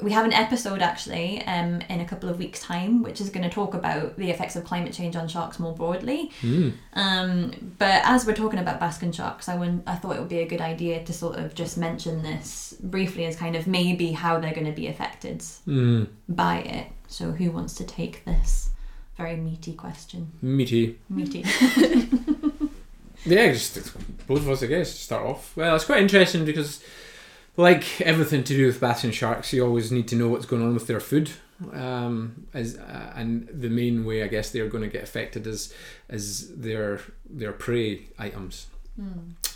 we 0.00 0.12
have 0.12 0.24
an 0.24 0.32
episode 0.32 0.80
actually 0.80 1.42
um, 1.46 1.80
in 1.88 2.00
a 2.00 2.04
couple 2.04 2.28
of 2.28 2.38
weeks' 2.38 2.60
time, 2.60 3.02
which 3.02 3.20
is 3.20 3.30
going 3.30 3.42
to 3.42 3.50
talk 3.50 3.74
about 3.74 4.16
the 4.16 4.30
effects 4.30 4.54
of 4.56 4.64
climate 4.64 4.92
change 4.92 5.16
on 5.16 5.26
sharks 5.28 5.58
more 5.58 5.74
broadly. 5.74 6.30
Mm. 6.42 6.72
Um, 6.94 7.74
but 7.78 8.02
as 8.04 8.24
we're 8.26 8.34
talking 8.34 8.60
about 8.60 8.78
basking 8.78 9.10
sharks, 9.12 9.48
I, 9.48 9.56
wouldn't- 9.56 9.82
I 9.88 9.96
thought 9.96 10.14
it 10.16 10.20
would 10.20 10.28
be 10.28 10.38
a 10.38 10.46
good 10.48 10.60
idea 10.60 11.02
to 11.04 11.12
sort 11.12 11.36
of 11.36 11.54
just 11.54 11.76
mention 11.76 12.22
this 12.22 12.74
briefly 12.80 13.24
as 13.26 13.34
kind 13.36 13.56
of 13.56 13.66
maybe 13.66 14.12
how 14.12 14.38
they're 14.38 14.54
going 14.54 14.66
to 14.66 14.72
be 14.72 14.86
affected 14.86 15.40
Mm. 15.66 16.06
by 16.28 16.58
it. 16.58 16.86
So, 17.08 17.32
who 17.32 17.50
wants 17.50 17.74
to 17.74 17.84
take 17.84 18.24
this 18.24 18.70
very 19.16 19.34
meaty 19.36 19.72
question? 19.72 20.30
Meaty. 20.42 20.98
Meaty. 21.08 21.44
Yeah, 23.26 23.52
just 23.52 23.74
both 24.28 24.38
of 24.40 24.48
us, 24.48 24.62
I 24.62 24.66
guess, 24.66 24.92
to 24.92 24.98
start 25.02 25.26
off. 25.26 25.56
Well, 25.56 25.74
it's 25.74 25.84
quite 25.84 26.00
interesting 26.00 26.44
because, 26.44 26.82
like 27.58 28.00
everything 28.00 28.44
to 28.44 28.54
do 28.54 28.66
with 28.66 28.80
basking 28.80 29.10
sharks, 29.10 29.52
you 29.52 29.66
always 29.66 29.92
need 29.92 30.08
to 30.08 30.16
know 30.16 30.28
what's 30.28 30.46
going 30.46 30.62
on 30.62 30.72
with 30.72 30.86
their 30.86 31.00
food. 31.00 31.30
Um, 31.72 32.46
as 32.54 32.78
uh, 32.78 33.12
and 33.16 33.48
the 33.52 33.68
main 33.68 34.04
way 34.04 34.22
I 34.22 34.28
guess 34.28 34.50
they're 34.50 34.68
going 34.68 34.84
to 34.84 34.90
get 34.90 35.02
affected 35.02 35.44
is 35.46 35.74
is 36.08 36.54
their 36.54 37.00
their 37.28 37.52
prey 37.52 38.06
items. 38.18 38.68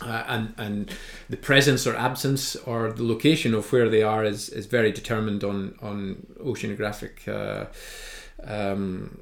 Uh, 0.01 0.23
and 0.27 0.53
and 0.57 0.91
the 1.29 1.37
presence 1.37 1.87
or 1.87 1.95
absence 1.95 2.57
or 2.57 2.91
the 2.91 3.03
location 3.03 3.53
of 3.53 3.71
where 3.71 3.89
they 3.89 4.03
are 4.03 4.25
is, 4.25 4.49
is 4.49 4.65
very 4.65 4.91
determined 4.91 5.43
on 5.43 5.75
on 5.81 6.27
oceanographic 6.41 7.27
uh, 7.27 7.65
um, 8.45 9.19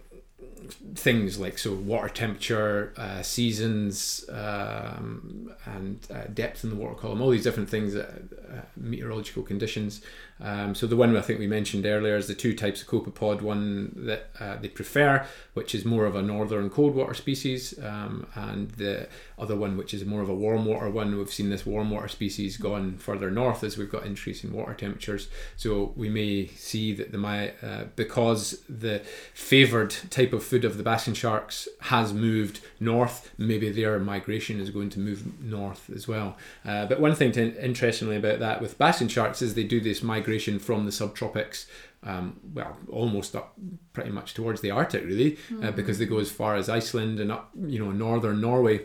things 0.95 1.39
like 1.39 1.57
so 1.57 1.73
water 1.73 2.09
temperature, 2.09 2.93
uh, 2.97 3.21
seasons, 3.21 4.25
um, 4.29 5.53
and 5.65 5.99
uh, 6.13 6.23
depth 6.33 6.63
in 6.63 6.69
the 6.69 6.75
water 6.75 6.95
column. 6.95 7.21
All 7.21 7.29
these 7.29 7.43
different 7.43 7.69
things, 7.69 7.95
uh, 7.95 8.19
uh, 8.51 8.61
meteorological 8.75 9.43
conditions. 9.43 10.01
Um, 10.39 10.73
so 10.73 10.87
the 10.87 10.95
one 10.95 11.15
I 11.15 11.21
think 11.21 11.39
we 11.39 11.47
mentioned 11.47 11.85
earlier 11.85 12.15
is 12.15 12.27
the 12.27 12.33
two 12.33 12.55
types 12.55 12.81
of 12.81 12.87
copepod. 12.87 13.41
One 13.41 13.91
that 13.95 14.29
uh, 14.39 14.57
they 14.57 14.69
prefer, 14.69 15.25
which 15.53 15.75
is 15.75 15.85
more 15.85 16.05
of 16.05 16.15
a 16.15 16.21
northern 16.21 16.69
cold 16.69 16.95
water 16.95 17.13
species, 17.13 17.77
um, 17.83 18.27
and 18.35 18.71
the 18.71 19.07
other 19.41 19.55
one 19.55 19.75
which 19.75 19.93
is 19.93 20.05
more 20.05 20.21
of 20.21 20.29
a 20.29 20.35
warm 20.35 20.65
water 20.65 20.89
one. 20.89 21.17
We've 21.17 21.33
seen 21.33 21.49
this 21.49 21.65
warm 21.65 21.89
water 21.89 22.07
species 22.07 22.57
gone 22.57 22.97
further 22.97 23.31
north 23.31 23.63
as 23.63 23.77
we've 23.77 23.91
got 23.91 24.05
increasing 24.05 24.53
water 24.53 24.75
temperatures. 24.75 25.27
So 25.57 25.93
we 25.95 26.09
may 26.09 26.47
see 26.47 26.93
that 26.93 27.11
the 27.11 27.17
my 27.17 27.49
uh, 27.61 27.85
because 27.95 28.63
the 28.69 29.01
favoured 29.33 29.95
type 30.09 30.31
of 30.31 30.43
food 30.43 30.63
of 30.63 30.77
the 30.77 30.83
basking 30.83 31.15
sharks 31.15 31.67
has 31.81 32.13
moved 32.13 32.61
north, 32.79 33.31
maybe 33.37 33.71
their 33.71 33.99
migration 33.99 34.59
is 34.59 34.69
going 34.69 34.91
to 34.91 34.99
move 34.99 35.41
north 35.41 35.89
as 35.89 36.07
well. 36.07 36.37
Uh, 36.63 36.85
but 36.85 36.99
one 36.99 37.15
thing 37.15 37.31
to, 37.31 37.63
interestingly 37.63 38.17
about 38.17 38.39
that 38.39 38.61
with 38.61 38.77
basking 38.77 39.07
sharks 39.07 39.41
is 39.41 39.55
they 39.55 39.63
do 39.63 39.79
this 39.79 40.03
migration 40.03 40.59
from 40.59 40.85
the 40.85 40.91
subtropics. 40.91 41.65
Um, 42.03 42.39
well, 42.53 42.77
almost 42.89 43.35
up 43.35 43.53
pretty 43.93 44.09
much 44.09 44.33
towards 44.33 44.61
the 44.61 44.71
Arctic, 44.71 45.03
really, 45.03 45.37
uh, 45.61 45.69
because 45.71 45.99
they 45.99 46.07
go 46.07 46.17
as 46.17 46.31
far 46.31 46.55
as 46.55 46.67
Iceland 46.67 47.19
and 47.19 47.31
up, 47.31 47.51
you 47.55 47.77
know, 47.77 47.91
northern 47.91 48.41
Norway. 48.41 48.81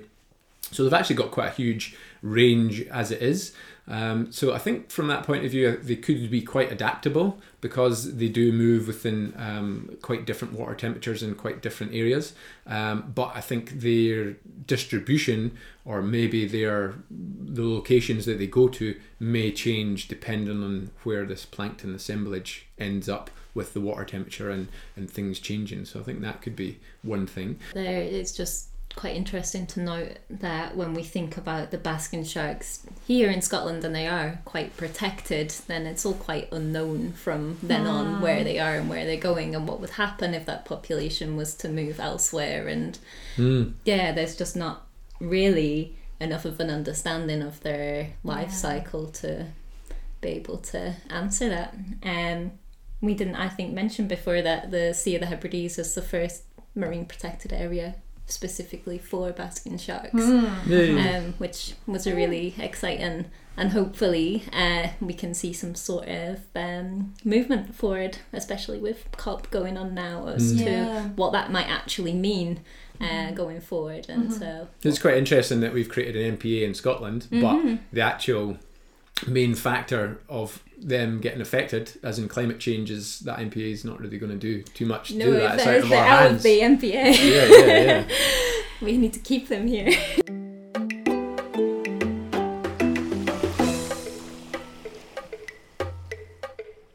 So 0.70 0.84
they've 0.84 0.92
actually 0.92 1.16
got 1.16 1.30
quite 1.30 1.48
a 1.48 1.54
huge 1.54 1.96
range 2.22 2.82
as 2.88 3.10
it 3.10 3.22
is. 3.22 3.52
Um, 3.88 4.32
so 4.32 4.52
I 4.52 4.58
think 4.58 4.90
from 4.90 5.06
that 5.08 5.22
point 5.22 5.44
of 5.44 5.52
view, 5.52 5.76
they 5.76 5.94
could 5.94 6.28
be 6.28 6.42
quite 6.42 6.72
adaptable 6.72 7.38
because 7.60 8.16
they 8.16 8.28
do 8.28 8.52
move 8.52 8.88
within 8.88 9.32
um, 9.36 9.96
quite 10.02 10.26
different 10.26 10.54
water 10.54 10.74
temperatures 10.74 11.22
in 11.22 11.34
quite 11.36 11.62
different 11.62 11.94
areas. 11.94 12.34
Um, 12.66 13.12
but 13.14 13.30
I 13.34 13.40
think 13.40 13.80
their 13.80 14.36
distribution 14.66 15.56
or 15.84 16.02
maybe 16.02 16.46
their 16.46 16.94
the 17.10 17.64
locations 17.64 18.26
that 18.26 18.38
they 18.38 18.48
go 18.48 18.66
to 18.68 18.98
may 19.20 19.52
change 19.52 20.08
depending 20.08 20.64
on 20.64 20.90
where 21.04 21.24
this 21.24 21.44
plankton 21.44 21.94
assemblage 21.94 22.66
ends 22.78 23.08
up 23.08 23.30
with 23.54 23.72
the 23.72 23.80
water 23.80 24.04
temperature 24.04 24.50
and, 24.50 24.68
and 24.96 25.10
things 25.10 25.38
changing. 25.38 25.84
So 25.84 26.00
I 26.00 26.02
think 26.02 26.20
that 26.20 26.42
could 26.42 26.56
be 26.56 26.78
one 27.02 27.26
thing. 27.26 27.58
There, 27.72 28.02
it's 28.02 28.32
just 28.32 28.68
quite 28.96 29.14
interesting 29.14 29.66
to 29.66 29.80
note 29.80 30.16
that 30.30 30.74
when 30.76 30.94
we 30.94 31.02
think 31.02 31.36
about 31.36 31.70
the 31.70 31.76
basking 31.78 32.24
sharks 32.24 32.84
here 33.06 33.30
in 33.30 33.42
Scotland 33.42 33.84
and 33.84 33.94
they 33.94 34.06
are 34.08 34.40
quite 34.46 34.74
protected, 34.76 35.50
then 35.68 35.86
it's 35.86 36.04
all 36.06 36.14
quite 36.14 36.50
unknown 36.50 37.12
from 37.12 37.58
then 37.62 37.86
on 37.86 38.20
where 38.22 38.42
they 38.42 38.58
are 38.58 38.74
and 38.76 38.88
where 38.88 39.04
they're 39.04 39.16
going 39.18 39.54
and 39.54 39.68
what 39.68 39.80
would 39.80 39.90
happen 39.90 40.32
if 40.32 40.46
that 40.46 40.64
population 40.64 41.36
was 41.36 41.54
to 41.54 41.68
move 41.68 42.00
elsewhere. 42.00 42.66
And 42.68 42.98
Mm. 43.36 43.74
yeah, 43.84 44.12
there's 44.12 44.34
just 44.34 44.56
not 44.56 44.86
really 45.20 45.94
enough 46.18 46.46
of 46.46 46.58
an 46.58 46.70
understanding 46.70 47.42
of 47.42 47.60
their 47.60 48.14
life 48.24 48.48
Yeah. 48.48 48.54
cycle 48.54 49.08
to 49.08 49.46
be 50.22 50.28
able 50.30 50.56
to 50.58 50.94
answer 51.10 51.50
that. 51.50 51.74
Um, 52.02 52.52
we 53.02 53.12
didn't, 53.12 53.36
I 53.36 53.50
think, 53.50 53.74
mention 53.74 54.08
before 54.08 54.40
that 54.40 54.70
the 54.70 54.94
Sea 54.94 55.16
of 55.16 55.20
the 55.20 55.26
Hebrides 55.26 55.78
is 55.78 55.94
the 55.94 56.00
first 56.00 56.44
marine 56.74 57.04
protected 57.04 57.52
area 57.52 57.96
specifically 58.26 58.98
for 58.98 59.30
basking 59.32 59.78
sharks, 59.78 60.14
um, 60.14 61.34
which 61.38 61.74
was 61.86 62.06
a 62.06 62.14
really 62.14 62.54
exciting 62.58 63.26
and 63.58 63.72
hopefully 63.72 64.42
uh, 64.52 64.88
we 65.00 65.14
can 65.14 65.32
see 65.32 65.50
some 65.52 65.74
sort 65.74 66.06
of 66.08 66.40
um, 66.54 67.14
movement 67.24 67.74
forward, 67.74 68.18
especially 68.32 68.78
with 68.78 69.06
COP 69.16 69.50
going 69.50 69.78
on 69.78 69.94
now 69.94 70.26
as 70.28 70.52
Mm. 70.52 70.58
to 70.64 70.70
Yeah. 70.70 71.08
what 71.16 71.32
that 71.32 71.50
might 71.50 71.66
actually 71.68 72.12
mean 72.12 72.60
uh, 73.00 73.30
going 73.30 73.60
forward. 73.60 74.06
And 74.10 74.32
so, 74.32 74.68
It's 74.82 74.98
quite 74.98 75.16
interesting 75.16 75.60
that 75.60 75.72
we've 75.72 75.88
created 75.88 76.16
an 76.16 76.36
MPA 76.36 76.64
in 76.64 76.74
Scotland, 76.74 77.28
but 77.30 77.78
the 77.92 78.00
actual 78.02 78.58
main 79.26 79.54
factor 79.54 80.20
of 80.28 80.62
them 80.78 81.20
getting 81.20 81.40
affected, 81.40 81.92
as 82.02 82.18
in 82.18 82.28
climate 82.28 82.60
change, 82.60 82.90
is 82.90 83.20
that 83.20 83.38
MPA 83.38 83.72
is 83.72 83.84
not 83.84 84.00
really 84.00 84.18
going 84.18 84.32
to 84.32 84.38
do 84.38 84.62
too 84.62 84.86
much 84.86 85.08
to 85.08 85.18
no, 85.18 85.26
do 85.26 85.32
that. 85.32 85.58
It's 85.58 85.66
out 85.66 85.76
of 85.76 85.92
our 85.92 85.98
out 85.98 86.22
hands. 86.22 86.36
of 86.36 86.42
the 86.42 86.60
MPA, 86.60 86.92
yeah, 86.92 87.46
yeah, 87.46 87.82
yeah. 87.82 88.08
we 88.82 88.96
need 88.96 89.12
to 89.14 89.20
keep 89.20 89.48
them 89.48 89.66
here. 89.66 89.90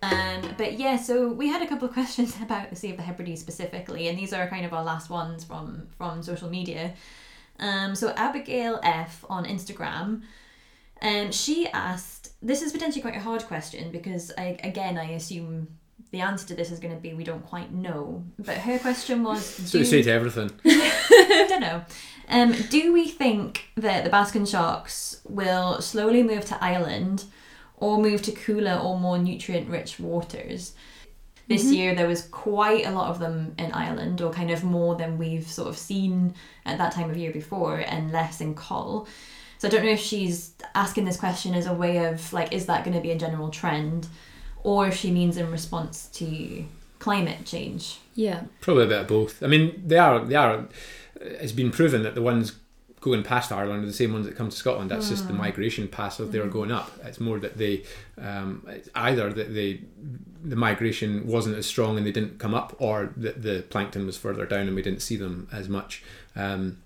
Um, 0.04 0.56
but 0.58 0.80
yeah, 0.80 0.98
so 0.98 1.28
we 1.28 1.48
had 1.48 1.62
a 1.62 1.68
couple 1.68 1.88
of 1.88 1.94
questions 1.94 2.36
about 2.42 2.70
the 2.70 2.76
Sea 2.76 2.92
of 2.92 2.98
the 2.98 3.04
Hebrides 3.04 3.40
specifically, 3.40 4.08
and 4.08 4.18
these 4.18 4.34
are 4.34 4.48
kind 4.48 4.66
of 4.66 4.74
our 4.74 4.84
last 4.84 5.10
ones 5.10 5.44
from 5.44 5.88
from 5.98 6.24
social 6.24 6.50
media. 6.50 6.94
Um, 7.60 7.94
so 7.94 8.10
Abigail 8.18 8.80
F 8.84 9.24
on 9.30 9.46
Instagram, 9.46 10.24
um, 11.02 11.32
she 11.32 11.68
asked, 11.70 12.34
"This 12.42 12.62
is 12.62 12.72
potentially 12.72 13.02
quite 13.02 13.16
a 13.16 13.20
hard 13.20 13.44
question 13.46 13.92
because 13.92 14.32
I, 14.38 14.58
again, 14.64 14.98
I 14.98 15.12
assume 15.12 15.68
the 16.12 16.20
answer 16.22 16.46
to 16.48 16.56
this 16.56 16.72
is 16.72 16.80
going 16.80 16.94
to 16.94 17.00
be 17.00 17.14
we 17.14 17.24
don't 17.24 17.46
quite 17.46 17.74
know." 17.74 18.24
But 18.40 18.58
her 18.58 18.80
question 18.80 19.24
was, 19.24 19.46
So 19.46 19.74
do- 19.74 19.80
you 19.80 19.86
say 19.86 20.02
to 20.04 20.12
everything. 20.12 20.52
I 20.66 21.46
don't 21.50 21.62
know. 21.62 21.84
Um, 22.30 22.54
do 22.70 22.94
we 22.94 23.08
think 23.10 23.66
that 23.76 24.04
the 24.04 24.10
Basking 24.10 24.46
sharks 24.46 25.22
will 25.28 25.82
slowly 25.82 26.24
move 26.24 26.46
to 26.46 26.64
Ireland 26.64 27.26
or 27.76 27.98
move 28.02 28.22
to 28.22 28.32
cooler 28.32 28.76
or 28.76 28.98
more 29.00 29.18
nutrient 29.18 29.70
rich 29.70 30.00
waters? 30.00 30.74
This 31.48 31.66
year 31.66 31.94
there 31.96 32.08
was 32.08 32.22
quite 32.28 32.86
a 32.86 32.92
lot 32.92 33.10
of 33.10 33.20
them 33.20 33.56
in 33.60 33.74
Ireland, 33.74 34.22
or 34.22 34.32
kind 34.32 34.52
of 34.52 34.64
more 34.64 34.96
than 34.96 35.18
we've 35.18 35.46
sort 35.46 35.68
of 35.68 35.78
seen 35.78 36.34
at 36.66 36.78
that 36.78 36.94
time 36.94 37.10
of 37.10 37.18
year 37.18 37.34
before, 37.34 37.80
and 37.80 38.14
less 38.14 38.40
in 38.40 38.56
Coll. 38.56 39.06
So 39.62 39.68
I 39.68 39.72
don't 39.72 39.86
know 39.86 39.92
if 39.92 40.00
she's 40.00 40.56
asking 40.74 41.06
this 41.06 41.18
question 41.18 41.54
as 41.54 41.68
a 41.68 41.74
way 41.74 42.04
of 42.06 42.34
like, 42.34 42.52
is 42.52 42.66
that 42.66 42.84
going 42.84 42.96
to 42.96 43.00
be 43.00 43.12
a 43.12 43.16
general 43.16 43.50
trend, 43.50 44.08
or 44.64 44.88
if 44.88 44.96
she 44.96 45.12
means 45.12 45.38
in 45.38 45.52
response 45.52 46.08
to 46.14 46.66
climate 46.98 47.46
change. 47.46 48.00
Yeah. 48.16 48.46
Probably 48.60 48.86
a 48.86 48.88
bit 48.88 49.02
of 49.02 49.08
both. 49.08 49.44
I 49.44 49.46
mean, 49.46 49.84
they 49.86 50.00
are. 50.00 50.26
They 50.26 50.34
are. 50.34 50.68
It's 51.16 51.52
been 51.52 51.70
proven 51.70 52.02
that 52.02 52.16
the 52.16 52.24
ones 52.24 52.54
going 53.02 53.22
past 53.22 53.52
Ireland 53.52 53.84
are 53.84 53.88
the 53.88 53.94
same 53.94 54.14
ones 54.14 54.26
that 54.26 54.36
come 54.36 54.50
to 54.50 54.58
Scotland. 54.58 54.90
That's 54.90 55.10
just 55.10 55.28
the 55.28 55.34
migration 55.34 55.88
path 55.88 56.20
of 56.20 56.32
they're 56.32 56.48
going 56.48 56.72
up. 56.72 56.90
It's 57.04 57.20
more 57.20 57.38
that 57.38 57.60
they 57.60 57.84
um, 58.18 58.66
it's 58.68 58.90
either 58.96 59.32
that 59.32 59.54
they 59.54 59.82
the 60.44 60.56
migration 60.56 61.28
wasn't 61.28 61.56
as 61.56 61.68
strong 61.68 62.00
and 62.00 62.08
they 62.08 62.12
didn't 62.12 62.40
come 62.40 62.56
up, 62.56 62.76
or 62.80 63.14
that 63.16 63.44
the 63.44 63.64
plankton 63.70 64.08
was 64.08 64.18
further 64.18 64.48
down 64.48 64.66
and 64.66 64.76
we 64.76 64.82
didn't 64.82 65.04
see 65.04 65.18
them 65.18 65.48
as 65.52 65.70
much. 65.70 66.04
Um, 66.36 66.82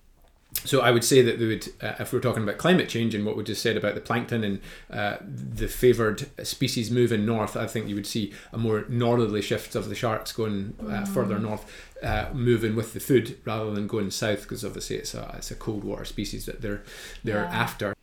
so 0.65 0.81
I 0.81 0.91
would 0.91 1.03
say 1.03 1.21
that 1.21 1.39
they 1.39 1.45
would, 1.45 1.67
uh, 1.81 1.93
if 1.99 2.11
we're 2.11 2.19
talking 2.19 2.43
about 2.43 2.57
climate 2.57 2.89
change 2.89 3.15
and 3.15 3.25
what 3.25 3.37
we 3.37 3.43
just 3.43 3.61
said 3.61 3.77
about 3.77 3.95
the 3.95 4.01
plankton 4.01 4.43
and 4.43 4.61
uh, 4.91 5.17
the 5.21 5.67
favoured 5.67 6.27
species 6.45 6.91
moving 6.91 7.25
north, 7.25 7.55
I 7.55 7.67
think 7.67 7.87
you 7.87 7.95
would 7.95 8.07
see 8.07 8.33
a 8.51 8.57
more 8.57 8.85
northerly 8.89 9.41
shift 9.41 9.75
of 9.75 9.89
the 9.89 9.95
sharks 9.95 10.31
going 10.31 10.75
uh, 10.89 11.05
further 11.05 11.39
north, 11.39 11.65
uh, 12.03 12.29
moving 12.33 12.75
with 12.75 12.93
the 12.93 12.99
food 12.99 13.37
rather 13.45 13.71
than 13.71 13.87
going 13.87 14.11
south, 14.11 14.41
because 14.41 14.65
obviously 14.65 14.97
it's 14.97 15.13
a 15.13 15.33
it's 15.37 15.51
a 15.51 15.55
cold 15.55 15.83
water 15.83 16.05
species 16.05 16.45
that 16.45 16.61
they're 16.61 16.83
they're 17.23 17.43
Yeah. 17.43 17.49
after. 17.63 17.94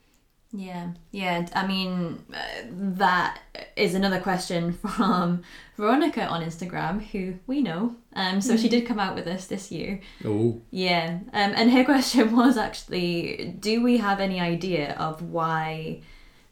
Yeah, 0.52 0.88
yeah. 1.10 1.46
I 1.54 1.66
mean, 1.66 2.24
uh, 2.32 2.38
that 2.70 3.40
is 3.74 3.94
another 3.94 4.20
question 4.20 4.72
from 4.96 5.42
Veronica 5.76 6.26
on 6.26 6.42
Instagram, 6.42 7.02
who 7.02 7.38
we 7.46 7.62
know. 7.62 7.96
Um, 8.14 8.40
so 8.42 8.56
she 8.56 8.68
did 8.68 8.86
come 8.86 9.00
out 9.00 9.14
with 9.14 9.26
us 9.26 9.46
this 9.46 9.72
year. 9.72 10.00
Oh, 10.24 10.60
Yeah, 10.70 11.20
um, 11.32 11.52
and 11.54 11.70
her 11.72 11.84
question 11.92 12.36
was 12.36 12.56
actually, 12.58 13.56
do 13.58 13.82
we 13.82 13.96
have 13.96 14.20
any 14.20 14.40
idea 14.40 14.94
of 14.94 15.22
why 15.22 16.02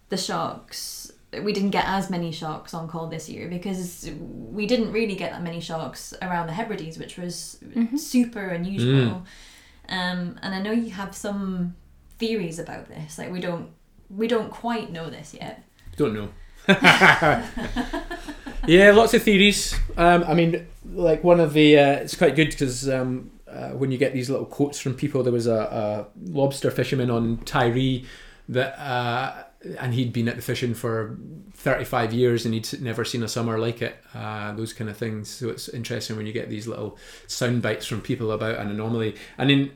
the 0.08 0.16
sharks? 0.16 1.12
We 1.42 1.52
didn't 1.52 1.70
get 1.70 1.84
as 1.86 2.10
many 2.10 2.32
sharks 2.32 2.74
on 2.74 2.88
Coll 2.88 3.06
this 3.06 3.28
year 3.28 3.48
because 3.48 4.10
we 4.18 4.66
didn't 4.66 4.92
really 4.92 5.14
get 5.14 5.30
that 5.30 5.42
many 5.42 5.60
sharks 5.60 6.12
around 6.22 6.48
the 6.48 6.54
Hebrides, 6.54 6.98
which 6.98 7.16
was 7.18 7.62
super 7.96 8.48
unusual. 8.48 9.24
Um, 9.88 10.38
and 10.42 10.54
I 10.54 10.60
know 10.60 10.72
you 10.72 10.90
have 10.90 11.14
some 11.14 11.76
theories 12.18 12.58
about 12.58 12.88
this. 12.88 13.16
Like 13.18 13.30
we 13.30 13.40
don't 13.40 13.70
we 14.14 14.28
don't 14.28 14.50
quite 14.50 14.90
know 14.90 15.08
this 15.10 15.34
yet. 15.34 15.62
don't 15.96 16.14
know. 16.14 16.28
yeah, 18.66 18.90
lots 18.92 19.14
of 19.14 19.22
theories. 19.22 19.74
Um, 19.96 20.24
I 20.24 20.34
mean, 20.34 20.66
like 20.92 21.24
one 21.24 21.40
of 21.40 21.52
the, 21.52 21.78
uh, 21.78 21.92
it's 21.92 22.16
quite 22.16 22.36
good 22.36 22.50
because 22.50 22.88
um, 22.88 23.30
uh, 23.48 23.70
when 23.70 23.90
you 23.90 23.98
get 23.98 24.12
these 24.12 24.30
little 24.30 24.46
quotes 24.46 24.78
from 24.78 24.94
people, 24.94 25.22
there 25.22 25.32
was 25.32 25.46
a, 25.46 25.54
a 25.54 26.06
lobster 26.30 26.70
fisherman 26.70 27.10
on 27.10 27.38
Tiree 27.38 28.04
that, 28.48 28.78
uh, 28.78 29.44
and 29.78 29.94
he'd 29.94 30.12
been 30.12 30.28
at 30.28 30.36
the 30.36 30.42
fishing 30.42 30.74
for 30.74 31.16
35 31.54 32.12
years 32.12 32.44
and 32.44 32.54
he'd 32.54 32.80
never 32.80 33.04
seen 33.04 33.22
a 33.22 33.28
summer 33.28 33.58
like 33.58 33.82
it. 33.82 33.96
Uh, 34.14 34.52
those 34.54 34.72
kind 34.72 34.88
of 34.88 34.96
things. 34.96 35.28
So 35.28 35.50
it's 35.50 35.68
interesting 35.68 36.16
when 36.16 36.26
you 36.26 36.32
get 36.32 36.48
these 36.48 36.66
little 36.66 36.98
sound 37.26 37.62
bites 37.62 37.86
from 37.86 38.00
people 38.00 38.32
about 38.32 38.56
an 38.58 38.70
anomaly. 38.70 39.16
And 39.36 39.50
in 39.50 39.72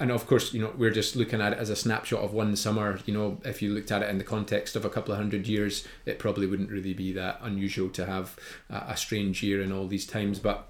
and 0.00 0.10
of 0.10 0.26
course, 0.26 0.52
you 0.52 0.60
know, 0.60 0.72
we're 0.76 0.90
just 0.90 1.14
looking 1.16 1.40
at 1.40 1.52
it 1.52 1.58
as 1.58 1.70
a 1.70 1.76
snapshot 1.76 2.20
of 2.20 2.32
one 2.32 2.56
summer. 2.56 2.98
You 3.06 3.14
know, 3.14 3.38
if 3.44 3.62
you 3.62 3.72
looked 3.72 3.92
at 3.92 4.02
it 4.02 4.10
in 4.10 4.18
the 4.18 4.24
context 4.24 4.74
of 4.76 4.84
a 4.84 4.90
couple 4.90 5.12
of 5.12 5.18
hundred 5.18 5.46
years, 5.46 5.86
it 6.06 6.18
probably 6.18 6.46
wouldn't 6.46 6.70
really 6.70 6.94
be 6.94 7.12
that 7.12 7.38
unusual 7.42 7.88
to 7.90 8.06
have 8.06 8.36
a, 8.68 8.96
strange 8.96 9.42
year 9.42 9.62
in 9.62 9.70
all 9.70 9.86
these 9.86 10.06
times. 10.06 10.38
But 10.38 10.68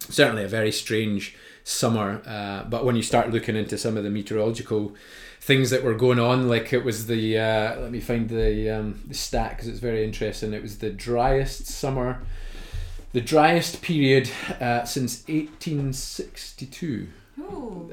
certainly 0.00 0.44
a 0.44 0.48
very 0.48 0.72
strange 0.72 1.34
summer. 1.64 2.22
Uh, 2.26 2.64
but 2.64 2.84
when 2.84 2.96
you 2.96 3.02
start 3.02 3.30
looking 3.30 3.56
into 3.56 3.78
some 3.78 3.96
of 3.96 4.04
the 4.04 4.10
meteorological 4.10 4.94
things 5.40 5.70
that 5.70 5.82
were 5.82 5.94
going 5.94 6.18
on, 6.18 6.48
like 6.48 6.72
it 6.72 6.84
was 6.84 7.06
the 7.06 7.38
uh, 7.38 7.80
let 7.80 7.90
me 7.90 8.00
find 8.00 8.28
the 8.28 8.70
um, 8.70 9.02
the 9.06 9.14
stat 9.14 9.50
because 9.50 9.68
it's 9.68 9.80
very 9.80 10.04
interesting. 10.04 10.52
It 10.52 10.62
was 10.62 10.78
the 10.78 10.90
driest 10.90 11.66
summer, 11.66 12.20
the 13.12 13.22
driest 13.22 13.80
period 13.80 14.30
uh, 14.60 14.84
since 14.84 15.20
1862 15.26 16.86
Ooh. 16.86 17.08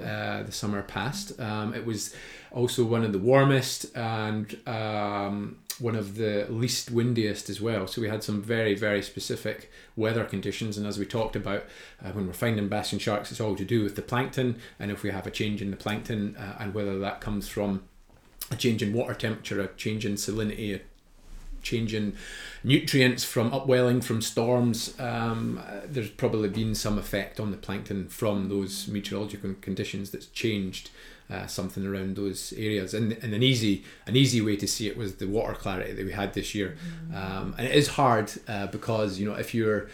Uh, 0.03 0.43
the 0.43 0.51
summer 0.51 0.81
past. 0.81 1.39
Um, 1.39 1.73
it 1.73 1.85
was 1.85 2.13
also 2.51 2.83
one 2.83 3.03
of 3.03 3.13
the 3.13 3.19
warmest 3.19 3.95
and 3.95 4.57
um, 4.67 5.57
one 5.79 5.95
of 5.95 6.15
the 6.15 6.45
least 6.49 6.91
windiest 6.91 7.49
as 7.49 7.61
well. 7.61 7.87
So 7.87 8.01
we 8.01 8.09
had 8.09 8.21
some 8.21 8.41
very, 8.41 8.75
very 8.75 9.01
specific 9.01 9.71
weather 9.95 10.25
conditions. 10.25 10.77
And 10.77 10.85
as 10.85 10.99
we 10.99 11.05
talked 11.05 11.35
about, 11.35 11.63
uh, 12.03 12.11
when 12.11 12.27
we're 12.27 12.33
finding 12.33 12.67
basking 12.67 12.99
sharks, 12.99 13.31
it's 13.31 13.39
all 13.39 13.55
to 13.55 13.63
do 13.63 13.81
with 13.81 13.95
the 13.95 14.01
plankton. 14.01 14.57
And 14.77 14.91
if 14.91 15.03
we 15.03 15.11
have 15.11 15.25
a 15.25 15.31
change 15.31 15.61
in 15.61 15.71
the 15.71 15.77
plankton 15.77 16.35
uh, 16.35 16.57
and 16.59 16.73
whether 16.73 16.99
that 16.99 17.21
comes 17.21 17.47
from 17.47 17.83
a 18.51 18.55
change 18.55 18.83
in 18.83 18.93
water 18.93 19.13
temperature, 19.13 19.61
a 19.61 19.67
change 19.67 20.05
in 20.05 20.15
salinity, 20.15 20.81
in 21.71 22.15
nutrients 22.63 23.23
from 23.23 23.53
upwelling 23.53 24.01
from 24.01 24.21
storms, 24.21 24.99
um, 24.99 25.61
there's 25.85 26.09
probably 26.09 26.49
been 26.49 26.75
some 26.75 26.97
effect 26.97 27.39
on 27.39 27.51
the 27.51 27.57
plankton 27.57 28.07
from 28.07 28.49
those 28.49 28.87
meteorological 28.87 29.55
conditions 29.61 30.11
that's 30.11 30.27
changed 30.27 30.89
uh, 31.29 31.47
something 31.47 31.85
around 31.85 32.15
those 32.15 32.53
areas. 32.53 32.93
And, 32.93 33.13
and 33.21 33.33
an 33.33 33.43
easy 33.43 33.83
an 34.05 34.15
easy 34.15 34.41
way 34.41 34.55
to 34.57 34.67
see 34.67 34.87
it 34.87 34.97
was 34.97 35.15
the 35.15 35.27
water 35.27 35.53
clarity 35.53 35.93
that 35.93 36.05
we 36.05 36.11
had 36.11 36.33
this 36.33 36.53
year. 36.53 36.77
Um, 37.13 37.55
and 37.57 37.67
it 37.67 37.75
is 37.75 37.87
hard 37.89 38.31
uh, 38.47 38.67
because 38.67 39.19
you 39.19 39.25
know 39.27 39.35
if 39.35 39.53
you're 39.53 39.87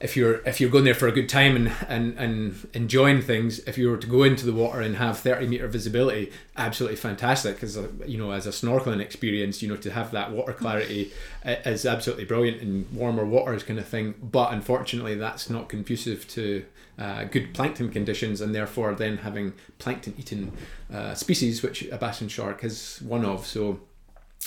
if 0.00 0.16
you're 0.16 0.36
if 0.46 0.60
you're 0.60 0.70
going 0.70 0.84
there 0.84 0.94
for 0.94 1.08
a 1.08 1.12
good 1.12 1.28
time 1.28 1.56
and, 1.56 1.72
and, 1.86 2.18
and 2.18 2.68
enjoying 2.72 3.20
things, 3.20 3.58
if 3.60 3.76
you 3.76 3.90
were 3.90 3.98
to 3.98 4.06
go 4.06 4.22
into 4.22 4.46
the 4.46 4.52
water 4.52 4.80
and 4.80 4.96
have 4.96 5.18
thirty 5.18 5.46
meter 5.46 5.68
visibility, 5.68 6.32
absolutely 6.56 6.96
fantastic. 6.96 7.56
Because 7.56 7.78
you 8.06 8.16
know, 8.16 8.32
as 8.32 8.46
a 8.46 8.50
snorkeling 8.50 9.00
experience, 9.00 9.60
you 9.60 9.68
know, 9.68 9.76
to 9.76 9.90
have 9.90 10.10
that 10.12 10.32
water 10.32 10.54
clarity 10.54 11.12
is 11.44 11.84
absolutely 11.84 12.24
brilliant 12.24 12.62
and 12.62 12.90
warmer 12.92 13.26
waters 13.26 13.62
kind 13.62 13.78
of 13.78 13.86
thing. 13.86 14.14
But 14.22 14.52
unfortunately, 14.52 15.16
that's 15.16 15.50
not 15.50 15.68
conducive 15.68 16.26
to 16.28 16.64
uh, 16.98 17.24
good 17.24 17.52
plankton 17.52 17.90
conditions, 17.90 18.40
and 18.40 18.54
therefore 18.54 18.94
then 18.94 19.18
having 19.18 19.52
plankton 19.78 20.14
eating 20.16 20.52
uh, 20.92 21.14
species, 21.14 21.62
which 21.62 21.82
a 21.90 21.98
bass 21.98 22.22
shark 22.28 22.64
is 22.64 23.00
one 23.02 23.26
of. 23.26 23.46
So, 23.46 23.80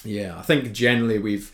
yeah, 0.03 0.37
I 0.37 0.41
think 0.41 0.71
generally 0.71 1.19
we've 1.19 1.51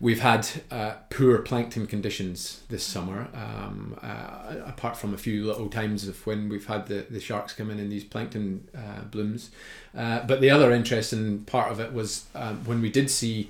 we've 0.00 0.20
had 0.20 0.48
uh, 0.70 0.94
poor 1.10 1.38
plankton 1.38 1.86
conditions 1.86 2.62
this 2.68 2.82
summer, 2.82 3.28
um, 3.34 3.98
uh, 4.02 4.56
apart 4.66 4.96
from 4.96 5.14
a 5.14 5.18
few 5.18 5.44
little 5.44 5.68
times 5.68 6.06
of 6.06 6.26
when 6.26 6.48
we've 6.48 6.66
had 6.66 6.86
the, 6.86 7.06
the 7.08 7.20
sharks 7.20 7.52
come 7.52 7.70
in 7.70 7.78
in 7.78 7.88
these 7.88 8.04
plankton 8.04 8.68
uh, 8.76 9.02
blooms. 9.10 9.50
Uh, 9.96 10.20
but 10.26 10.40
the 10.40 10.50
other 10.50 10.72
interesting 10.72 11.40
part 11.44 11.70
of 11.70 11.80
it 11.80 11.92
was 11.92 12.26
um, 12.34 12.64
when 12.64 12.82
we 12.82 12.90
did 12.90 13.10
see 13.10 13.48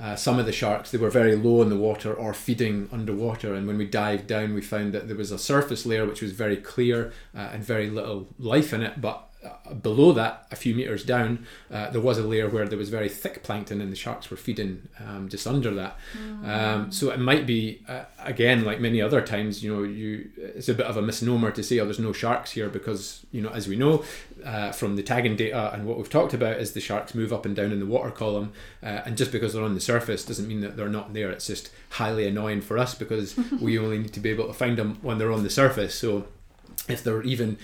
uh, 0.00 0.16
some 0.16 0.40
of 0.40 0.46
the 0.46 0.52
sharks, 0.52 0.90
they 0.90 0.98
were 0.98 1.10
very 1.10 1.36
low 1.36 1.62
in 1.62 1.68
the 1.68 1.76
water 1.76 2.12
or 2.12 2.34
feeding 2.34 2.88
underwater. 2.90 3.54
And 3.54 3.66
when 3.66 3.78
we 3.78 3.86
dived 3.86 4.26
down, 4.26 4.52
we 4.52 4.60
found 4.60 4.92
that 4.92 5.06
there 5.06 5.16
was 5.16 5.30
a 5.30 5.38
surface 5.38 5.86
layer 5.86 6.04
which 6.04 6.20
was 6.20 6.32
very 6.32 6.56
clear 6.56 7.12
uh, 7.36 7.50
and 7.52 7.62
very 7.62 7.88
little 7.88 8.26
life 8.38 8.72
in 8.72 8.82
it. 8.82 9.00
But 9.00 9.24
below 9.82 10.12
that, 10.12 10.46
a 10.50 10.56
few 10.56 10.74
meters 10.74 11.04
down, 11.04 11.46
uh, 11.70 11.90
there 11.90 12.00
was 12.00 12.18
a 12.18 12.22
layer 12.22 12.48
where 12.48 12.66
there 12.66 12.78
was 12.78 12.88
very 12.88 13.08
thick 13.08 13.42
plankton, 13.42 13.80
and 13.80 13.90
the 13.90 13.96
sharks 13.96 14.30
were 14.30 14.36
feeding 14.36 14.88
um, 15.00 15.28
just 15.28 15.46
under 15.46 15.72
that. 15.74 15.96
Um, 16.44 16.92
so 16.92 17.10
it 17.10 17.18
might 17.18 17.46
be 17.46 17.82
uh, 17.88 18.04
again 18.18 18.64
like 18.64 18.80
many 18.80 19.00
other 19.00 19.20
times. 19.20 19.62
You 19.62 19.74
know, 19.74 19.82
you 19.82 20.30
it's 20.36 20.68
a 20.68 20.74
bit 20.74 20.86
of 20.86 20.96
a 20.96 21.02
misnomer 21.02 21.50
to 21.50 21.62
say, 21.62 21.78
"Oh, 21.78 21.84
there's 21.84 21.98
no 21.98 22.12
sharks 22.12 22.52
here," 22.52 22.68
because 22.68 23.24
you 23.32 23.42
know, 23.42 23.50
as 23.50 23.68
we 23.68 23.76
know 23.76 24.04
uh, 24.44 24.72
from 24.72 24.96
the 24.96 25.02
tagging 25.02 25.36
data 25.36 25.72
and 25.72 25.86
what 25.86 25.96
we've 25.96 26.10
talked 26.10 26.34
about, 26.34 26.58
is 26.58 26.72
the 26.72 26.80
sharks 26.80 27.14
move 27.14 27.32
up 27.32 27.46
and 27.46 27.56
down 27.56 27.72
in 27.72 27.80
the 27.80 27.86
water 27.86 28.10
column, 28.10 28.52
uh, 28.82 29.02
and 29.04 29.16
just 29.16 29.32
because 29.32 29.52
they're 29.52 29.64
on 29.64 29.74
the 29.74 29.80
surface 29.80 30.24
doesn't 30.24 30.48
mean 30.48 30.60
that 30.60 30.76
they're 30.76 30.88
not 30.88 31.12
there. 31.12 31.30
It's 31.30 31.46
just 31.46 31.70
highly 31.90 32.26
annoying 32.26 32.60
for 32.60 32.78
us 32.78 32.94
because 32.94 33.36
we 33.60 33.78
only 33.78 33.98
need 33.98 34.12
to 34.14 34.20
be 34.20 34.30
able 34.30 34.46
to 34.46 34.54
find 34.54 34.76
them 34.76 34.98
when 35.02 35.18
they're 35.18 35.32
on 35.32 35.42
the 35.42 35.50
surface. 35.50 35.94
So 35.94 36.26
if 36.88 37.02
they're 37.02 37.22
even 37.22 37.58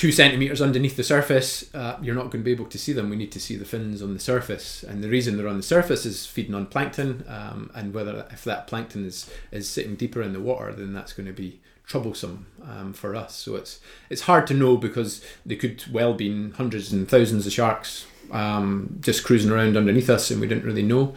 two 0.00 0.10
centimeters 0.10 0.62
underneath 0.62 0.96
the 0.96 1.04
surface, 1.04 1.68
uh, 1.74 1.98
you're 2.00 2.14
not 2.14 2.30
going 2.30 2.40
to 2.40 2.44
be 2.44 2.50
able 2.50 2.64
to 2.64 2.78
see 2.78 2.94
them. 2.94 3.10
We 3.10 3.16
need 3.16 3.32
to 3.32 3.38
see 3.38 3.54
the 3.54 3.66
fins 3.66 4.00
on 4.00 4.14
the 4.14 4.18
surface, 4.18 4.82
and 4.82 5.04
the 5.04 5.10
reason 5.10 5.36
they're 5.36 5.46
on 5.46 5.58
the 5.58 5.62
surface 5.62 6.06
is 6.06 6.24
feeding 6.24 6.54
on 6.54 6.64
plankton. 6.64 7.22
Um, 7.28 7.70
and 7.74 7.92
whether 7.92 8.26
if 8.30 8.42
that 8.44 8.66
plankton 8.66 9.04
is 9.04 9.30
is 9.52 9.68
sitting 9.68 9.96
deeper 9.96 10.22
in 10.22 10.32
the 10.32 10.40
water, 10.40 10.72
then 10.72 10.94
that's 10.94 11.12
going 11.12 11.26
to 11.26 11.34
be 11.34 11.60
troublesome 11.86 12.46
um, 12.66 12.94
for 12.94 13.14
us. 13.14 13.36
So 13.36 13.56
it's 13.56 13.78
it's 14.08 14.22
hard 14.22 14.46
to 14.46 14.54
know 14.54 14.78
because 14.78 15.22
they 15.44 15.56
could 15.56 15.84
well 15.92 16.14
be 16.14 16.50
hundreds 16.52 16.90
and 16.94 17.06
thousands 17.06 17.46
of 17.46 17.52
sharks 17.52 18.06
um, 18.30 18.96
just 19.02 19.22
cruising 19.22 19.50
around 19.50 19.76
underneath 19.76 20.08
us, 20.08 20.30
and 20.30 20.40
we 20.40 20.46
didn't 20.46 20.64
really 20.64 20.82
know. 20.82 21.12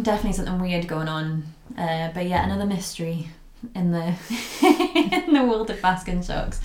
Definitely 0.00 0.34
something 0.34 0.60
weird 0.60 0.86
going 0.86 1.08
on. 1.08 1.42
Uh, 1.76 2.12
but 2.14 2.28
yeah, 2.28 2.44
another 2.44 2.66
mystery 2.66 3.30
in 3.74 3.90
the 3.90 4.14
in 5.26 5.34
the 5.34 5.44
world 5.44 5.70
of 5.70 5.82
basking 5.82 6.22
sharks. 6.22 6.60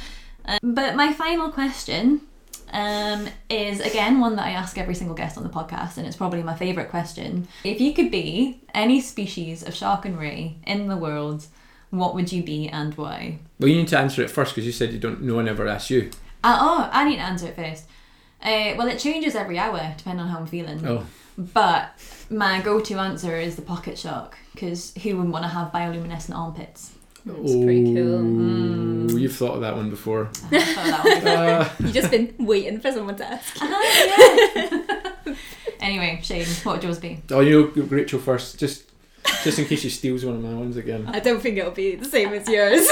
Uh, 0.47 0.59
but 0.63 0.95
my 0.95 1.11
final 1.13 1.51
question 1.51 2.21
um, 2.71 3.27
is 3.49 3.79
again 3.79 4.19
one 4.19 4.35
that 4.35 4.45
I 4.45 4.51
ask 4.51 4.77
every 4.77 4.95
single 4.95 5.15
guest 5.15 5.37
on 5.37 5.43
the 5.43 5.49
podcast, 5.49 5.97
and 5.97 6.05
it's 6.07 6.15
probably 6.15 6.43
my 6.43 6.55
favourite 6.55 6.89
question. 6.89 7.47
If 7.63 7.81
you 7.81 7.93
could 7.93 8.11
be 8.11 8.61
any 8.73 9.01
species 9.01 9.63
of 9.63 9.73
shark 9.73 10.05
and 10.05 10.17
ray 10.17 10.57
in 10.65 10.87
the 10.87 10.97
world, 10.97 11.45
what 11.89 12.15
would 12.15 12.31
you 12.31 12.43
be 12.43 12.67
and 12.69 12.93
why? 12.95 13.39
Well, 13.59 13.69
you 13.69 13.77
need 13.77 13.87
to 13.89 13.99
answer 13.99 14.21
it 14.21 14.29
first 14.29 14.53
because 14.53 14.65
you 14.65 14.71
said 14.71 14.91
you 14.91 14.99
don't. 14.99 15.21
No 15.21 15.35
one 15.35 15.47
ever 15.47 15.67
asked 15.67 15.89
you. 15.89 16.11
Uh, 16.43 16.57
oh, 16.59 16.89
I 16.91 17.03
need 17.03 17.17
to 17.17 17.21
answer 17.21 17.47
it 17.47 17.55
first. 17.55 17.85
Uh, 18.41 18.75
well, 18.77 18.87
it 18.87 18.99
changes 18.99 19.35
every 19.35 19.57
hour 19.57 19.93
depending 19.97 20.23
on 20.23 20.29
how 20.29 20.39
I'm 20.39 20.45
feeling. 20.45 20.85
Oh, 20.85 21.05
But 21.37 21.91
my 22.29 22.61
go-to 22.61 22.99
answer 22.99 23.35
is 23.35 23.55
the 23.55 23.63
pocket 23.63 23.97
shark 23.97 24.37
because 24.53 24.93
who 25.01 25.15
wouldn't 25.15 25.33
want 25.33 25.43
to 25.43 25.49
have 25.49 25.71
bioluminescent 25.71 26.35
armpits? 26.35 26.93
That's 27.27 27.53
pretty 27.63 27.93
cool. 27.93 29.11
Oh, 29.13 29.17
You've 29.17 29.35
thought 29.35 29.55
of 29.55 29.61
that 29.61 29.75
one 29.75 29.89
before. 29.89 30.29
So 30.49 30.49
that 30.49 31.03
would 31.03 31.27
Uh, 31.27 31.69
You've 31.79 31.93
just 31.93 32.11
been 32.11 32.33
waiting 32.39 32.79
for 32.79 32.91
someone 32.91 33.15
to 33.17 33.25
ask. 33.25 33.61
Uh-huh, 33.61 35.33
anyway, 35.79 36.19
Shane, 36.23 36.45
what 36.63 36.75
would 36.75 36.83
yours 36.83 36.99
be? 36.99 37.21
oh, 37.31 37.39
you 37.41 37.71
know 37.75 37.83
Rachel 37.83 38.19
first, 38.19 38.59
just 38.59 38.83
just 39.43 39.59
in 39.59 39.65
case 39.65 39.81
she 39.81 39.89
steals 39.89 40.23
one 40.25 40.35
of 40.35 40.41
my 40.41 40.53
ones 40.53 40.77
again. 40.77 41.05
I 41.07 41.19
don't 41.19 41.41
think 41.41 41.57
it'll 41.57 41.71
be 41.71 41.95
the 41.95 42.05
same 42.05 42.33
as 42.33 42.47
yours. 42.47 42.87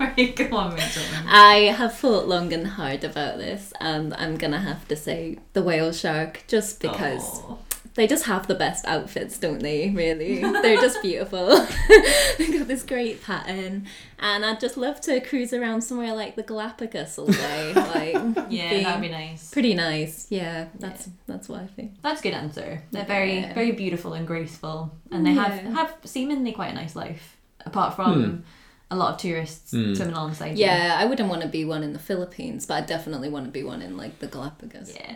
right, 0.00 0.34
go 0.36 0.56
on, 0.56 0.74
Rachel. 0.74 1.02
I 1.26 1.74
have 1.76 1.96
thought 1.96 2.26
long 2.28 2.52
and 2.52 2.66
hard 2.66 3.04
about 3.04 3.38
this, 3.38 3.72
and 3.80 4.14
I'm 4.14 4.36
gonna 4.36 4.60
have 4.60 4.86
to 4.88 4.96
say 4.96 5.38
the 5.52 5.62
whale 5.62 5.92
shark 5.92 6.44
just 6.48 6.80
because 6.80 7.40
Aw. 7.42 7.56
They 7.94 8.06
just 8.06 8.24
have 8.24 8.46
the 8.46 8.54
best 8.54 8.86
outfits, 8.86 9.38
don't 9.38 9.60
they? 9.62 9.90
Really, 9.90 10.40
they're 10.40 10.80
just 10.80 11.02
beautiful. 11.02 11.48
They've 12.38 12.58
got 12.58 12.66
this 12.68 12.82
great 12.82 13.22
pattern, 13.22 13.86
and 14.18 14.44
I'd 14.46 14.60
just 14.60 14.76
love 14.78 15.00
to 15.02 15.20
cruise 15.20 15.52
around 15.52 15.82
somewhere 15.82 16.14
like 16.14 16.34
the 16.36 16.42
Galapagos 16.42 17.18
all 17.18 17.26
day. 17.26 17.72
Like, 17.92 18.46
Yeah, 18.48 18.82
that'd 18.82 19.02
be 19.02 19.08
nice. 19.10 19.50
pretty 19.50 19.74
nice. 19.74 20.26
Yeah, 20.30 20.68
that's 20.78 21.08
that's 21.26 21.48
what 21.48 21.60
I 21.60 21.66
think. 21.66 22.00
That's 22.02 22.20
a 22.20 22.22
good 22.22 22.34
answer. 22.34 22.82
They're 22.92 23.04
very, 23.04 23.40
Yeah. 23.40 23.52
very 23.54 23.72
beautiful 23.72 24.14
and 24.14 24.26
graceful, 24.26 24.94
and 25.10 25.26
they 25.26 25.32
have 25.34 25.54
Yeah. 25.62 25.70
have 25.74 25.94
seemingly 26.04 26.52
quite 26.52 26.70
a 26.72 26.74
nice 26.74 26.96
life, 26.96 27.36
apart 27.66 27.94
from 27.94 28.44
a 28.90 28.96
lot 28.96 29.14
of 29.14 29.20
tourists 29.20 29.70
Hmm. 29.72 29.94
swimming 29.94 30.14
alongside 30.14 30.58
you. 30.58 30.64
Yeah, 30.66 30.96
I 30.98 31.04
wouldn't 31.06 31.28
want 31.28 31.42
to 31.42 31.48
be 31.48 31.64
one 31.64 31.82
in 31.82 31.92
the 31.92 31.98
Philippines, 31.98 32.64
but 32.66 32.74
I 32.74 32.80
definitely 32.86 33.28
want 33.30 33.44
to 33.46 33.50
be 33.50 33.62
one 33.62 33.80
in 33.82 33.96
like 33.96 34.18
the 34.20 34.26
Galapagos. 34.26 34.94
Yeah. 34.94 35.14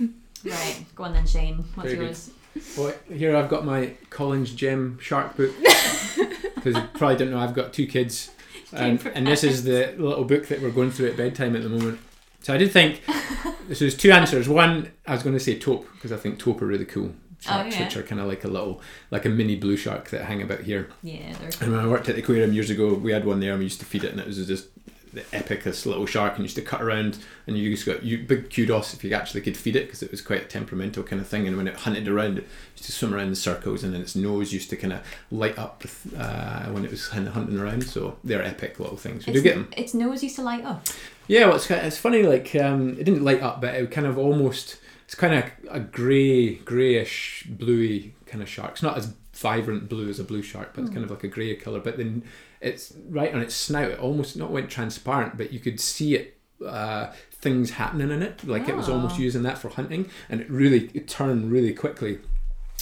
that'd 0.42 0.44
be 0.44 0.50
fun. 0.50 0.58
right, 0.76 0.84
go 0.96 1.04
on 1.04 1.12
then, 1.12 1.26
Shane. 1.26 1.56
What's 1.74 1.90
Very 1.90 1.96
good. 1.96 2.04
yours? 2.04 2.30
Well, 2.76 2.94
here 3.08 3.34
I've 3.36 3.48
got 3.48 3.64
my 3.64 3.94
Collins 4.10 4.52
Gem 4.52 4.98
Shark 5.00 5.36
book 5.36 5.52
because 6.54 6.76
you 6.76 6.82
probably 6.94 7.16
don't 7.16 7.30
know 7.30 7.38
I've 7.38 7.54
got 7.54 7.72
two 7.72 7.86
kids, 7.86 8.30
and, 8.72 9.04
and 9.14 9.26
this 9.26 9.42
is 9.42 9.64
the 9.64 9.94
little 9.98 10.24
book 10.24 10.48
that 10.48 10.60
we're 10.60 10.70
going 10.70 10.90
through 10.90 11.08
at 11.10 11.16
bedtime 11.16 11.56
at 11.56 11.62
the 11.62 11.68
moment. 11.70 11.98
So 12.40 12.52
I 12.52 12.58
did 12.58 12.70
think 12.72 13.02
so. 13.06 13.52
There's 13.68 13.96
two 13.96 14.10
answers. 14.10 14.48
One, 14.48 14.90
I 15.06 15.12
was 15.12 15.22
going 15.22 15.34
to 15.36 15.40
say 15.40 15.58
tope 15.58 15.86
because 15.94 16.12
I 16.12 16.16
think 16.16 16.38
tope 16.38 16.60
are 16.60 16.66
really 16.66 16.84
cool 16.84 17.12
oh, 17.14 17.38
sharks, 17.40 17.76
Oh, 17.76 17.78
yeah. 17.78 17.84
which 17.84 17.96
are 17.96 18.02
kind 18.02 18.20
of 18.20 18.26
like 18.26 18.44
a 18.44 18.48
little, 18.48 18.82
like 19.10 19.24
a 19.24 19.28
mini 19.28 19.56
blue 19.56 19.76
shark 19.76 20.10
that 20.10 20.24
hang 20.24 20.42
about 20.42 20.60
here. 20.60 20.90
Yeah, 21.02 21.32
they're 21.38 21.50
And 21.60 21.72
when 21.72 21.80
I 21.80 21.86
worked 21.86 22.08
at 22.08 22.16
the 22.16 22.22
aquarium 22.22 22.52
years 22.52 22.68
ago, 22.68 22.94
we 22.94 23.12
had 23.12 23.24
one 23.24 23.40
there 23.40 23.52
and 23.52 23.60
we 23.60 23.64
used 23.66 23.78
to 23.80 23.86
feed 23.86 24.04
it, 24.04 24.10
and 24.10 24.20
it 24.20 24.26
was 24.26 24.44
just 24.46 24.68
the 25.12 25.20
epicest 25.32 25.86
little 25.86 26.06
shark, 26.06 26.34
and 26.34 26.44
used 26.44 26.56
to 26.56 26.62
cut 26.62 26.82
around, 26.82 27.18
and 27.46 27.56
you 27.56 27.70
just 27.70 27.86
got 27.86 28.02
you 28.02 28.18
big 28.18 28.54
kudos 28.54 28.94
if 28.94 29.04
you 29.04 29.12
actually 29.14 29.40
could 29.40 29.56
feed 29.56 29.76
it 29.76 29.86
because 29.86 30.02
it 30.02 30.10
was 30.10 30.20
quite 30.20 30.42
a 30.42 30.46
temperamental 30.46 31.02
kind 31.02 31.20
of 31.20 31.28
thing. 31.28 31.46
And 31.46 31.56
when 31.56 31.68
it 31.68 31.76
hunted 31.76 32.08
around, 32.08 32.38
it 32.38 32.48
used 32.74 32.84
to 32.86 32.92
swim 32.92 33.14
around 33.14 33.28
in 33.28 33.34
circles, 33.34 33.84
and 33.84 33.94
then 33.94 34.00
its 34.00 34.16
nose 34.16 34.52
used 34.52 34.70
to 34.70 34.76
kind 34.76 34.92
of 34.92 35.00
light 35.30 35.58
up 35.58 35.84
uh, 36.16 36.64
when 36.66 36.84
it 36.84 36.90
was 36.90 37.08
kind 37.08 37.26
of 37.26 37.34
hunting 37.34 37.58
around. 37.58 37.84
So 37.84 38.18
they're 38.24 38.42
epic 38.42 38.80
little 38.80 38.96
things. 38.96 39.26
We 39.26 39.32
do 39.32 39.42
get 39.42 39.54
them. 39.54 39.68
Its 39.76 39.94
nose 39.94 40.22
used 40.22 40.36
to 40.36 40.42
light 40.42 40.64
up. 40.64 40.86
Yeah, 41.28 41.46
well, 41.46 41.56
it's 41.56 41.66
kind 41.66 41.86
it's 41.86 41.98
funny. 41.98 42.22
Like 42.22 42.54
um, 42.56 42.90
it 42.98 43.04
didn't 43.04 43.24
light 43.24 43.42
up, 43.42 43.60
but 43.60 43.74
it 43.74 43.90
kind 43.90 44.06
of 44.06 44.18
almost 44.18 44.78
it's 45.04 45.14
kind 45.14 45.34
of 45.34 45.44
a 45.70 45.80
grey, 45.80 46.54
greyish, 46.54 47.46
bluey 47.48 48.14
kind 48.26 48.42
of 48.42 48.48
shark. 48.48 48.72
It's 48.72 48.82
not 48.82 48.96
as 48.96 49.12
vibrant 49.34 49.88
blue 49.88 50.08
as 50.08 50.18
a 50.18 50.24
blue 50.24 50.42
shark, 50.42 50.72
but 50.74 50.82
it's 50.82 50.90
kind 50.90 51.04
of 51.04 51.10
like 51.10 51.24
a 51.24 51.28
grey 51.28 51.54
colour. 51.56 51.80
But 51.80 51.98
then 51.98 52.22
it's 52.62 52.92
right 53.08 53.34
on 53.34 53.40
its 53.42 53.54
snout. 53.54 53.90
It 53.90 53.98
almost 53.98 54.36
not 54.36 54.50
went 54.50 54.70
transparent, 54.70 55.36
but 55.36 55.52
you 55.52 55.60
could 55.60 55.80
see 55.80 56.14
it. 56.14 56.38
Uh, 56.64 57.12
things 57.32 57.72
happening 57.72 58.12
in 58.12 58.22
it 58.22 58.44
like 58.46 58.68
it 58.68 58.76
was 58.76 58.88
almost 58.88 59.16
Oh. 59.16 59.22
using 59.22 59.42
that 59.42 59.58
for 59.58 59.68
hunting 59.68 60.08
and 60.28 60.40
it 60.40 60.48
really 60.48 60.92
it 60.94 61.08
turned 61.08 61.50
really 61.50 61.74
quickly 61.74 62.20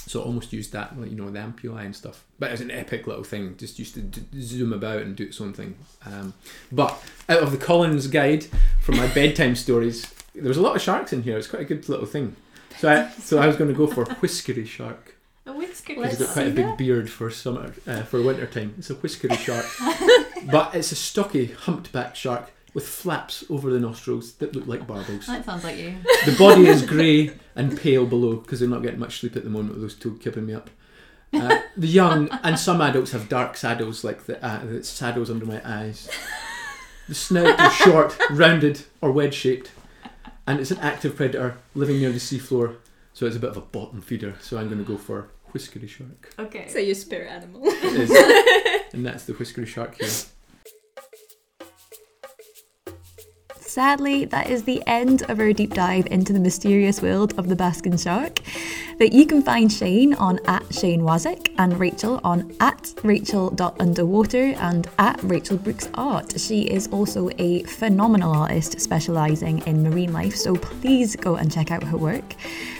so 0.06 0.20
it 0.20 0.26
almost 0.26 0.52
used 0.52 0.70
that 0.72 0.92
you 0.98 1.16
know 1.16 1.30
the 1.30 1.38
ampullae 1.38 1.86
and 1.86 1.96
stuff 1.96 2.26
but 2.38 2.50
it 2.50 2.52
was 2.52 2.60
an 2.60 2.70
epic 2.70 3.06
little 3.06 3.24
thing 3.24 3.56
just 3.56 3.78
used 3.78 3.94
to 3.94 4.02
d- 4.02 4.22
zoom 4.38 4.74
about 4.74 5.00
and 5.00 5.16
do 5.16 5.24
its 5.24 5.40
own 5.40 5.54
thing 5.54 5.76
um, 6.04 6.34
but 6.70 7.02
out 7.30 7.42
of 7.42 7.52
the 7.52 7.56
Collins 7.56 8.06
guide 8.08 8.44
for 8.82 8.92
my 8.92 9.06
bedtime 9.14 9.56
stories, 9.56 10.12
there 10.34 10.44
was 10.48 10.58
a 10.58 10.62
lot 10.62 10.76
of 10.76 10.82
sharks 10.82 11.14
in 11.14 11.22
here. 11.22 11.38
It's 11.38 11.46
quite 11.48 11.62
a 11.62 11.64
good 11.64 11.88
little 11.88 12.04
thing. 12.04 12.36
So 12.80 12.90
I, 12.90 13.08
so 13.18 13.38
I 13.38 13.46
was 13.46 13.56
going 13.56 13.70
to 13.70 13.76
go 13.76 13.86
for 13.86 14.04
whiskery 14.20 14.66
shark. 14.66 15.14
A 15.50 15.52
whisker. 15.52 15.94
He's 15.94 16.18
got 16.18 16.28
quite 16.28 16.46
a 16.46 16.50
big 16.50 16.76
beard 16.76 17.10
for 17.10 17.28
summer, 17.28 17.74
uh, 17.84 18.02
for 18.02 18.22
winter 18.22 18.46
time. 18.46 18.74
It's 18.78 18.90
a 18.90 18.94
whiskery 18.94 19.36
shark, 19.36 19.66
but 20.50 20.74
it's 20.76 20.92
a 20.92 20.96
stocky, 20.96 21.46
humped-back 21.46 22.14
shark 22.14 22.52
with 22.72 22.86
flaps 22.86 23.42
over 23.50 23.68
the 23.68 23.80
nostrils 23.80 24.34
that 24.34 24.54
look 24.54 24.68
like 24.68 24.86
barbels. 24.86 25.26
That 25.26 25.44
sounds 25.44 25.64
like 25.64 25.76
you. 25.76 25.96
The 26.24 26.36
body 26.38 26.68
is 26.68 26.82
grey 26.82 27.32
and 27.56 27.76
pale 27.76 28.06
below 28.06 28.36
because 28.36 28.60
they're 28.60 28.68
not 28.68 28.82
getting 28.82 29.00
much 29.00 29.18
sleep 29.18 29.34
at 29.34 29.42
the 29.42 29.50
moment 29.50 29.74
with 29.74 29.82
those 29.82 29.96
two 29.96 30.18
keeping 30.22 30.46
me 30.46 30.54
up. 30.54 30.70
Uh, 31.32 31.58
the 31.76 31.88
young 31.88 32.28
and 32.44 32.56
some 32.56 32.80
adults 32.80 33.10
have 33.10 33.28
dark 33.28 33.56
saddles 33.56 34.04
like 34.04 34.26
the, 34.26 34.44
uh, 34.44 34.64
the 34.64 34.84
saddles 34.84 35.30
under 35.30 35.46
my 35.46 35.60
eyes. 35.64 36.08
The 37.08 37.14
snout 37.16 37.58
is 37.58 37.72
short, 37.84 38.16
rounded, 38.30 38.82
or 39.00 39.10
wedge 39.10 39.34
shaped, 39.34 39.72
and 40.46 40.60
it's 40.60 40.70
an 40.70 40.78
active 40.78 41.16
predator 41.16 41.58
living 41.74 41.98
near 41.98 42.12
the 42.12 42.18
seafloor, 42.20 42.76
so 43.12 43.26
it's 43.26 43.34
a 43.34 43.40
bit 43.40 43.50
of 43.50 43.56
a 43.56 43.62
bottom 43.62 44.00
feeder. 44.00 44.36
So 44.40 44.58
I'm 44.58 44.68
going 44.68 44.78
to 44.78 44.84
go 44.84 44.96
for 44.96 45.28
whiskery 45.52 45.86
shark. 45.86 46.32
Okay. 46.38 46.68
So 46.68 46.78
your 46.78 46.94
spirit 46.94 47.30
animal. 47.30 47.62
It 47.64 48.10
is. 48.10 48.10
and 48.92 49.04
that's 49.04 49.24
the 49.24 49.34
whiskery 49.34 49.66
shark 49.66 49.96
here. 49.96 50.10
Sadly, 53.56 54.24
that 54.24 54.50
is 54.50 54.64
the 54.64 54.82
end 54.88 55.22
of 55.30 55.38
our 55.38 55.52
deep 55.52 55.74
dive 55.74 56.06
into 56.06 56.32
the 56.32 56.40
mysterious 56.40 57.00
world 57.00 57.38
of 57.38 57.48
the 57.48 57.54
Basking 57.54 57.96
shark. 57.96 58.40
But 59.00 59.12
you 59.14 59.24
can 59.24 59.40
find 59.42 59.72
Shane 59.72 60.12
on 60.12 60.40
at 60.44 60.62
Shane 60.74 61.00
Wasik 61.00 61.54
and 61.56 61.80
Rachel 61.80 62.20
on 62.22 62.54
at 62.60 62.92
Rachel.underwater 63.02 64.52
and 64.58 64.86
at 64.98 65.18
Rachel 65.22 65.56
Brooks 65.56 65.88
Art. 65.94 66.38
She 66.38 66.64
is 66.64 66.86
also 66.88 67.30
a 67.38 67.62
phenomenal 67.62 68.34
artist 68.34 68.78
specialising 68.78 69.66
in 69.66 69.82
marine 69.82 70.12
life, 70.12 70.36
so 70.36 70.54
please 70.54 71.16
go 71.16 71.36
and 71.36 71.50
check 71.50 71.70
out 71.70 71.82
her 71.82 71.96
work. 71.96 72.34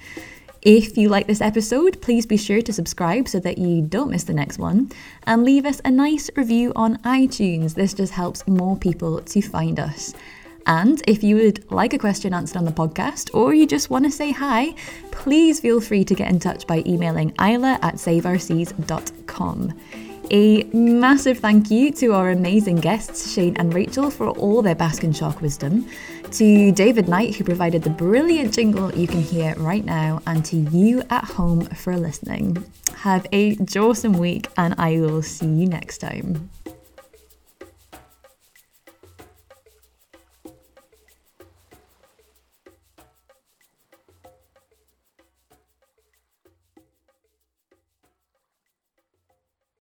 If 0.62 0.98
you 0.98 1.10
like 1.10 1.28
this 1.28 1.42
episode, 1.42 2.02
please 2.02 2.26
be 2.26 2.38
sure 2.38 2.62
to 2.62 2.74
subscribe 2.74 3.28
so 3.28 3.40
that 3.40 3.58
you 3.58 3.82
don't 3.82 4.12
miss 4.12 4.24
the 4.24 4.34
next 4.34 4.58
one 4.58 4.92
and 5.24 5.44
leave 5.44 5.66
us 5.66 5.82
a 5.86 5.92
nice 5.92 6.30
review 6.36 6.74
on 6.76 6.98
iTunes. 7.00 7.76
This 7.76 7.94
just 7.94 8.14
helps 8.14 8.48
more 8.48 8.76
people 8.76 9.22
to 9.22 9.42
find 9.42 9.80
us. 9.80 10.14
And 10.66 11.02
if 11.08 11.24
you 11.24 11.38
would 11.38 11.72
like 11.72 11.94
a 11.94 11.98
question 11.98 12.34
answered 12.34 12.58
on 12.58 12.66
the 12.66 12.72
podcast 12.72 13.34
or 13.34 13.54
you 13.54 13.66
just 13.66 13.90
want 13.90 14.04
to 14.06 14.12
say 14.12 14.32
hi, 14.32 14.76
please 15.12 15.62
feel 15.62 15.80
free 15.80 16.04
to 16.04 16.14
get 16.14 16.30
in 16.30 16.40
touch 16.40 16.68
by 16.68 16.84
emailing 16.86 17.34
isla 17.40 17.80
at 17.82 17.96
saveourseas.com. 17.96 19.74
A 20.30 20.64
massive 20.74 21.40
thank 21.40 21.72
you 21.72 21.90
to 21.94 22.14
our 22.14 22.32
amazing 22.32 22.76
guests, 22.78 23.32
Shane 23.32 23.56
and 23.56 23.74
Rachel, 23.74 24.12
for 24.12 24.28
all 24.32 24.62
their 24.62 24.76
Basking 24.76 25.14
Shark 25.14 25.40
wisdom, 25.42 25.88
to 26.34 26.72
David 26.72 27.08
Knight, 27.08 27.36
who 27.36 27.44
provided 27.44 27.84
the 27.84 27.90
brilliant 27.90 28.54
jingle 28.54 28.94
you 28.94 29.08
can 29.08 29.22
hear 29.22 29.56
right 29.58 29.84
now, 29.86 30.22
and 30.28 30.44
to 30.46 30.58
you 30.58 31.04
at 31.10 31.24
home 31.24 31.62
for 31.68 31.98
listening. 31.98 32.64
Have 32.98 33.26
a 33.32 33.58
awesome 33.78 34.14
week, 34.14 34.48
and 34.58 34.76
I 34.78 35.00
will 35.00 35.22
see 35.22 35.46
you 35.46 35.68
next 35.68 36.00
time. 36.00 36.50